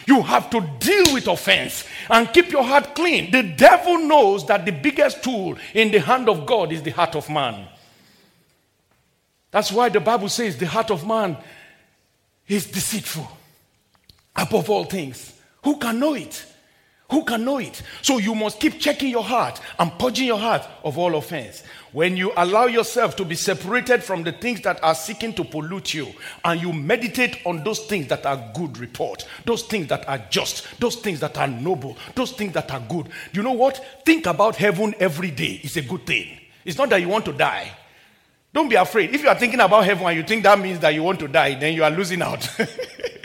You 0.08 0.22
have 0.22 0.50
to 0.52 0.62
deal 0.80 1.14
with 1.14 1.28
offense 1.28 1.84
and 2.10 2.32
keep 2.32 2.52
your 2.52 2.64
heart 2.64 2.96
clean. 2.96 3.32
The 3.32 3.44
devil 3.44 4.00
knows 4.00 4.46
that 4.48 4.66
the 4.66 4.72
biggest 4.72 5.24
tool 5.24 5.58
in 5.74 5.92
the 5.92 6.00
hand 6.00 6.30
of 6.30 6.46
God 6.46 6.72
is 6.72 6.84
the 6.84 6.92
heart 6.92 7.16
of 7.16 7.30
man. 7.30 7.68
That's 9.52 9.72
why 9.72 9.90
the 9.90 10.00
Bible 10.00 10.30
says 10.30 10.58
the 10.58 10.68
heart 10.68 10.92
of 10.92 11.08
man 11.08 11.38
is 12.48 12.66
deceitful 12.66 13.28
above 14.36 14.70
all 14.70 14.86
things. 14.86 15.40
Who 15.64 15.78
can 15.78 16.00
know 16.00 16.14
it? 16.14 16.46
Who 17.12 17.24
can 17.24 17.46
know 17.46 17.60
it? 17.60 17.84
So 18.02 18.18
you 18.18 18.34
must 18.34 18.60
keep 18.60 18.80
checking 18.80 19.10
your 19.10 19.24
heart 19.24 19.62
and 19.78 19.92
purging 20.00 20.26
your 20.26 20.40
heart 20.40 20.68
of 20.84 20.98
all 20.98 21.16
offense. 21.16 21.64
When 21.92 22.18
you 22.18 22.34
allow 22.36 22.66
yourself 22.66 23.16
to 23.18 23.26
be 23.26 23.36
separated 23.36 24.04
from 24.04 24.24
the 24.24 24.32
things 24.32 24.62
that 24.62 24.84
are 24.84 24.96
seeking 24.96 25.34
to 25.36 25.44
pollute 25.44 25.94
you, 25.94 26.08
and 26.44 26.60
you 26.60 26.74
meditate 26.74 27.46
on 27.46 27.64
those 27.64 27.86
things 27.86 28.08
that 28.08 28.26
are 28.26 28.52
good 28.56 28.80
report, 28.80 29.28
those 29.46 29.64
things 29.64 29.88
that 29.88 30.08
are 30.10 30.18
just, 30.30 30.68
those 30.80 30.96
things 30.96 31.20
that 31.20 31.38
are 31.38 31.48
noble, 31.48 31.96
those 32.16 32.32
things 32.32 32.54
that 32.54 32.72
are 32.72 32.82
good. 32.90 33.10
You 33.34 33.44
know 33.44 33.54
what? 33.54 33.86
Think 34.04 34.26
about 34.26 34.56
heaven 34.56 34.96
every 35.00 35.30
day. 35.30 35.62
It's 35.64 35.78
a 35.78 35.84
good 35.84 36.08
thing. 36.08 36.40
It's 36.66 36.78
not 36.78 36.90
that 36.90 37.02
you 37.02 37.08
want 37.08 37.26
to 37.26 37.34
die. 37.34 37.72
Don't 38.52 38.68
be 38.68 38.76
afraid. 38.76 39.14
If 39.14 39.22
you 39.22 39.30
are 39.30 39.36
thinking 39.36 39.60
about 39.60 39.86
heaven 39.86 40.08
and 40.08 40.18
you 40.18 40.24
think 40.24 40.44
that 40.44 40.58
means 40.58 40.80
that 40.80 40.94
you 40.94 41.04
want 41.04 41.20
to 41.20 41.28
die, 41.28 41.54
then 41.56 41.74
you 41.76 41.84
are 41.84 41.92
losing 41.92 42.22
out. 42.24 42.50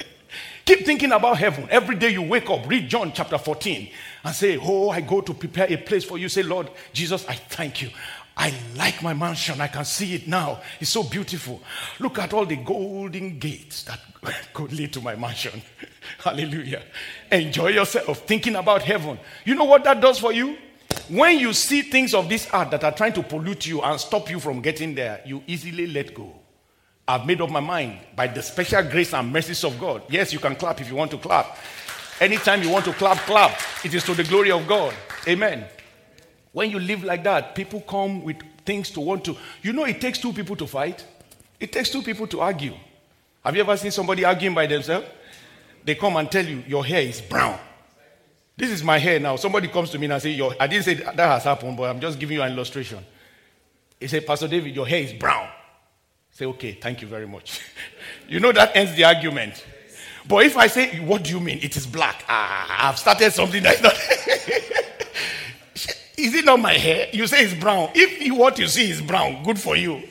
Keep 0.70 0.86
thinking 0.86 1.10
about 1.10 1.36
heaven. 1.36 1.66
Every 1.68 1.96
day 1.96 2.10
you 2.10 2.22
wake 2.22 2.48
up, 2.48 2.64
read 2.68 2.88
John 2.88 3.10
chapter 3.12 3.36
14 3.38 3.90
and 4.22 4.32
say, 4.32 4.56
Oh, 4.56 4.88
I 4.88 5.00
go 5.00 5.20
to 5.20 5.34
prepare 5.34 5.66
a 5.68 5.76
place 5.76 6.04
for 6.04 6.16
you. 6.16 6.28
Say, 6.28 6.44
Lord 6.44 6.70
Jesus, 6.92 7.26
I 7.26 7.34
thank 7.34 7.82
you. 7.82 7.90
I 8.36 8.54
like 8.76 9.02
my 9.02 9.12
mansion. 9.12 9.60
I 9.60 9.66
can 9.66 9.84
see 9.84 10.14
it 10.14 10.28
now. 10.28 10.60
It's 10.78 10.92
so 10.92 11.02
beautiful. 11.02 11.60
Look 11.98 12.20
at 12.20 12.32
all 12.32 12.46
the 12.46 12.54
golden 12.54 13.40
gates 13.40 13.82
that 13.82 13.98
could 14.54 14.72
lead 14.72 14.92
to 14.92 15.00
my 15.00 15.16
mansion. 15.16 15.60
Hallelujah. 16.18 16.84
Enjoy 17.32 17.70
yourself 17.70 18.18
thinking 18.28 18.54
about 18.54 18.82
heaven. 18.82 19.18
You 19.44 19.56
know 19.56 19.64
what 19.64 19.82
that 19.82 20.00
does 20.00 20.20
for 20.20 20.32
you? 20.32 20.56
When 21.08 21.40
you 21.40 21.52
see 21.52 21.82
things 21.82 22.14
of 22.14 22.28
this 22.28 22.48
art 22.52 22.70
that 22.70 22.84
are 22.84 22.92
trying 22.92 23.14
to 23.14 23.24
pollute 23.24 23.66
you 23.66 23.82
and 23.82 23.98
stop 23.98 24.30
you 24.30 24.38
from 24.38 24.60
getting 24.60 24.94
there, 24.94 25.20
you 25.26 25.42
easily 25.48 25.88
let 25.88 26.14
go. 26.14 26.39
I've 27.10 27.26
made 27.26 27.40
up 27.40 27.50
my 27.50 27.58
mind 27.58 27.98
by 28.14 28.28
the 28.28 28.40
special 28.40 28.84
grace 28.84 29.12
and 29.14 29.32
mercies 29.32 29.64
of 29.64 29.80
God. 29.80 30.02
Yes, 30.08 30.32
you 30.32 30.38
can 30.38 30.54
clap 30.54 30.80
if 30.80 30.88
you 30.88 30.94
want 30.94 31.10
to 31.10 31.18
clap. 31.18 31.58
Anytime 32.20 32.62
you 32.62 32.70
want 32.70 32.84
to 32.84 32.92
clap, 32.92 33.16
clap. 33.18 33.58
It 33.84 33.92
is 33.92 34.04
to 34.04 34.14
the 34.14 34.22
glory 34.22 34.52
of 34.52 34.64
God. 34.68 34.94
Amen. 35.26 35.64
When 36.52 36.70
you 36.70 36.78
live 36.78 37.02
like 37.02 37.24
that, 37.24 37.56
people 37.56 37.80
come 37.80 38.22
with 38.22 38.36
things 38.64 38.90
to 38.90 39.00
want 39.00 39.24
to. 39.24 39.36
You 39.60 39.72
know, 39.72 39.86
it 39.86 40.00
takes 40.00 40.20
two 40.20 40.32
people 40.32 40.54
to 40.54 40.68
fight, 40.68 41.04
it 41.58 41.72
takes 41.72 41.90
two 41.90 42.00
people 42.00 42.28
to 42.28 42.42
argue. 42.42 42.74
Have 43.44 43.56
you 43.56 43.62
ever 43.62 43.76
seen 43.76 43.90
somebody 43.90 44.24
arguing 44.24 44.54
by 44.54 44.68
themselves? 44.68 45.08
They 45.82 45.96
come 45.96 46.14
and 46.16 46.30
tell 46.30 46.44
you, 46.44 46.62
Your 46.68 46.84
hair 46.84 47.02
is 47.02 47.20
brown. 47.20 47.58
This 48.56 48.70
is 48.70 48.84
my 48.84 48.98
hair 48.98 49.18
now. 49.18 49.34
Somebody 49.34 49.66
comes 49.66 49.90
to 49.90 49.98
me 49.98 50.04
and 50.04 50.14
I 50.14 50.18
say, 50.18 50.30
Your, 50.30 50.54
I 50.60 50.68
didn't 50.68 50.84
say 50.84 50.94
that 50.94 51.18
has 51.18 51.42
happened, 51.42 51.76
but 51.76 51.90
I'm 51.90 51.98
just 51.98 52.20
giving 52.20 52.36
you 52.36 52.42
an 52.42 52.52
illustration. 52.52 53.04
He 53.98 54.06
said, 54.06 54.24
Pastor 54.24 54.46
David, 54.46 54.76
your 54.76 54.86
hair 54.86 55.02
is 55.02 55.12
brown. 55.12 55.48
Say, 56.32 56.44
okay, 56.46 56.72
thank 56.72 57.02
you 57.02 57.08
very 57.08 57.26
much. 57.26 57.60
you 58.28 58.40
know 58.40 58.52
that 58.52 58.76
ends 58.76 58.94
the 58.94 59.04
argument. 59.04 59.64
But 60.28 60.46
if 60.46 60.56
I 60.56 60.66
say, 60.66 61.00
what 61.00 61.24
do 61.24 61.30
you 61.30 61.40
mean? 61.40 61.58
It 61.62 61.76
is 61.76 61.86
black. 61.86 62.24
Ah, 62.28 62.88
I've 62.88 62.98
started 62.98 63.32
something 63.32 63.62
that's 63.62 63.82
not. 63.82 63.94
is 66.16 66.34
it 66.34 66.44
not 66.44 66.60
my 66.60 66.74
hair? 66.74 67.08
You 67.12 67.26
say 67.26 67.44
it's 67.44 67.54
brown. 67.54 67.90
If 67.94 68.20
you, 68.20 68.34
what 68.34 68.58
you 68.58 68.68
see 68.68 68.90
is 68.90 69.00
brown, 69.00 69.42
good 69.42 69.58
for 69.58 69.76
you. 69.76 70.02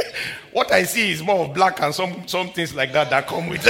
what 0.52 0.72
I 0.72 0.84
see 0.84 1.10
is 1.12 1.22
more 1.22 1.46
of 1.46 1.54
black 1.54 1.82
and 1.82 1.94
some, 1.94 2.26
some 2.26 2.48
things 2.50 2.74
like 2.74 2.92
that 2.92 3.10
that 3.10 3.26
come 3.26 3.48
with 3.48 3.64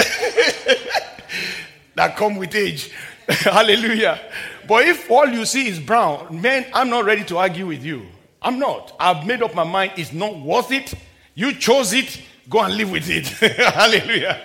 that 1.97 2.17
come 2.17 2.37
with 2.37 2.55
age. 2.55 2.93
Hallelujah. 3.29 4.21
But 4.69 4.87
if 4.87 5.11
all 5.11 5.27
you 5.27 5.45
see 5.45 5.69
is 5.69 5.81
brown, 5.81 6.41
man, 6.41 6.67
I'm 6.73 6.91
not 6.91 7.05
ready 7.05 7.25
to 7.25 7.39
argue 7.39 7.67
with 7.67 7.83
you. 7.83 8.07
I'm 8.41 8.59
not. 8.59 8.95
I've 9.01 9.27
made 9.27 9.43
up 9.43 9.55
my 9.55 9.65
mind 9.65 9.93
it's 9.97 10.13
not 10.13 10.39
worth 10.39 10.71
it. 10.71 10.95
You 11.37 11.53
chose 11.53 11.93
it, 11.93 12.21
go 12.49 12.63
and 12.63 12.75
live 12.77 12.91
with 12.91 13.09
it. 13.11 13.27
Hallelujah. 13.75 14.41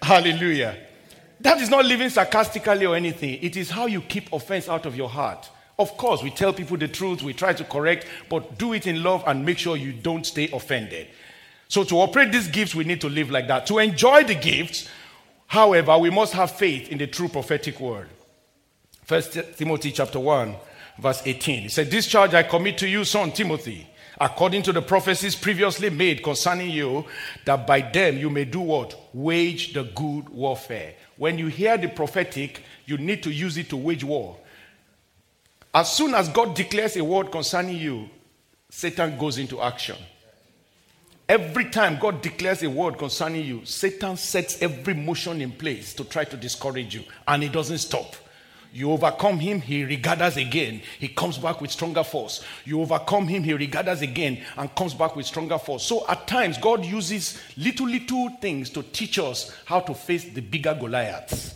Hallelujah. 0.00 0.76
That 1.40 1.60
is 1.60 1.68
not 1.68 1.84
living 1.84 2.08
sarcastically 2.08 2.86
or 2.86 2.94
anything. 2.94 3.40
It 3.42 3.56
is 3.56 3.68
how 3.68 3.86
you 3.86 4.00
keep 4.00 4.32
offense 4.32 4.68
out 4.68 4.86
of 4.86 4.96
your 4.96 5.08
heart. 5.08 5.50
Of 5.78 5.96
course, 5.96 6.22
we 6.22 6.30
tell 6.30 6.52
people 6.52 6.76
the 6.76 6.86
truth, 6.86 7.22
we 7.22 7.32
try 7.32 7.52
to 7.54 7.64
correct, 7.64 8.06
but 8.28 8.56
do 8.56 8.72
it 8.72 8.86
in 8.86 9.02
love 9.02 9.24
and 9.26 9.44
make 9.44 9.58
sure 9.58 9.76
you 9.76 9.92
don't 9.92 10.24
stay 10.24 10.48
offended. 10.52 11.08
So, 11.66 11.82
to 11.82 11.96
operate 11.96 12.30
these 12.30 12.46
gifts, 12.46 12.74
we 12.74 12.84
need 12.84 13.00
to 13.00 13.08
live 13.08 13.30
like 13.30 13.48
that. 13.48 13.66
To 13.66 13.78
enjoy 13.78 14.22
the 14.22 14.36
gifts, 14.36 14.88
however, 15.48 15.98
we 15.98 16.10
must 16.10 16.34
have 16.34 16.52
faith 16.52 16.88
in 16.90 16.98
the 16.98 17.08
true 17.08 17.28
prophetic 17.28 17.80
word. 17.80 18.08
First 19.04 19.36
Timothy 19.56 19.90
chapter 19.90 20.20
1, 20.20 20.54
verse 21.00 21.22
18. 21.24 21.62
He 21.62 21.68
said, 21.68 21.90
This 21.90 22.06
charge 22.06 22.34
I 22.34 22.44
commit 22.44 22.78
to 22.78 22.88
you, 22.88 23.04
son 23.04 23.32
Timothy, 23.32 23.88
according 24.22 24.62
to 24.62 24.72
the 24.72 24.80
prophecies 24.80 25.34
previously 25.34 25.90
made 25.90 26.22
concerning 26.22 26.70
you, 26.70 27.04
that 27.44 27.66
by 27.66 27.80
them 27.80 28.16
you 28.16 28.30
may 28.30 28.44
do 28.44 28.60
what? 28.60 28.96
Wage 29.12 29.72
the 29.72 29.82
good 29.82 30.28
warfare. 30.28 30.94
When 31.16 31.38
you 31.38 31.48
hear 31.48 31.76
the 31.76 31.88
prophetic, 31.88 32.62
you 32.86 32.98
need 32.98 33.24
to 33.24 33.32
use 33.32 33.58
it 33.58 33.68
to 33.70 33.76
wage 33.76 34.04
war. 34.04 34.36
As 35.74 35.92
soon 35.92 36.14
as 36.14 36.28
God 36.28 36.54
declares 36.54 36.96
a 36.96 37.02
word 37.02 37.32
concerning 37.32 37.78
you, 37.78 38.08
Satan 38.70 39.18
goes 39.18 39.38
into 39.38 39.60
action. 39.60 39.96
Every 41.28 41.70
time 41.70 41.98
God 41.98 42.22
declares 42.22 42.62
a 42.62 42.70
word 42.70 42.98
concerning 42.98 43.44
you, 43.44 43.64
Satan 43.64 44.16
sets 44.16 44.62
every 44.62 44.94
motion 44.94 45.40
in 45.40 45.50
place 45.50 45.94
to 45.94 46.04
try 46.04 46.24
to 46.24 46.36
discourage 46.36 46.94
you, 46.94 47.02
and 47.26 47.42
it 47.42 47.50
doesn't 47.50 47.78
stop. 47.78 48.14
You 48.74 48.90
overcome 48.92 49.38
him, 49.38 49.60
he 49.60 49.84
regathers 49.84 50.40
again. 50.40 50.80
He 50.98 51.08
comes 51.08 51.36
back 51.36 51.60
with 51.60 51.70
stronger 51.70 52.02
force. 52.02 52.42
You 52.64 52.80
overcome 52.80 53.28
him, 53.28 53.42
he 53.42 53.52
regathers 53.52 54.00
again 54.00 54.42
and 54.56 54.74
comes 54.74 54.94
back 54.94 55.14
with 55.14 55.26
stronger 55.26 55.58
force. 55.58 55.84
So 55.84 56.08
at 56.08 56.26
times, 56.26 56.56
God 56.56 56.82
uses 56.84 57.38
little, 57.58 57.86
little 57.86 58.30
things 58.40 58.70
to 58.70 58.82
teach 58.82 59.18
us 59.18 59.54
how 59.66 59.80
to 59.80 59.92
face 59.92 60.24
the 60.24 60.40
bigger 60.40 60.74
Goliaths. 60.74 61.54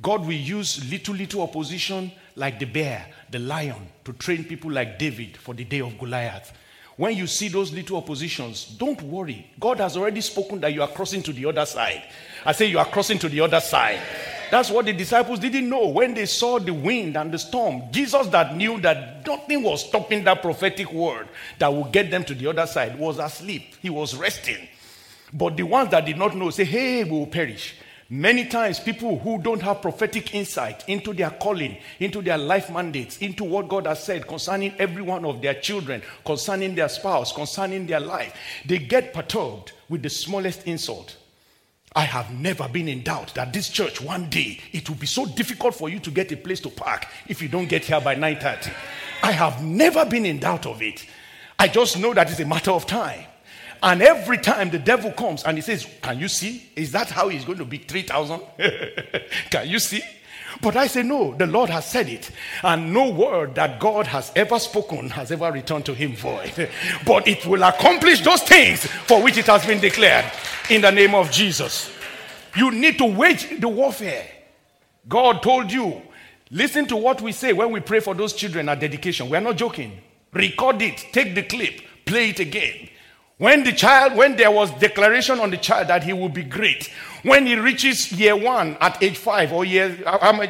God 0.00 0.22
will 0.22 0.32
use 0.32 0.90
little, 0.90 1.14
little 1.14 1.42
opposition 1.42 2.10
like 2.36 2.58
the 2.58 2.64
bear, 2.64 3.06
the 3.30 3.38
lion, 3.38 3.88
to 4.04 4.14
train 4.14 4.44
people 4.44 4.70
like 4.70 4.98
David 4.98 5.36
for 5.36 5.52
the 5.52 5.64
day 5.64 5.80
of 5.80 5.98
Goliath. 5.98 6.54
When 6.96 7.16
you 7.16 7.26
see 7.26 7.48
those 7.48 7.70
little 7.72 7.98
oppositions, 7.98 8.64
don't 8.64 9.00
worry. 9.02 9.50
God 9.58 9.78
has 9.78 9.96
already 9.96 10.22
spoken 10.22 10.60
that 10.60 10.72
you 10.72 10.80
are 10.82 10.88
crossing 10.88 11.22
to 11.24 11.34
the 11.34 11.46
other 11.46 11.66
side. 11.66 12.02
I 12.46 12.52
say 12.52 12.66
you 12.66 12.78
are 12.78 12.86
crossing 12.86 13.18
to 13.18 13.28
the 13.28 13.40
other 13.40 13.60
side. 13.60 14.00
That's 14.50 14.70
what 14.70 14.86
the 14.86 14.92
disciples 14.92 15.38
didn't 15.38 15.68
know 15.68 15.88
when 15.88 16.14
they 16.14 16.26
saw 16.26 16.58
the 16.58 16.74
wind 16.74 17.16
and 17.16 17.32
the 17.32 17.38
storm. 17.38 17.82
Jesus, 17.90 18.26
that 18.28 18.56
knew 18.56 18.80
that 18.80 19.26
nothing 19.26 19.62
was 19.62 19.86
stopping 19.86 20.24
that 20.24 20.42
prophetic 20.42 20.92
word 20.92 21.28
that 21.58 21.72
would 21.72 21.92
get 21.92 22.10
them 22.10 22.24
to 22.24 22.34
the 22.34 22.48
other 22.48 22.66
side, 22.66 22.98
was 22.98 23.18
asleep. 23.18 23.74
He 23.80 23.90
was 23.90 24.16
resting. 24.16 24.68
But 25.32 25.56
the 25.56 25.62
ones 25.62 25.90
that 25.90 26.06
did 26.06 26.18
not 26.18 26.36
know 26.36 26.50
say, 26.50 26.64
Hey, 26.64 27.04
we 27.04 27.10
will 27.10 27.26
perish. 27.26 27.76
Many 28.12 28.46
times, 28.46 28.80
people 28.80 29.20
who 29.20 29.40
don't 29.40 29.62
have 29.62 29.82
prophetic 29.82 30.34
insight 30.34 30.82
into 30.88 31.12
their 31.12 31.30
calling, 31.30 31.76
into 32.00 32.20
their 32.20 32.38
life 32.38 32.68
mandates, 32.68 33.18
into 33.18 33.44
what 33.44 33.68
God 33.68 33.86
has 33.86 34.02
said 34.02 34.26
concerning 34.26 34.74
every 34.80 35.00
one 35.00 35.24
of 35.24 35.40
their 35.40 35.54
children, 35.54 36.02
concerning 36.24 36.74
their 36.74 36.88
spouse, 36.88 37.32
concerning 37.32 37.86
their 37.86 38.00
life, 38.00 38.34
they 38.66 38.78
get 38.78 39.14
perturbed 39.14 39.70
with 39.88 40.02
the 40.02 40.10
smallest 40.10 40.66
insult. 40.66 41.18
I 41.96 42.02
have 42.04 42.30
never 42.30 42.68
been 42.68 42.88
in 42.88 43.02
doubt 43.02 43.34
that 43.34 43.52
this 43.52 43.68
church 43.68 44.00
one 44.00 44.30
day 44.30 44.60
it 44.72 44.88
will 44.88 44.96
be 44.96 45.06
so 45.06 45.26
difficult 45.26 45.74
for 45.74 45.88
you 45.88 45.98
to 46.00 46.10
get 46.10 46.30
a 46.30 46.36
place 46.36 46.60
to 46.60 46.70
park 46.70 47.06
if 47.26 47.42
you 47.42 47.48
don't 47.48 47.68
get 47.68 47.84
here 47.84 48.00
by 48.00 48.14
9:30. 48.14 48.72
I 49.22 49.32
have 49.32 49.62
never 49.62 50.04
been 50.06 50.24
in 50.24 50.38
doubt 50.38 50.66
of 50.66 50.80
it. 50.82 51.04
I 51.58 51.68
just 51.68 51.98
know 51.98 52.14
that 52.14 52.30
it's 52.30 52.40
a 52.40 52.46
matter 52.46 52.70
of 52.70 52.86
time. 52.86 53.24
And 53.82 54.02
every 54.02 54.38
time 54.38 54.70
the 54.70 54.78
devil 54.78 55.10
comes 55.10 55.42
and 55.44 55.56
he 55.56 55.62
says, 55.62 55.86
Can 56.02 56.18
you 56.18 56.28
see? 56.28 56.70
Is 56.76 56.92
that 56.92 57.10
how 57.10 57.28
he's 57.28 57.44
going 57.44 57.58
to 57.58 57.64
be 57.64 57.78
3,000? 57.78 58.40
Can 59.50 59.68
you 59.68 59.78
see? 59.78 60.02
But 60.62 60.76
I 60.76 60.86
say, 60.86 61.02
No, 61.02 61.34
the 61.34 61.46
Lord 61.46 61.70
has 61.70 61.86
said 61.86 62.08
it. 62.08 62.30
And 62.62 62.92
no 62.92 63.10
word 63.10 63.54
that 63.54 63.80
God 63.80 64.06
has 64.08 64.30
ever 64.36 64.58
spoken 64.58 65.10
has 65.10 65.32
ever 65.32 65.50
returned 65.50 65.86
to 65.86 65.94
him 65.94 66.14
void. 66.16 66.68
But 67.06 67.26
it 67.26 67.46
will 67.46 67.62
accomplish 67.62 68.20
those 68.20 68.42
things 68.42 68.84
for 68.84 69.22
which 69.22 69.38
it 69.38 69.46
has 69.46 69.64
been 69.64 69.80
declared 69.80 70.26
in 70.68 70.82
the 70.82 70.90
name 70.90 71.14
of 71.14 71.30
Jesus. 71.30 71.90
You 72.56 72.70
need 72.70 72.98
to 72.98 73.06
wage 73.06 73.60
the 73.60 73.68
warfare. 73.68 74.26
God 75.08 75.42
told 75.42 75.72
you, 75.72 76.02
listen 76.50 76.86
to 76.86 76.96
what 76.96 77.22
we 77.22 77.32
say 77.32 77.52
when 77.52 77.70
we 77.70 77.80
pray 77.80 78.00
for 78.00 78.14
those 78.14 78.34
children 78.34 78.68
at 78.68 78.80
dedication. 78.80 79.30
We 79.30 79.36
are 79.36 79.42
not 79.42 79.56
joking. 79.56 79.98
Record 80.32 80.82
it, 80.82 81.06
take 81.12 81.34
the 81.34 81.42
clip, 81.42 81.80
play 82.04 82.30
it 82.30 82.40
again. 82.40 82.89
When 83.40 83.64
the 83.64 83.72
child, 83.72 84.16
when 84.16 84.36
there 84.36 84.50
was 84.50 84.70
declaration 84.72 85.40
on 85.40 85.48
the 85.48 85.56
child 85.56 85.88
that 85.88 86.04
he 86.04 86.12
will 86.12 86.28
be 86.28 86.42
great, 86.42 86.90
when 87.22 87.46
he 87.46 87.54
reaches 87.54 88.12
year 88.12 88.36
one 88.36 88.76
at 88.82 89.02
age 89.02 89.16
five 89.16 89.50
or 89.50 89.64
year, 89.64 89.92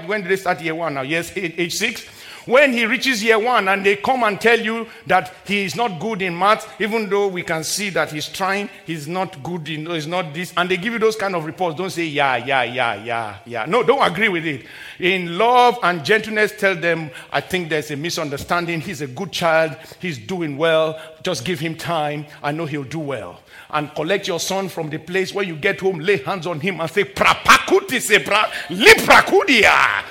when 0.07 0.22
did 0.22 0.28
they 0.28 0.34
start 0.34 0.61
year 0.61 0.74
one 0.74 0.95
now? 0.95 1.03
Yes, 1.03 1.30
age 1.36 1.72
six 1.72 2.05
when 2.51 2.72
he 2.72 2.84
reaches 2.84 3.22
year 3.22 3.38
one 3.38 3.68
and 3.68 3.86
they 3.86 3.96
come 3.96 4.24
and 4.24 4.40
tell 4.40 4.59
you 4.59 4.86
that 5.07 5.32
he 5.44 5.64
is 5.64 5.76
not 5.76 6.01
good 6.01 6.20
in 6.20 6.36
math, 6.36 6.68
even 6.80 7.09
though 7.09 7.28
we 7.28 7.42
can 7.42 7.62
see 7.62 7.90
that 7.90 8.11
he's 8.11 8.28
trying, 8.28 8.68
he's 8.84 9.07
not 9.07 9.40
good 9.42 9.68
in, 9.68 9.86
he's 9.86 10.07
not 10.09 10.34
this, 10.34 10.53
and 10.57 10.68
they 10.68 10.76
give 10.76 10.92
you 10.92 10.98
those 10.98 11.16
kind 11.16 11.36
of 11.36 11.44
reports, 11.44 11.78
don't 11.78 11.90
say, 11.90 12.05
yeah, 12.05 12.36
yeah, 12.36 12.64
yeah, 12.64 13.03
yeah, 13.05 13.36
yeah. 13.46 13.64
No, 13.66 13.82
don't 13.84 14.03
agree 14.03 14.28
with 14.28 14.44
it. 14.44 14.66
In 14.98 15.38
love 15.38 15.78
and 15.82 16.05
gentleness, 16.05 16.53
tell 16.59 16.74
them, 16.74 17.11
I 17.32 17.40
think 17.40 17.68
there's 17.68 17.90
a 17.92 17.96
misunderstanding. 17.96 18.80
He's 18.80 19.01
a 19.01 19.07
good 19.07 19.30
child, 19.30 19.76
he's 20.01 20.18
doing 20.18 20.57
well. 20.57 21.01
Just 21.22 21.44
give 21.44 21.61
him 21.61 21.76
time. 21.76 22.26
I 22.42 22.51
know 22.51 22.66
he'll 22.66 22.82
do 22.82 22.98
well 22.98 23.40
and 23.72 23.94
collect 23.94 24.26
your 24.26 24.40
son 24.40 24.68
from 24.68 24.90
the 24.90 24.98
place 24.98 25.32
where 25.32 25.44
you 25.44 25.57
get 25.57 25.80
home, 25.80 25.98
lay 26.01 26.16
hands 26.18 26.46
on 26.46 26.61
him 26.61 26.80
and 26.80 26.90
say, 26.90 27.05
Prapakuti 27.05 28.01
sebra, 28.01 28.44
liprakudia. 28.68 30.03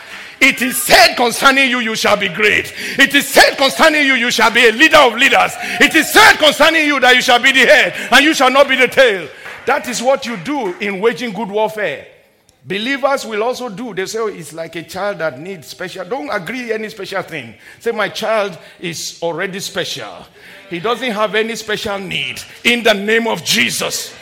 It 0.41 0.61
is 0.61 0.81
said 0.81 1.15
concerning 1.15 1.69
you, 1.69 1.79
you 1.79 1.95
shall 1.95 2.17
be 2.17 2.29
great. 2.29 2.73
It 2.97 3.13
is 3.13 3.27
said 3.27 3.55
concerning 3.57 4.05
you, 4.05 4.13
you 4.13 4.31
shall 4.31 4.51
be 4.51 4.67
a 4.67 4.71
leader 4.71 4.97
of 4.97 5.13
leaders. 5.13 5.51
It 5.81 5.93
is 5.95 6.11
said 6.11 6.37
concerning 6.37 6.85
you 6.85 6.99
that 6.99 7.15
you 7.15 7.21
shall 7.21 7.41
be 7.41 7.51
the 7.51 7.65
head 7.65 7.93
and 8.11 8.23
you 8.23 8.33
shall 8.33 8.51
not 8.51 8.67
be 8.69 8.75
the 8.75 8.87
tail. 8.87 9.27
That 9.65 9.87
is 9.87 10.01
what 10.01 10.25
you 10.25 10.37
do 10.37 10.73
in 10.79 11.01
waging 11.01 11.33
good 11.33 11.49
warfare. 11.49 12.07
Believers 12.65 13.25
will 13.25 13.43
also 13.43 13.69
do. 13.69 13.93
They 13.93 14.05
say, 14.05 14.19
oh, 14.19 14.27
it's 14.27 14.53
like 14.53 14.75
a 14.75 14.83
child 14.83 15.19
that 15.19 15.39
needs 15.39 15.67
special. 15.67 16.05
Don't 16.05 16.29
agree 16.29 16.71
any 16.71 16.89
special 16.89 17.21
thing. 17.21 17.55
Say, 17.79 17.91
my 17.91 18.09
child 18.09 18.57
is 18.79 19.19
already 19.21 19.59
special. 19.59 20.25
He 20.69 20.79
doesn't 20.79 21.11
have 21.11 21.35
any 21.35 21.55
special 21.55 21.97
need. 21.99 22.41
In 22.63 22.83
the 22.83 22.93
name 22.93 23.27
of 23.27 23.43
Jesus. 23.43 24.13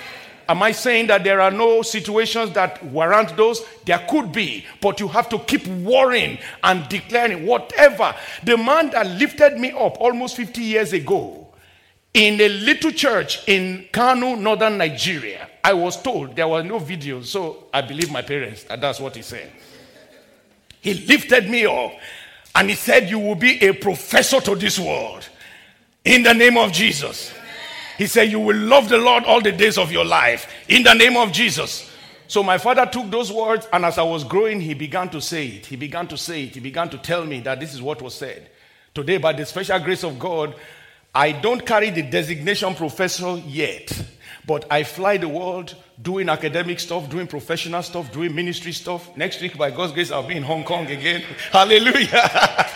Am 0.50 0.64
I 0.64 0.72
saying 0.72 1.08
that 1.08 1.24
there 1.24 1.42
are 1.42 1.52
no 1.52 1.82
situations 1.82 2.52
that 2.54 2.84
warrant 2.86 3.36
those? 3.36 3.66
There 3.86 4.04
could 4.10 4.32
be, 4.32 4.66
but 4.82 5.00
you 5.00 5.08
have 5.10 5.28
to 5.30 5.40
keep 5.40 5.68
warring 5.68 6.38
and 6.64 6.88
declaring 6.88 7.46
whatever. 7.46 8.16
The 8.44 8.58
man 8.58 8.92
that 8.92 9.08
lifted 9.08 9.58
me 9.58 9.72
up 9.72 10.00
almost 10.00 10.38
50 10.38 10.62
years 10.62 10.94
ago 10.94 11.48
in 12.14 12.40
a 12.40 12.48
little 12.50 12.92
church 12.92 13.48
in 13.48 13.88
Kano, 13.92 14.36
northern 14.36 14.78
Nigeria, 14.78 15.50
I 15.64 15.74
was 15.74 16.02
told 16.02 16.36
there 16.36 16.48
were 16.48 16.64
no 16.64 16.80
videos, 16.80 17.26
so 17.26 17.66
I 17.74 17.82
believe 17.82 18.10
my 18.12 18.22
parents, 18.22 18.66
and 18.70 18.82
that's 18.82 19.00
what 19.00 19.16
he 19.16 19.22
said. 19.22 19.52
He 20.80 20.94
lifted 20.94 21.50
me 21.50 21.66
up 21.66 21.92
and 22.56 22.70
he 22.70 22.76
said, 22.76 23.10
You 23.10 23.20
will 23.20 23.36
be 23.36 23.60
a 23.68 23.74
professor 23.74 24.40
to 24.42 24.56
this 24.56 24.80
world 24.80 25.28
in 26.06 26.24
the 26.24 26.34
name 26.34 26.58
of 26.58 26.72
Jesus. 26.72 27.34
He 27.98 28.08
said, 28.08 28.32
You 28.32 28.40
will 28.40 28.56
love 28.56 28.90
the 28.90 28.98
Lord 28.98 29.24
all 29.24 29.42
the 29.42 29.52
days 29.52 29.78
of 29.78 29.92
your 29.92 30.06
life 30.06 30.48
in 30.68 30.84
the 30.84 30.94
name 30.94 31.18
of 31.18 31.32
Jesus. 31.32 31.90
So 32.28 32.44
my 32.44 32.58
father 32.58 32.86
took 32.86 33.10
those 33.10 33.32
words, 33.32 33.68
and 33.72 33.86
as 33.86 33.98
I 33.98 34.04
was 34.04 34.24
growing, 34.24 34.60
he 34.60 34.74
began 34.74 35.10
to 35.10 35.22
say 35.22 35.48
it. 35.48 35.66
He 35.66 35.78
began 35.78 36.08
to 36.08 36.18
say 36.18 36.44
it. 36.44 36.56
He 36.56 36.60
began 36.60 36.90
to 36.90 36.98
tell 36.98 37.26
me 37.26 37.40
that 37.42 37.60
this 37.60 37.74
is 37.74 37.82
what 37.82 38.02
was 38.02 38.16
said. 38.16 38.50
Today, 38.94 39.18
by 39.18 39.32
the 39.32 39.46
special 39.46 39.80
grace 39.80 40.04
of 40.04 40.20
God, 40.20 40.54
I 41.16 41.32
don't 41.32 41.66
carry 41.66 41.90
the 41.90 42.02
designation 42.02 42.76
professor 42.76 43.38
yet, 43.48 43.92
but 44.46 44.66
I 44.70 44.84
fly 44.84 45.18
the 45.18 45.30
world 45.30 45.76
doing 46.02 46.30
academic 46.30 46.80
stuff, 46.80 47.10
doing 47.10 47.28
professional 47.28 47.82
stuff, 47.82 48.12
doing 48.12 48.36
ministry 48.36 48.74
stuff. 48.74 49.16
Next 49.16 49.42
week, 49.42 49.58
by 49.58 49.72
God's 49.72 49.94
grace, 49.94 50.12
I'll 50.12 50.28
be 50.28 50.36
in 50.36 50.44
Hong 50.44 50.64
Kong 50.64 50.86
again. 50.88 51.24
Hallelujah. 51.52 52.70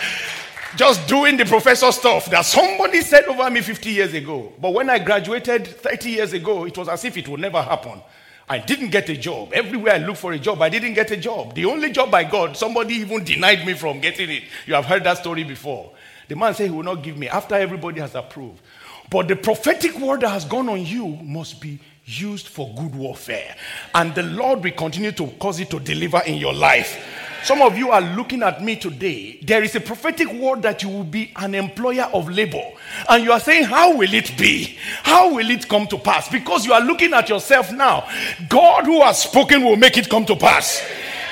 Just 0.76 1.06
doing 1.06 1.36
the 1.36 1.44
professor 1.44 1.92
stuff 1.92 2.26
that 2.26 2.44
somebody 2.44 3.00
said 3.02 3.24
over 3.24 3.50
me 3.50 3.60
50 3.60 3.90
years 3.90 4.14
ago. 4.14 4.52
But 4.60 4.72
when 4.72 4.88
I 4.88 4.98
graduated 4.98 5.66
30 5.66 6.10
years 6.10 6.32
ago, 6.32 6.64
it 6.64 6.76
was 6.76 6.88
as 6.88 7.04
if 7.04 7.16
it 7.16 7.28
would 7.28 7.40
never 7.40 7.60
happen. 7.60 8.00
I 8.48 8.58
didn't 8.58 8.90
get 8.90 9.08
a 9.08 9.16
job. 9.16 9.52
Everywhere 9.52 9.94
I 9.94 9.98
looked 9.98 10.18
for 10.18 10.32
a 10.32 10.38
job, 10.38 10.60
I 10.62 10.68
didn't 10.68 10.94
get 10.94 11.10
a 11.10 11.16
job. 11.16 11.54
The 11.54 11.64
only 11.64 11.90
job 11.92 12.12
I 12.14 12.24
got, 12.24 12.56
somebody 12.56 12.94
even 12.94 13.24
denied 13.24 13.66
me 13.66 13.74
from 13.74 14.00
getting 14.00 14.30
it. 14.30 14.44
You 14.66 14.74
have 14.74 14.84
heard 14.84 15.04
that 15.04 15.18
story 15.18 15.44
before. 15.44 15.92
The 16.28 16.36
man 16.36 16.54
said 16.54 16.66
he 16.66 16.70
will 16.70 16.82
not 16.82 17.02
give 17.02 17.16
me 17.16 17.28
after 17.28 17.54
everybody 17.54 18.00
has 18.00 18.14
approved. 18.14 18.60
But 19.10 19.28
the 19.28 19.36
prophetic 19.36 19.98
word 19.98 20.22
that 20.22 20.30
has 20.30 20.44
gone 20.44 20.68
on 20.68 20.84
you 20.84 21.06
must 21.06 21.60
be 21.60 21.78
used 22.04 22.48
for 22.48 22.74
good 22.74 22.94
warfare. 22.94 23.54
And 23.94 24.14
the 24.14 24.22
Lord 24.22 24.64
will 24.64 24.72
continue 24.72 25.12
to 25.12 25.26
cause 25.38 25.60
it 25.60 25.70
to 25.70 25.78
deliver 25.80 26.20
in 26.20 26.36
your 26.36 26.54
life. 26.54 26.98
Some 27.44 27.60
of 27.60 27.76
you 27.76 27.90
are 27.90 28.00
looking 28.00 28.42
at 28.42 28.62
me 28.62 28.76
today. 28.76 29.38
There 29.42 29.64
is 29.64 29.74
a 29.74 29.80
prophetic 29.80 30.32
word 30.32 30.62
that 30.62 30.82
you 30.82 30.88
will 30.88 31.04
be 31.04 31.32
an 31.36 31.54
employer 31.54 32.08
of 32.12 32.28
labor. 32.28 32.62
And 33.08 33.24
you 33.24 33.32
are 33.32 33.40
saying, 33.40 33.64
How 33.64 33.96
will 33.96 34.14
it 34.14 34.36
be? 34.38 34.76
How 35.02 35.34
will 35.34 35.50
it 35.50 35.68
come 35.68 35.88
to 35.88 35.98
pass? 35.98 36.28
Because 36.28 36.64
you 36.64 36.72
are 36.72 36.80
looking 36.80 37.12
at 37.12 37.28
yourself 37.28 37.72
now. 37.72 38.08
God 38.48 38.84
who 38.84 39.02
has 39.02 39.22
spoken 39.22 39.64
will 39.64 39.76
make 39.76 39.98
it 39.98 40.08
come 40.08 40.24
to 40.26 40.36
pass. 40.36 40.82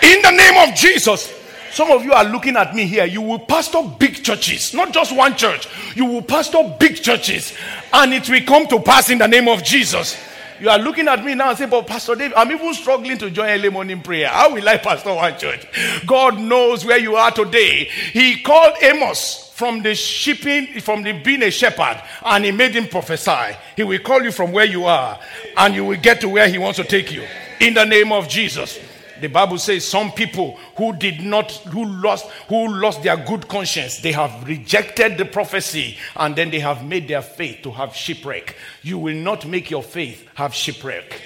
In 0.03 0.21
the 0.23 0.31
name 0.33 0.69
of 0.69 0.75
Jesus. 0.75 1.37
Some 1.71 1.93
of 1.93 2.05
you 2.05 2.13
are 2.13 2.25
looking 2.25 2.57
at 2.57 2.75
me 2.75 2.85
here. 2.85 3.05
You 3.05 3.23
will 3.23 3.39
pastor 3.39 3.83
big 3.99 4.25
churches, 4.25 4.75
not 4.75 4.93
just 4.93 5.17
one 5.17 5.37
church. 5.37 5.69
You 5.95 6.05
will 6.05 6.23
pastor 6.23 6.75
big 6.81 6.97
churches, 6.97 7.55
and 7.93 8.13
it 8.13 8.29
will 8.29 8.41
come 8.41 8.67
to 8.67 8.81
pass 8.81 9.09
in 9.09 9.19
the 9.19 9.29
name 9.29 9.47
of 9.47 9.63
Jesus. 9.63 10.17
You 10.61 10.69
are 10.69 10.79
looking 10.79 11.09
at 11.09 11.25
me 11.25 11.35
now 11.35 11.49
and 11.49 11.59
say, 11.59 11.67
but 11.67 11.87
Pastor 11.87 12.15
Dave, 12.15 12.35
I'm 12.37 12.53
even 12.53 12.75
struggling 12.75 13.17
to 13.19 13.31
join 13.31 13.49
early 13.49 13.71
morning 13.71 14.03
prayer. 14.03 14.29
How 14.29 14.53
will 14.53 14.69
I 14.69 14.77
pastor 14.77 15.15
one 15.15 15.39
church? 15.39 15.67
God 16.07 16.39
knows 16.39 16.85
where 16.85 16.99
you 16.99 17.17
are 17.17 17.31
today. 17.31 17.85
He 18.13 18.43
called 18.43 18.75
Amos 18.83 19.51
from 19.55 19.83
the 19.83 19.95
shipping, 19.95 20.81
from 20.81 21.03
the 21.03 21.13
being 21.13 21.43
a 21.43 21.51
shepherd, 21.51 22.03
and 22.25 22.45
he 22.45 22.51
made 22.51 22.75
him 22.75 22.89
prophesy. 22.89 23.57
He 23.75 23.85
will 23.85 23.99
call 24.01 24.23
you 24.23 24.33
from 24.33 24.53
where 24.53 24.67
you 24.67 24.85
are, 24.85 25.19
and 25.57 25.75
you 25.75 25.85
will 25.85 25.99
get 25.99 26.21
to 26.21 26.29
where 26.29 26.49
he 26.49 26.59
wants 26.59 26.79
to 26.79 26.85
take 26.85 27.11
you. 27.11 27.25
In 27.61 27.75
the 27.75 27.85
name 27.85 28.13
of 28.13 28.29
Jesus. 28.29 28.79
The 29.21 29.29
Bible 29.29 29.59
says 29.59 29.87
some 29.87 30.13
people 30.13 30.59
who 30.77 30.95
did 30.95 31.21
not, 31.23 31.51
who 31.53 31.85
lost, 31.85 32.27
who 32.49 32.69
lost 32.69 33.03
their 33.03 33.17
good 33.17 33.49
conscience, 33.49 33.99
they 33.99 34.13
have 34.13 34.47
rejected 34.47 35.19
the 35.19 35.25
prophecy 35.25 35.99
and 36.17 36.35
then 36.35 36.51
they 36.51 36.61
have 36.61 36.85
made 36.85 37.09
their 37.09 37.23
faith 37.23 37.63
to 37.63 37.71
have 37.71 37.95
shipwreck. 37.95 38.57
You 38.83 38.99
will 38.99 39.17
not 39.17 39.47
make 39.47 39.71
your 39.71 39.83
faith 39.83 40.27
have 40.35 40.55
shipwreck. 40.55 41.21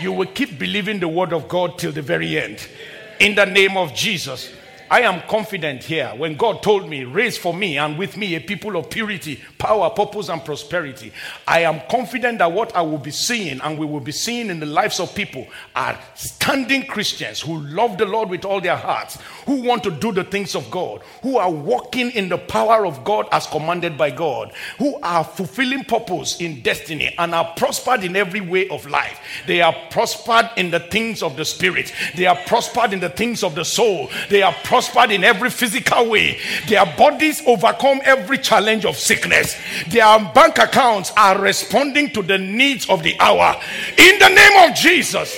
You 0.00 0.12
will 0.12 0.26
keep 0.26 0.58
believing 0.58 1.00
the 1.00 1.08
word 1.08 1.32
of 1.32 1.48
God 1.48 1.78
till 1.78 1.92
the 1.92 2.02
very 2.02 2.38
end. 2.38 2.66
In 3.20 3.34
the 3.34 3.46
name 3.46 3.76
of 3.76 3.94
Jesus. 3.94 4.54
I 4.90 5.02
am 5.02 5.20
confident 5.28 5.84
here 5.84 6.12
when 6.16 6.36
God 6.36 6.62
told 6.62 6.88
me, 6.88 7.04
raise 7.04 7.36
for 7.36 7.52
me 7.52 7.76
and 7.76 7.98
with 7.98 8.16
me 8.16 8.34
a 8.36 8.40
people 8.40 8.76
of 8.76 8.88
purity, 8.88 9.38
power, 9.58 9.90
purpose, 9.90 10.30
and 10.30 10.42
prosperity. 10.42 11.12
I 11.46 11.60
am 11.60 11.82
confident 11.90 12.38
that 12.38 12.52
what 12.52 12.74
I 12.74 12.80
will 12.80 12.98
be 12.98 13.10
seeing 13.10 13.60
and 13.60 13.78
we 13.78 13.84
will 13.84 14.00
be 14.00 14.12
seeing 14.12 14.48
in 14.48 14.60
the 14.60 14.66
lives 14.66 14.98
of 14.98 15.14
people 15.14 15.46
are 15.76 15.98
standing 16.14 16.86
Christians 16.86 17.42
who 17.42 17.60
love 17.60 17.98
the 17.98 18.06
Lord 18.06 18.30
with 18.30 18.46
all 18.46 18.62
their 18.62 18.76
hearts, 18.76 19.18
who 19.44 19.62
want 19.62 19.82
to 19.84 19.90
do 19.90 20.10
the 20.10 20.24
things 20.24 20.54
of 20.54 20.70
God, 20.70 21.02
who 21.22 21.36
are 21.36 21.50
walking 21.50 22.10
in 22.12 22.30
the 22.30 22.38
power 22.38 22.86
of 22.86 23.04
God 23.04 23.28
as 23.30 23.46
commanded 23.46 23.98
by 23.98 24.10
God, 24.10 24.52
who 24.78 24.98
are 25.02 25.24
fulfilling 25.24 25.84
purpose 25.84 26.40
in 26.40 26.62
destiny 26.62 27.14
and 27.18 27.34
are 27.34 27.52
prospered 27.56 28.04
in 28.04 28.16
every 28.16 28.40
way 28.40 28.68
of 28.70 28.88
life. 28.88 29.20
They 29.46 29.60
are 29.60 29.74
prospered 29.90 30.50
in 30.56 30.70
the 30.70 30.80
things 30.80 31.22
of 31.22 31.36
the 31.36 31.44
spirit, 31.44 31.92
they 32.16 32.24
are 32.24 32.38
prospered 32.46 32.94
in 32.94 33.00
the 33.00 33.10
things 33.10 33.44
of 33.44 33.54
the 33.54 33.64
soul, 33.66 34.08
they 34.30 34.40
are 34.40 34.54
prospered 34.64 34.77
prospered 34.78 35.10
in 35.10 35.24
every 35.24 35.50
physical 35.50 36.08
way. 36.08 36.38
Their 36.68 36.86
bodies 36.86 37.42
overcome 37.46 38.00
every 38.04 38.38
challenge 38.38 38.84
of 38.84 38.96
sickness. 38.96 39.56
Their 39.88 40.18
bank 40.32 40.58
accounts 40.58 41.12
are 41.16 41.36
responding 41.36 42.10
to 42.10 42.22
the 42.22 42.38
needs 42.38 42.88
of 42.88 43.02
the 43.02 43.18
hour. 43.18 43.60
In 43.98 44.18
the 44.20 44.28
name 44.28 44.70
of 44.70 44.76
Jesus, 44.76 45.36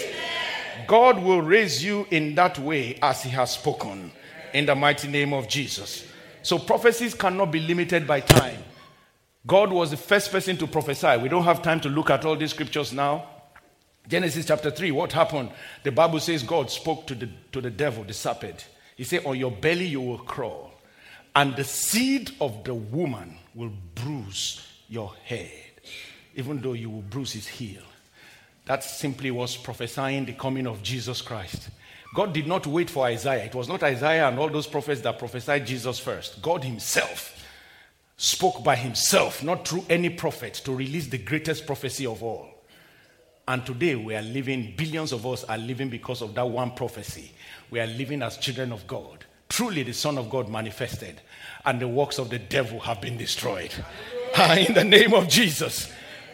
God 0.87 1.23
will 1.23 1.41
raise 1.41 1.83
you 1.83 2.07
in 2.11 2.35
that 2.35 2.59
way 2.59 2.99
as 3.01 3.23
He 3.23 3.31
has 3.31 3.53
spoken. 3.53 4.13
In 4.53 4.67
the 4.67 4.75
mighty 4.75 5.09
name 5.09 5.33
of 5.33 5.49
Jesus. 5.49 6.05
So 6.43 6.59
prophecies 6.59 7.15
cannot 7.15 7.51
be 7.51 7.61
limited 7.61 8.07
by 8.07 8.21
time. 8.21 8.59
God 9.47 9.73
was 9.73 9.91
the 9.91 9.97
first 9.97 10.31
person 10.31 10.59
to 10.59 10.67
prophesy. 10.67 11.17
We 11.17 11.31
don't 11.31 11.45
have 11.45 11.63
time 11.63 11.81
to 11.81 11.89
look 11.89 12.11
at 12.11 12.27
all 12.27 12.37
these 12.37 12.51
scriptures 12.51 12.93
now. 12.93 13.27
Genesis 14.07 14.45
chapter 14.45 14.71
3, 14.71 14.91
what 14.91 15.13
happened? 15.13 15.51
The 15.83 15.93
Bible 15.93 16.21
says 16.21 16.43
God 16.43 16.71
spoke 16.71 17.07
to 17.07 17.15
the, 17.15 17.29
to 17.53 17.63
the 17.63 17.71
devil, 17.71 18.05
the 18.05 18.13
serpent. 18.13 18.67
He 19.01 19.05
said, 19.05 19.25
On 19.25 19.35
your 19.35 19.51
belly 19.51 19.87
you 19.87 20.03
will 20.03 20.19
crawl, 20.19 20.75
and 21.35 21.57
the 21.57 21.65
seed 21.65 22.33
of 22.39 22.65
the 22.65 22.75
woman 22.75 23.35
will 23.55 23.73
bruise 23.95 24.61
your 24.91 25.15
head, 25.25 25.51
even 26.35 26.61
though 26.61 26.75
you 26.75 26.91
will 26.91 27.01
bruise 27.01 27.33
his 27.33 27.49
heel. 27.49 27.81
That 28.67 28.85
simply 28.85 29.31
was 29.31 29.57
prophesying 29.57 30.27
the 30.27 30.35
coming 30.35 30.67
of 30.67 30.83
Jesus 30.83 31.23
Christ. 31.23 31.71
God 32.15 32.35
did 32.35 32.47
not 32.47 32.67
wait 32.67 32.91
for 32.91 33.07
Isaiah. 33.07 33.47
It 33.47 33.55
was 33.55 33.69
not 33.71 33.83
Isaiah 33.83 34.29
and 34.29 34.39
all 34.39 34.51
those 34.51 34.67
prophets 34.67 35.01
that 35.01 35.19
prophesied 35.19 35.67
Jesus 35.67 35.99
first. 35.99 36.43
God 36.43 36.63
Himself 36.63 37.43
spoke 38.19 38.63
by 38.63 38.77
Himself, 38.77 39.43
not 39.43 39.67
through 39.67 39.87
any 39.89 40.11
prophet, 40.11 40.53
to 40.67 40.75
release 40.75 41.07
the 41.07 41.17
greatest 41.17 41.67
prophecy 41.67 42.05
of 42.05 42.23
all. 42.23 42.51
And 43.49 43.65
today 43.65 43.95
we 43.95 44.15
are 44.15 44.21
living, 44.21 44.75
billions 44.77 45.13
of 45.13 45.27
us 45.27 45.43
are 45.45 45.57
living 45.57 45.89
because 45.89 46.21
of 46.21 46.35
that 46.35 46.47
one 46.47 46.73
prophecy 46.73 47.33
we 47.71 47.81
are 47.81 47.87
living 47.87 48.23
as 48.23 48.37
children 48.37 48.73
of 48.73 48.87
God. 48.87 49.25
Truly, 49.49 49.83
the 49.83 49.93
Son 49.93 50.19
of 50.19 50.31
God 50.31 50.49
manifested, 50.49 51.21
and 51.65 51.81
the 51.81 51.89
works 51.89 52.19
of 52.19 52.31
the 52.31 52.39
devil 52.39 52.79
have 52.81 53.01
been 53.01 53.17
destroyed. 53.17 53.73
In 54.39 54.75
the 54.75 54.85
name 54.85 55.13
of 55.15 55.29
Jesus. 55.29 55.91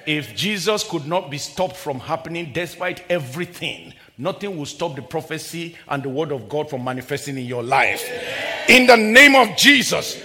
If 0.06 0.36
Jesus 0.36 0.88
could 0.88 1.06
not 1.06 1.30
be 1.30 1.38
stopped 1.38 1.76
from 1.76 1.98
happening 1.98 2.52
despite 2.52 3.02
everything, 3.10 3.92
nothing 4.18 4.56
will 4.56 4.66
stop 4.66 4.94
the 4.94 5.02
prophecy 5.02 5.76
and 5.88 6.02
the 6.02 6.08
word 6.08 6.30
of 6.30 6.48
God 6.48 6.70
from 6.70 6.84
manifesting 6.84 7.36
in 7.36 7.46
your 7.46 7.64
life. 7.64 8.08
In 8.68 8.86
the 8.86 8.96
name 8.96 9.34
of 9.34 9.56
Jesus. 9.56 10.22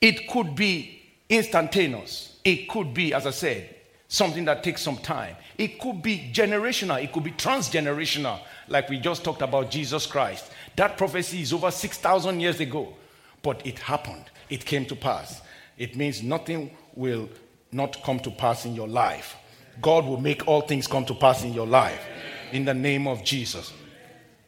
It 0.00 0.26
could 0.28 0.54
be 0.54 1.02
instantaneous. 1.28 2.38
It 2.42 2.68
could 2.68 2.94
be, 2.94 3.12
as 3.12 3.26
I 3.26 3.30
said, 3.30 3.76
something 4.08 4.46
that 4.46 4.64
takes 4.64 4.80
some 4.80 4.96
time. 4.96 5.36
It 5.58 5.78
could 5.78 6.00
be 6.00 6.30
generational. 6.32 7.02
It 7.02 7.12
could 7.12 7.24
be 7.24 7.32
transgenerational 7.32 8.40
like 8.70 8.88
we 8.88 8.98
just 8.98 9.22
talked 9.24 9.42
about 9.42 9.70
Jesus 9.70 10.06
Christ. 10.06 10.50
That 10.76 10.96
prophecy 10.96 11.42
is 11.42 11.52
over 11.52 11.70
6,000 11.70 12.40
years 12.40 12.60
ago, 12.60 12.94
but 13.42 13.64
it 13.66 13.80
happened. 13.80 14.24
It 14.48 14.64
came 14.64 14.86
to 14.86 14.96
pass. 14.96 15.42
It 15.76 15.96
means 15.96 16.22
nothing 16.22 16.70
will 16.94 17.28
not 17.72 18.02
come 18.02 18.20
to 18.20 18.30
pass 18.30 18.64
in 18.64 18.74
your 18.74 18.88
life. 18.88 19.36
God 19.82 20.06
will 20.06 20.20
make 20.20 20.46
all 20.46 20.62
things 20.62 20.86
come 20.86 21.04
to 21.06 21.14
pass 21.14 21.42
in 21.42 21.52
your 21.52 21.66
life 21.66 22.06
in 22.52 22.64
the 22.64 22.74
name 22.74 23.06
of 23.06 23.24
Jesus. 23.24 23.72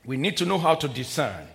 We 0.04 0.16
need 0.16 0.36
to 0.38 0.46
know 0.46 0.58
how 0.58 0.74
to 0.76 0.88
discern. 0.88 1.46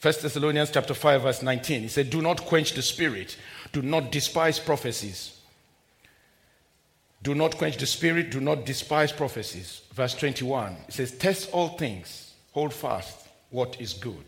1 0.00 0.14
Thessalonians 0.22 0.70
chapter 0.70 0.94
5 0.94 1.22
verse 1.22 1.42
19. 1.42 1.82
He 1.82 1.88
said, 1.88 2.10
"Do 2.10 2.22
not 2.22 2.44
quench 2.44 2.72
the 2.72 2.82
spirit. 2.82 3.36
Do 3.72 3.82
not 3.82 4.12
despise 4.12 4.58
prophecies." 4.60 5.37
Do 7.22 7.34
not 7.34 7.56
quench 7.58 7.76
the 7.76 7.86
spirit, 7.86 8.30
do 8.30 8.40
not 8.40 8.64
despise 8.64 9.12
prophecies. 9.12 9.82
Verse 9.92 10.14
21 10.14 10.76
it 10.88 10.94
says, 10.94 11.12
Test 11.12 11.50
all 11.52 11.70
things, 11.70 12.34
hold 12.52 12.72
fast 12.72 13.26
what 13.50 13.80
is 13.80 13.94
good. 13.94 14.24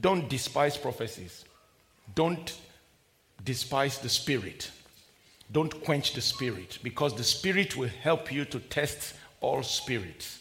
Don't 0.00 0.28
despise 0.28 0.76
prophecies, 0.76 1.44
don't 2.14 2.56
despise 3.44 3.98
the 3.98 4.08
spirit. 4.08 4.70
Don't 5.50 5.82
quench 5.82 6.12
the 6.12 6.20
spirit 6.20 6.78
because 6.82 7.14
the 7.14 7.24
spirit 7.24 7.74
will 7.74 7.88
help 7.88 8.30
you 8.30 8.44
to 8.44 8.60
test 8.60 9.14
all 9.40 9.62
spirits. 9.62 10.40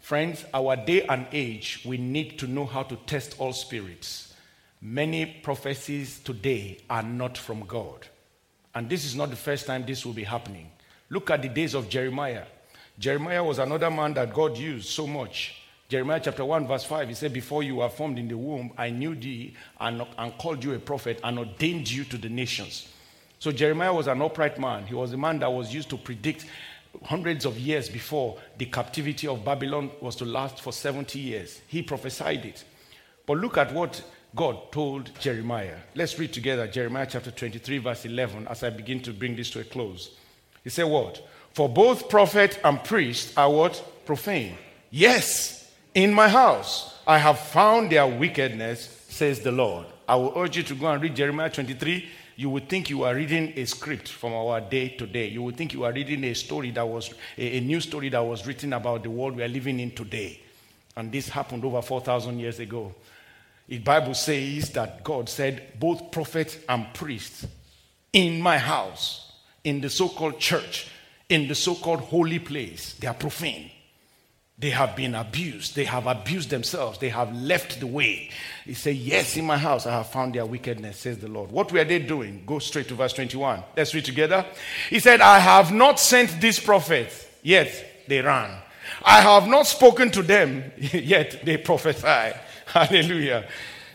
Friends, 0.00 0.44
our 0.52 0.76
day 0.76 1.06
and 1.06 1.26
age, 1.32 1.82
we 1.86 1.96
need 1.96 2.38
to 2.38 2.46
know 2.46 2.66
how 2.66 2.82
to 2.82 2.96
test 3.06 3.36
all 3.38 3.54
spirits. 3.54 4.34
Many 4.80 5.24
prophecies 5.42 6.20
today 6.20 6.78
are 6.90 7.02
not 7.02 7.38
from 7.38 7.64
God. 7.64 8.06
And 8.76 8.90
this 8.90 9.06
is 9.06 9.16
not 9.16 9.30
the 9.30 9.36
first 9.36 9.66
time 9.66 9.86
this 9.86 10.04
will 10.04 10.12
be 10.12 10.22
happening. 10.22 10.70
Look 11.08 11.30
at 11.30 11.40
the 11.40 11.48
days 11.48 11.72
of 11.72 11.88
Jeremiah. 11.88 12.44
Jeremiah 12.98 13.42
was 13.42 13.58
another 13.58 13.90
man 13.90 14.12
that 14.14 14.34
God 14.34 14.58
used 14.58 14.90
so 14.90 15.06
much. 15.06 15.62
Jeremiah 15.88 16.20
chapter 16.22 16.44
1, 16.44 16.66
verse 16.68 16.84
5, 16.84 17.08
he 17.08 17.14
said, 17.14 17.32
Before 17.32 17.62
you 17.62 17.76
were 17.76 17.88
formed 17.88 18.18
in 18.18 18.28
the 18.28 18.36
womb, 18.36 18.72
I 18.76 18.90
knew 18.90 19.14
thee 19.14 19.54
and, 19.80 20.06
and 20.18 20.36
called 20.36 20.62
you 20.62 20.74
a 20.74 20.78
prophet 20.78 21.20
and 21.24 21.38
ordained 21.38 21.90
you 21.90 22.04
to 22.04 22.18
the 22.18 22.28
nations. 22.28 22.92
So 23.38 23.50
Jeremiah 23.50 23.94
was 23.94 24.08
an 24.08 24.20
upright 24.20 24.58
man. 24.58 24.86
He 24.86 24.92
was 24.92 25.14
a 25.14 25.16
man 25.16 25.38
that 25.38 25.50
was 25.50 25.72
used 25.72 25.88
to 25.88 25.96
predict 25.96 26.44
hundreds 27.02 27.46
of 27.46 27.58
years 27.58 27.88
before 27.88 28.36
the 28.58 28.66
captivity 28.66 29.26
of 29.26 29.42
Babylon 29.42 29.90
was 30.02 30.16
to 30.16 30.26
last 30.26 30.60
for 30.60 30.74
70 30.74 31.18
years. 31.18 31.62
He 31.66 31.80
prophesied 31.80 32.44
it. 32.44 32.62
But 33.24 33.38
look 33.38 33.56
at 33.56 33.72
what 33.72 34.02
God 34.36 34.70
told 34.70 35.10
Jeremiah. 35.18 35.78
Let's 35.94 36.18
read 36.18 36.34
together 36.34 36.66
Jeremiah 36.66 37.06
chapter 37.08 37.30
23, 37.30 37.78
verse 37.78 38.04
11, 38.04 38.46
as 38.48 38.62
I 38.62 38.68
begin 38.68 39.00
to 39.00 39.14
bring 39.14 39.34
this 39.34 39.50
to 39.52 39.60
a 39.60 39.64
close. 39.64 40.10
He 40.62 40.68
said, 40.68 40.84
What? 40.84 41.26
For 41.54 41.70
both 41.70 42.10
prophet 42.10 42.60
and 42.62 42.84
priest 42.84 43.32
are 43.38 43.50
what? 43.50 43.82
Profane. 44.04 44.58
Yes, 44.90 45.72
in 45.94 46.12
my 46.12 46.28
house 46.28 46.94
I 47.06 47.16
have 47.16 47.38
found 47.38 47.90
their 47.90 48.06
wickedness, 48.06 49.06
says 49.08 49.40
the 49.40 49.52
Lord. 49.52 49.86
I 50.06 50.16
will 50.16 50.34
urge 50.36 50.58
you 50.58 50.62
to 50.64 50.74
go 50.74 50.88
and 50.88 51.02
read 51.02 51.16
Jeremiah 51.16 51.48
23. 51.48 52.06
You 52.36 52.50
would 52.50 52.68
think 52.68 52.90
you 52.90 53.04
are 53.04 53.14
reading 53.14 53.54
a 53.56 53.64
script 53.64 54.08
from 54.08 54.34
our 54.34 54.60
day 54.60 54.90
to 54.90 55.06
day. 55.06 55.28
You 55.28 55.42
would 55.44 55.56
think 55.56 55.72
you 55.72 55.84
are 55.84 55.92
reading 55.92 56.22
a 56.24 56.34
story 56.34 56.70
that 56.72 56.86
was 56.86 57.14
a, 57.38 57.56
a 57.56 57.60
new 57.60 57.80
story 57.80 58.10
that 58.10 58.20
was 58.20 58.46
written 58.46 58.74
about 58.74 59.02
the 59.02 59.10
world 59.10 59.34
we 59.34 59.42
are 59.42 59.48
living 59.48 59.80
in 59.80 59.92
today. 59.92 60.40
And 60.94 61.10
this 61.10 61.30
happened 61.30 61.64
over 61.64 61.80
4,000 61.80 62.38
years 62.38 62.58
ago. 62.58 62.94
The 63.68 63.78
Bible 63.78 64.14
says 64.14 64.70
that 64.70 65.02
God 65.02 65.28
said, 65.28 65.78
both 65.78 66.10
prophet 66.12 66.64
and 66.68 66.92
priest 66.94 67.46
in 68.12 68.40
my 68.40 68.58
house, 68.58 69.32
in 69.64 69.80
the 69.80 69.90
so 69.90 70.08
called 70.08 70.38
church, 70.38 70.88
in 71.28 71.48
the 71.48 71.54
so 71.54 71.74
called 71.74 72.00
holy 72.00 72.38
place, 72.38 72.94
they 72.94 73.08
are 73.08 73.14
profane. 73.14 73.70
They 74.58 74.70
have 74.70 74.96
been 74.96 75.14
abused. 75.14 75.76
They 75.76 75.84
have 75.84 76.06
abused 76.06 76.48
themselves. 76.48 76.98
They 76.98 77.10
have 77.10 77.34
left 77.34 77.78
the 77.78 77.86
way. 77.86 78.30
He 78.64 78.72
said, 78.72 78.96
Yes, 78.96 79.36
in 79.36 79.44
my 79.44 79.58
house 79.58 79.84
I 79.84 79.92
have 79.92 80.08
found 80.08 80.34
their 80.34 80.46
wickedness, 80.46 80.96
says 80.98 81.18
the 81.18 81.28
Lord. 81.28 81.50
What 81.52 81.70
were 81.72 81.84
they 81.84 81.98
doing? 81.98 82.42
Go 82.46 82.58
straight 82.58 82.88
to 82.88 82.94
verse 82.94 83.12
21. 83.12 83.62
Let's 83.76 83.94
read 83.94 84.06
together. 84.06 84.46
He 84.88 84.98
said, 84.98 85.20
I 85.20 85.40
have 85.40 85.72
not 85.72 86.00
sent 86.00 86.40
these 86.40 86.58
prophets, 86.58 87.26
yet 87.42 88.04
they 88.08 88.22
ran. 88.22 88.50
I 89.02 89.20
have 89.20 89.46
not 89.46 89.66
spoken 89.66 90.10
to 90.12 90.22
them, 90.22 90.72
yet 90.78 91.44
they 91.44 91.58
prophesy. 91.58 92.34
Hallelujah. 92.76 93.48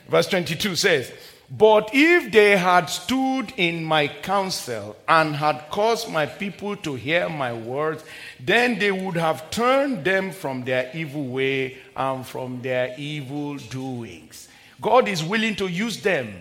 Verse 0.09 0.25
22 0.25 0.75
says, 0.75 1.13
But 1.51 1.91
if 1.93 2.31
they 2.31 2.57
had 2.57 2.87
stood 2.87 3.53
in 3.55 3.83
my 3.83 4.07
counsel 4.07 4.95
and 5.07 5.35
had 5.35 5.69
caused 5.69 6.09
my 6.09 6.25
people 6.25 6.75
to 6.77 6.95
hear 6.95 7.29
my 7.29 7.53
words, 7.53 8.03
then 8.39 8.79
they 8.79 8.91
would 8.91 9.17
have 9.17 9.51
turned 9.51 10.03
them 10.03 10.31
from 10.31 10.63
their 10.63 10.89
evil 10.95 11.27
way 11.27 11.77
and 11.95 12.25
from 12.25 12.63
their 12.63 12.95
evil 12.97 13.57
doings. 13.57 14.47
God 14.81 15.07
is 15.07 15.23
willing 15.23 15.55
to 15.57 15.67
use 15.67 16.01
them. 16.01 16.33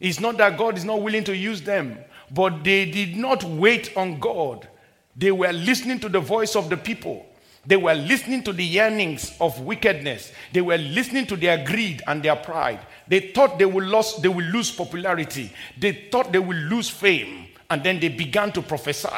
It's 0.00 0.20
not 0.20 0.38
that 0.38 0.56
God 0.56 0.78
is 0.78 0.86
not 0.86 1.02
willing 1.02 1.24
to 1.24 1.36
use 1.36 1.60
them, 1.60 1.98
but 2.30 2.64
they 2.64 2.90
did 2.90 3.14
not 3.14 3.44
wait 3.44 3.94
on 3.94 4.18
God. 4.18 4.66
They 5.14 5.32
were 5.32 5.52
listening 5.52 6.00
to 6.00 6.08
the 6.08 6.20
voice 6.20 6.56
of 6.56 6.70
the 6.70 6.78
people. 6.78 7.26
They 7.64 7.76
were 7.76 7.94
listening 7.94 8.42
to 8.44 8.52
the 8.52 8.64
yearnings 8.64 9.36
of 9.40 9.60
wickedness. 9.60 10.32
They 10.52 10.60
were 10.60 10.78
listening 10.78 11.26
to 11.28 11.36
their 11.36 11.64
greed 11.64 12.02
and 12.06 12.22
their 12.22 12.36
pride. 12.36 12.80
They 13.06 13.32
thought 13.32 13.58
they 13.58 13.66
would 13.66 13.84
lose, 13.84 14.16
they 14.16 14.28
will 14.28 14.44
lose 14.46 14.70
popularity. 14.70 15.52
They 15.78 16.08
thought 16.10 16.32
they 16.32 16.40
will 16.40 16.56
lose 16.56 16.88
fame. 16.88 17.46
And 17.70 17.82
then 17.84 18.00
they 18.00 18.08
began 18.08 18.52
to 18.52 18.62
prophesy 18.62 19.08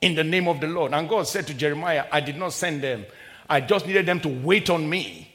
in 0.00 0.14
the 0.14 0.24
name 0.24 0.48
of 0.48 0.60
the 0.60 0.66
Lord. 0.66 0.92
And 0.92 1.08
God 1.08 1.26
said 1.26 1.46
to 1.46 1.54
Jeremiah, 1.54 2.06
I 2.10 2.20
did 2.20 2.36
not 2.36 2.52
send 2.52 2.82
them. 2.82 3.06
I 3.48 3.60
just 3.60 3.86
needed 3.86 4.06
them 4.06 4.20
to 4.20 4.28
wait 4.28 4.70
on 4.70 4.88
me. 4.88 5.34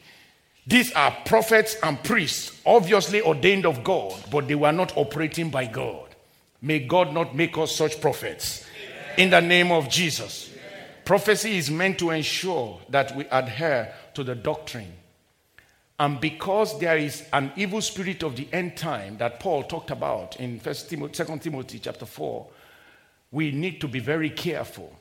These 0.68 0.92
are 0.94 1.16
prophets 1.26 1.78
and 1.82 2.04
priests, 2.04 2.60
obviously 2.66 3.22
ordained 3.22 3.66
of 3.66 3.84
God, 3.84 4.14
but 4.30 4.48
they 4.48 4.56
were 4.56 4.72
not 4.72 4.96
operating 4.98 5.50
by 5.50 5.66
God. 5.66 6.16
May 6.62 6.80
God 6.80 7.14
not 7.14 7.36
make 7.36 7.58
us 7.58 7.76
such 7.76 8.00
prophets. 8.02 8.66
In 9.18 9.30
the 9.30 9.40
name 9.40 9.72
of 9.72 9.90
Jesus. 9.90 10.54
Prophecy 11.10 11.58
is 11.58 11.72
meant 11.72 11.98
to 11.98 12.12
ensure 12.12 12.80
that 12.90 13.16
we 13.16 13.26
adhere 13.32 13.92
to 14.14 14.24
the 14.24 14.36
doctrine. 14.36 14.94
And 16.00 16.22
because 16.22 16.78
there 16.78 17.00
is 17.00 17.26
an 17.34 17.52
evil 17.56 17.82
spirit 17.82 18.22
of 18.22 18.36
the 18.36 18.48
end 18.54 18.78
time 18.78 19.18
that 19.18 19.40
Paul 19.40 19.64
talked 19.64 19.90
about 19.90 20.40
in 20.40 20.60
1 20.60 20.76
Timothy, 20.88 21.24
2 21.24 21.40
Timothy 21.40 21.80
chapter 21.80 22.06
4, 22.06 22.48
we 23.32 23.50
need 23.52 23.82
to 23.82 23.88
be 23.88 23.98
very 23.98 24.30
careful. 24.30 24.96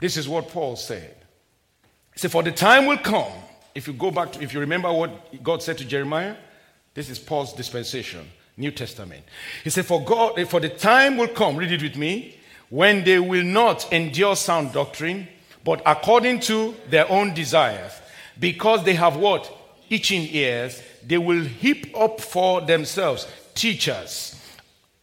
This 0.00 0.16
is 0.16 0.26
what 0.26 0.48
Paul 0.48 0.74
said. 0.76 1.14
He 2.14 2.20
said, 2.20 2.32
For 2.32 2.42
the 2.42 2.52
time 2.52 2.86
will 2.86 2.96
come, 2.96 3.32
if 3.74 3.86
you 3.86 3.92
go 3.92 4.10
back 4.10 4.32
to, 4.32 4.42
if 4.42 4.54
you 4.54 4.60
remember 4.60 4.90
what 4.90 5.42
God 5.42 5.62
said 5.62 5.76
to 5.76 5.84
Jeremiah, 5.84 6.36
this 6.94 7.10
is 7.10 7.18
Paul's 7.18 7.52
dispensation, 7.52 8.26
New 8.56 8.70
Testament. 8.70 9.24
He 9.62 9.68
said, 9.68 9.84
For 9.84 10.02
God, 10.02 10.42
for 10.48 10.58
the 10.58 10.70
time 10.70 11.18
will 11.18 11.28
come, 11.28 11.58
read 11.58 11.70
it 11.70 11.82
with 11.82 11.98
me, 11.98 12.38
when 12.72 13.04
they 13.04 13.18
will 13.18 13.44
not 13.44 13.92
endure 13.92 14.34
sound 14.34 14.72
doctrine, 14.72 15.28
but 15.62 15.82
according 15.84 16.40
to 16.40 16.74
their 16.88 17.08
own 17.10 17.34
desires, 17.34 17.92
because 18.40 18.82
they 18.82 18.94
have 18.94 19.14
what? 19.14 19.54
Itching 19.90 20.26
ears, 20.34 20.82
they 21.06 21.18
will 21.18 21.44
heap 21.44 21.94
up 21.94 22.18
for 22.18 22.62
themselves 22.62 23.28
teachers, 23.54 24.40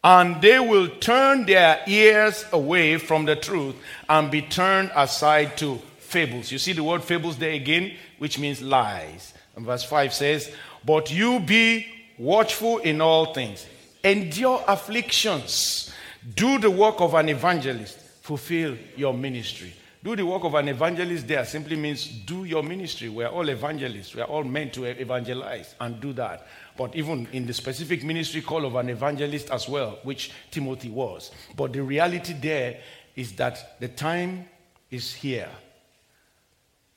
and 0.02 0.42
they 0.42 0.58
will 0.58 0.88
turn 0.88 1.46
their 1.46 1.80
ears 1.86 2.44
away 2.52 2.98
from 2.98 3.24
the 3.24 3.36
truth 3.36 3.76
and 4.08 4.32
be 4.32 4.42
turned 4.42 4.90
aside 4.96 5.56
to 5.58 5.76
fables. 5.98 6.50
You 6.50 6.58
see 6.58 6.72
the 6.72 6.82
word 6.82 7.04
fables 7.04 7.36
there 7.36 7.52
again, 7.52 7.92
which 8.18 8.36
means 8.36 8.60
lies. 8.60 9.32
And 9.54 9.64
verse 9.64 9.84
5 9.84 10.12
says, 10.12 10.52
But 10.84 11.12
you 11.12 11.38
be 11.38 11.86
watchful 12.18 12.78
in 12.78 13.00
all 13.00 13.32
things, 13.32 13.64
endure 14.02 14.64
afflictions 14.66 15.90
do 16.34 16.58
the 16.58 16.70
work 16.70 17.00
of 17.00 17.14
an 17.14 17.28
evangelist. 17.28 17.98
Fulfill 18.22 18.76
your 18.96 19.14
ministry. 19.14 19.72
Do 20.02 20.16
the 20.16 20.24
work 20.24 20.44
of 20.44 20.54
an 20.54 20.68
evangelist 20.68 21.28
there 21.28 21.44
simply 21.44 21.76
means 21.76 22.06
do 22.08 22.44
your 22.44 22.62
ministry. 22.62 23.10
We're 23.10 23.28
all 23.28 23.46
evangelists. 23.48 24.14
We're 24.14 24.24
all 24.24 24.44
meant 24.44 24.72
to 24.74 24.84
evangelize 24.84 25.74
and 25.78 26.00
do 26.00 26.14
that. 26.14 26.46
But 26.76 26.96
even 26.96 27.28
in 27.32 27.46
the 27.46 27.52
specific 27.52 28.02
ministry 28.02 28.40
call 28.40 28.64
of 28.64 28.76
an 28.76 28.88
evangelist 28.88 29.50
as 29.50 29.68
well, 29.68 29.98
which 30.02 30.30
Timothy 30.50 30.88
was. 30.88 31.32
But 31.54 31.74
the 31.74 31.82
reality 31.82 32.32
there 32.32 32.80
is 33.14 33.32
that 33.32 33.78
the 33.78 33.88
time 33.88 34.48
is 34.90 35.12
here. 35.12 35.50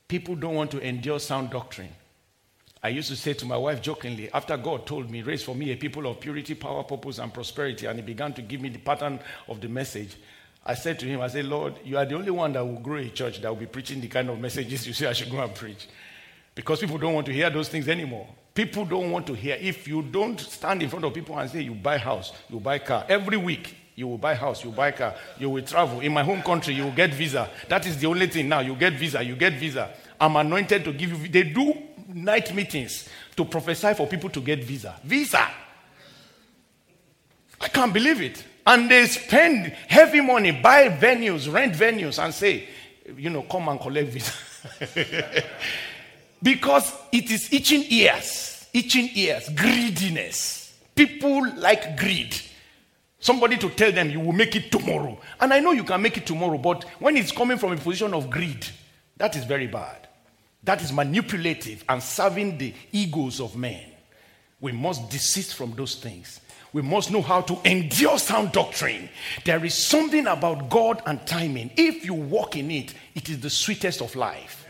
People 0.08 0.34
don't 0.34 0.54
want 0.54 0.70
to 0.70 0.80
endure 0.80 1.18
sound 1.18 1.50
doctrine. 1.50 1.90
I 2.84 2.88
used 2.88 3.08
to 3.08 3.16
say 3.16 3.32
to 3.32 3.46
my 3.46 3.56
wife 3.56 3.80
jokingly, 3.80 4.30
after 4.30 4.58
God 4.58 4.86
told 4.86 5.10
me, 5.10 5.22
raise 5.22 5.42
for 5.42 5.54
me 5.54 5.72
a 5.72 5.76
people 5.76 6.06
of 6.06 6.20
purity, 6.20 6.54
power, 6.54 6.84
purpose, 6.84 7.18
and 7.18 7.32
prosperity, 7.32 7.86
and 7.86 7.98
He 7.98 8.04
began 8.04 8.34
to 8.34 8.42
give 8.42 8.60
me 8.60 8.68
the 8.68 8.78
pattern 8.78 9.18
of 9.48 9.62
the 9.62 9.68
message, 9.68 10.16
I 10.66 10.74
said 10.74 10.98
to 11.00 11.06
him, 11.06 11.20
I 11.20 11.28
said, 11.28 11.44
Lord, 11.44 11.74
you 11.84 11.98
are 11.98 12.06
the 12.06 12.14
only 12.14 12.30
one 12.30 12.52
that 12.54 12.64
will 12.64 12.80
grow 12.80 12.96
a 12.96 13.08
church 13.08 13.40
that 13.42 13.48
will 13.48 13.56
be 13.56 13.66
preaching 13.66 14.00
the 14.00 14.08
kind 14.08 14.30
of 14.30 14.38
messages 14.38 14.86
you 14.86 14.94
say 14.94 15.06
I 15.06 15.12
should 15.12 15.30
go 15.30 15.40
and 15.40 15.54
preach. 15.54 15.88
Because 16.54 16.80
people 16.80 16.96
don't 16.96 17.12
want 17.12 17.26
to 17.26 17.32
hear 17.32 17.50
those 17.50 17.68
things 17.68 17.86
anymore. 17.86 18.26
People 18.54 18.86
don't 18.86 19.10
want 19.10 19.26
to 19.26 19.34
hear. 19.34 19.58
If 19.60 19.86
you 19.86 20.00
don't 20.00 20.40
stand 20.40 20.82
in 20.82 20.88
front 20.88 21.04
of 21.04 21.12
people 21.12 21.38
and 21.38 21.50
say 21.50 21.60
you 21.60 21.74
buy 21.74 21.98
house, 21.98 22.32
you 22.48 22.60
buy 22.60 22.78
car, 22.78 23.04
every 23.08 23.36
week 23.36 23.76
you 23.94 24.08
will 24.08 24.16
buy 24.16 24.34
house, 24.34 24.64
you 24.64 24.70
buy 24.70 24.92
car, 24.92 25.14
you 25.38 25.50
will 25.50 25.62
travel. 25.62 26.00
In 26.00 26.12
my 26.12 26.22
home 26.22 26.40
country, 26.40 26.72
you 26.72 26.84
will 26.84 26.92
get 26.92 27.12
visa. 27.12 27.50
That 27.68 27.86
is 27.86 27.98
the 27.98 28.06
only 28.06 28.28
thing 28.28 28.48
now. 28.48 28.60
You 28.60 28.74
get 28.74 28.94
visa, 28.94 29.22
you 29.22 29.36
get 29.36 29.54
visa. 29.54 29.90
I'm 30.20 30.36
anointed 30.36 30.84
to 30.84 30.92
give 30.92 31.10
you. 31.10 31.28
They 31.28 31.42
do 31.42 31.74
night 32.14 32.54
meetings 32.54 33.08
to 33.36 33.44
prophesy 33.44 33.92
for 33.94 34.06
people 34.06 34.30
to 34.30 34.40
get 34.40 34.62
visa. 34.64 34.94
Visa. 35.04 35.48
I 37.60 37.68
can't 37.68 37.92
believe 37.92 38.20
it. 38.20 38.44
And 38.66 38.90
they 38.90 39.06
spend 39.06 39.66
heavy 39.88 40.20
money, 40.20 40.52
buy 40.52 40.88
venues, 40.88 41.52
rent 41.52 41.74
venues, 41.74 42.22
and 42.22 42.32
say, 42.32 42.68
you 43.16 43.30
know, 43.30 43.42
come 43.42 43.68
and 43.68 43.80
collect 43.80 44.10
visa. 44.10 44.32
because 46.42 46.94
it 47.12 47.30
is 47.30 47.52
itching 47.52 47.84
ears, 47.90 48.66
itching 48.72 49.10
ears, 49.14 49.48
greediness. 49.50 50.74
People 50.94 51.52
like 51.56 51.98
greed. 51.98 52.34
Somebody 53.18 53.56
to 53.56 53.70
tell 53.70 53.90
them 53.90 54.10
you 54.10 54.20
will 54.20 54.32
make 54.32 54.54
it 54.54 54.70
tomorrow. 54.70 55.18
And 55.40 55.52
I 55.52 55.60
know 55.60 55.72
you 55.72 55.84
can 55.84 56.00
make 56.00 56.16
it 56.16 56.26
tomorrow, 56.26 56.58
but 56.58 56.84
when 56.98 57.16
it's 57.16 57.32
coming 57.32 57.58
from 57.58 57.72
a 57.72 57.76
position 57.76 58.14
of 58.14 58.30
greed, 58.30 58.66
that 59.16 59.34
is 59.36 59.44
very 59.44 59.66
bad. 59.66 60.03
That 60.64 60.82
is 60.82 60.92
manipulative 60.92 61.84
and 61.88 62.02
serving 62.02 62.58
the 62.58 62.74
egos 62.92 63.40
of 63.40 63.56
men. 63.56 63.84
We 64.60 64.72
must 64.72 65.10
desist 65.10 65.54
from 65.54 65.72
those 65.72 65.96
things. 65.96 66.40
We 66.72 66.82
must 66.82 67.10
know 67.10 67.22
how 67.22 67.42
to 67.42 67.58
endure 67.70 68.18
sound 68.18 68.52
doctrine. 68.52 69.08
There 69.44 69.64
is 69.64 69.74
something 69.74 70.26
about 70.26 70.70
God 70.70 71.02
and 71.06 71.24
timing. 71.26 71.70
If 71.76 72.04
you 72.04 72.14
walk 72.14 72.56
in 72.56 72.70
it, 72.70 72.94
it 73.14 73.28
is 73.28 73.40
the 73.40 73.50
sweetest 73.50 74.00
of 74.00 74.16
life. 74.16 74.66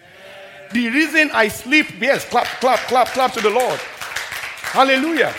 The 0.72 0.88
reason 0.88 1.30
I 1.32 1.48
sleep, 1.48 1.86
yes, 2.00 2.28
clap, 2.28 2.46
clap, 2.60 2.80
clap, 2.80 3.08
clap 3.08 3.32
to 3.34 3.40
the 3.40 3.50
Lord. 3.50 3.78
Hallelujah. 3.78 5.32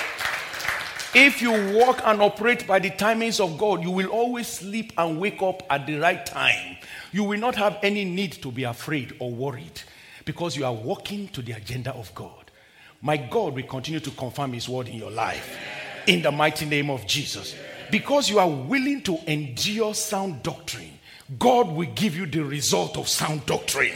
If 1.14 1.42
you 1.42 1.52
walk 1.78 2.02
and 2.04 2.22
operate 2.22 2.66
by 2.66 2.80
the 2.80 2.92
timings 2.92 3.44
of 3.44 3.58
God, 3.58 3.84
you 3.84 3.92
will 3.92 4.08
always 4.08 4.48
sleep 4.48 4.94
and 4.98 5.20
wake 5.20 5.42
up 5.42 5.64
at 5.70 5.86
the 5.86 5.98
right 5.98 6.26
time. 6.26 6.78
You 7.12 7.26
will 7.26 7.40
not 7.40 7.56
have 7.56 7.78
any 7.84 8.06
need 8.06 8.32
to 8.42 8.52
be 8.52 8.64
afraid 8.64 9.16
or 9.20 9.32
worried 9.32 9.82
because 10.26 10.58
you 10.58 10.66
are 10.66 10.74
walking 10.74 11.28
to 11.30 11.42
the 11.42 11.54
agenda 11.54 11.94
of 11.94 12.14
God. 12.14 12.52
My 13.02 13.18
God 13.18 13.54
will 13.56 13.64
continue 13.64 14.00
to 14.00 14.12
confirm 14.12 14.54
His 14.54 14.68
word 14.68 14.88
in 14.88 14.98
your 14.98 15.12
life 15.12 15.58
in 16.08 16.22
the 16.22 16.32
mighty 16.32 16.66
name 16.66 16.90
of 16.90 17.06
Jesus. 17.06 17.56
Because 17.92 18.30
you 18.30 18.40
are 18.40 18.50
willing 18.50 19.02
to 19.04 19.18
endure 19.28 19.94
sound 19.94 20.42
doctrine, 20.44 20.92
God 21.40 21.68
will 21.68 21.90
give 21.94 22.16
you 22.16 22.26
the 22.26 22.44
result 22.44 22.98
of 22.98 23.08
sound 23.08 23.46
doctrine. 23.46 23.94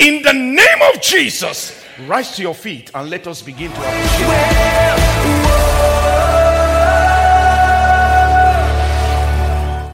In 0.00 0.22
the 0.22 0.32
name 0.32 0.94
of 0.94 1.00
Jesus, 1.00 1.84
rise 2.06 2.34
to 2.36 2.42
your 2.42 2.54
feet 2.54 2.90
and 2.94 3.10
let 3.10 3.26
us 3.26 3.42
begin 3.42 3.70
to 3.72 3.78
appreciate. 3.78 5.45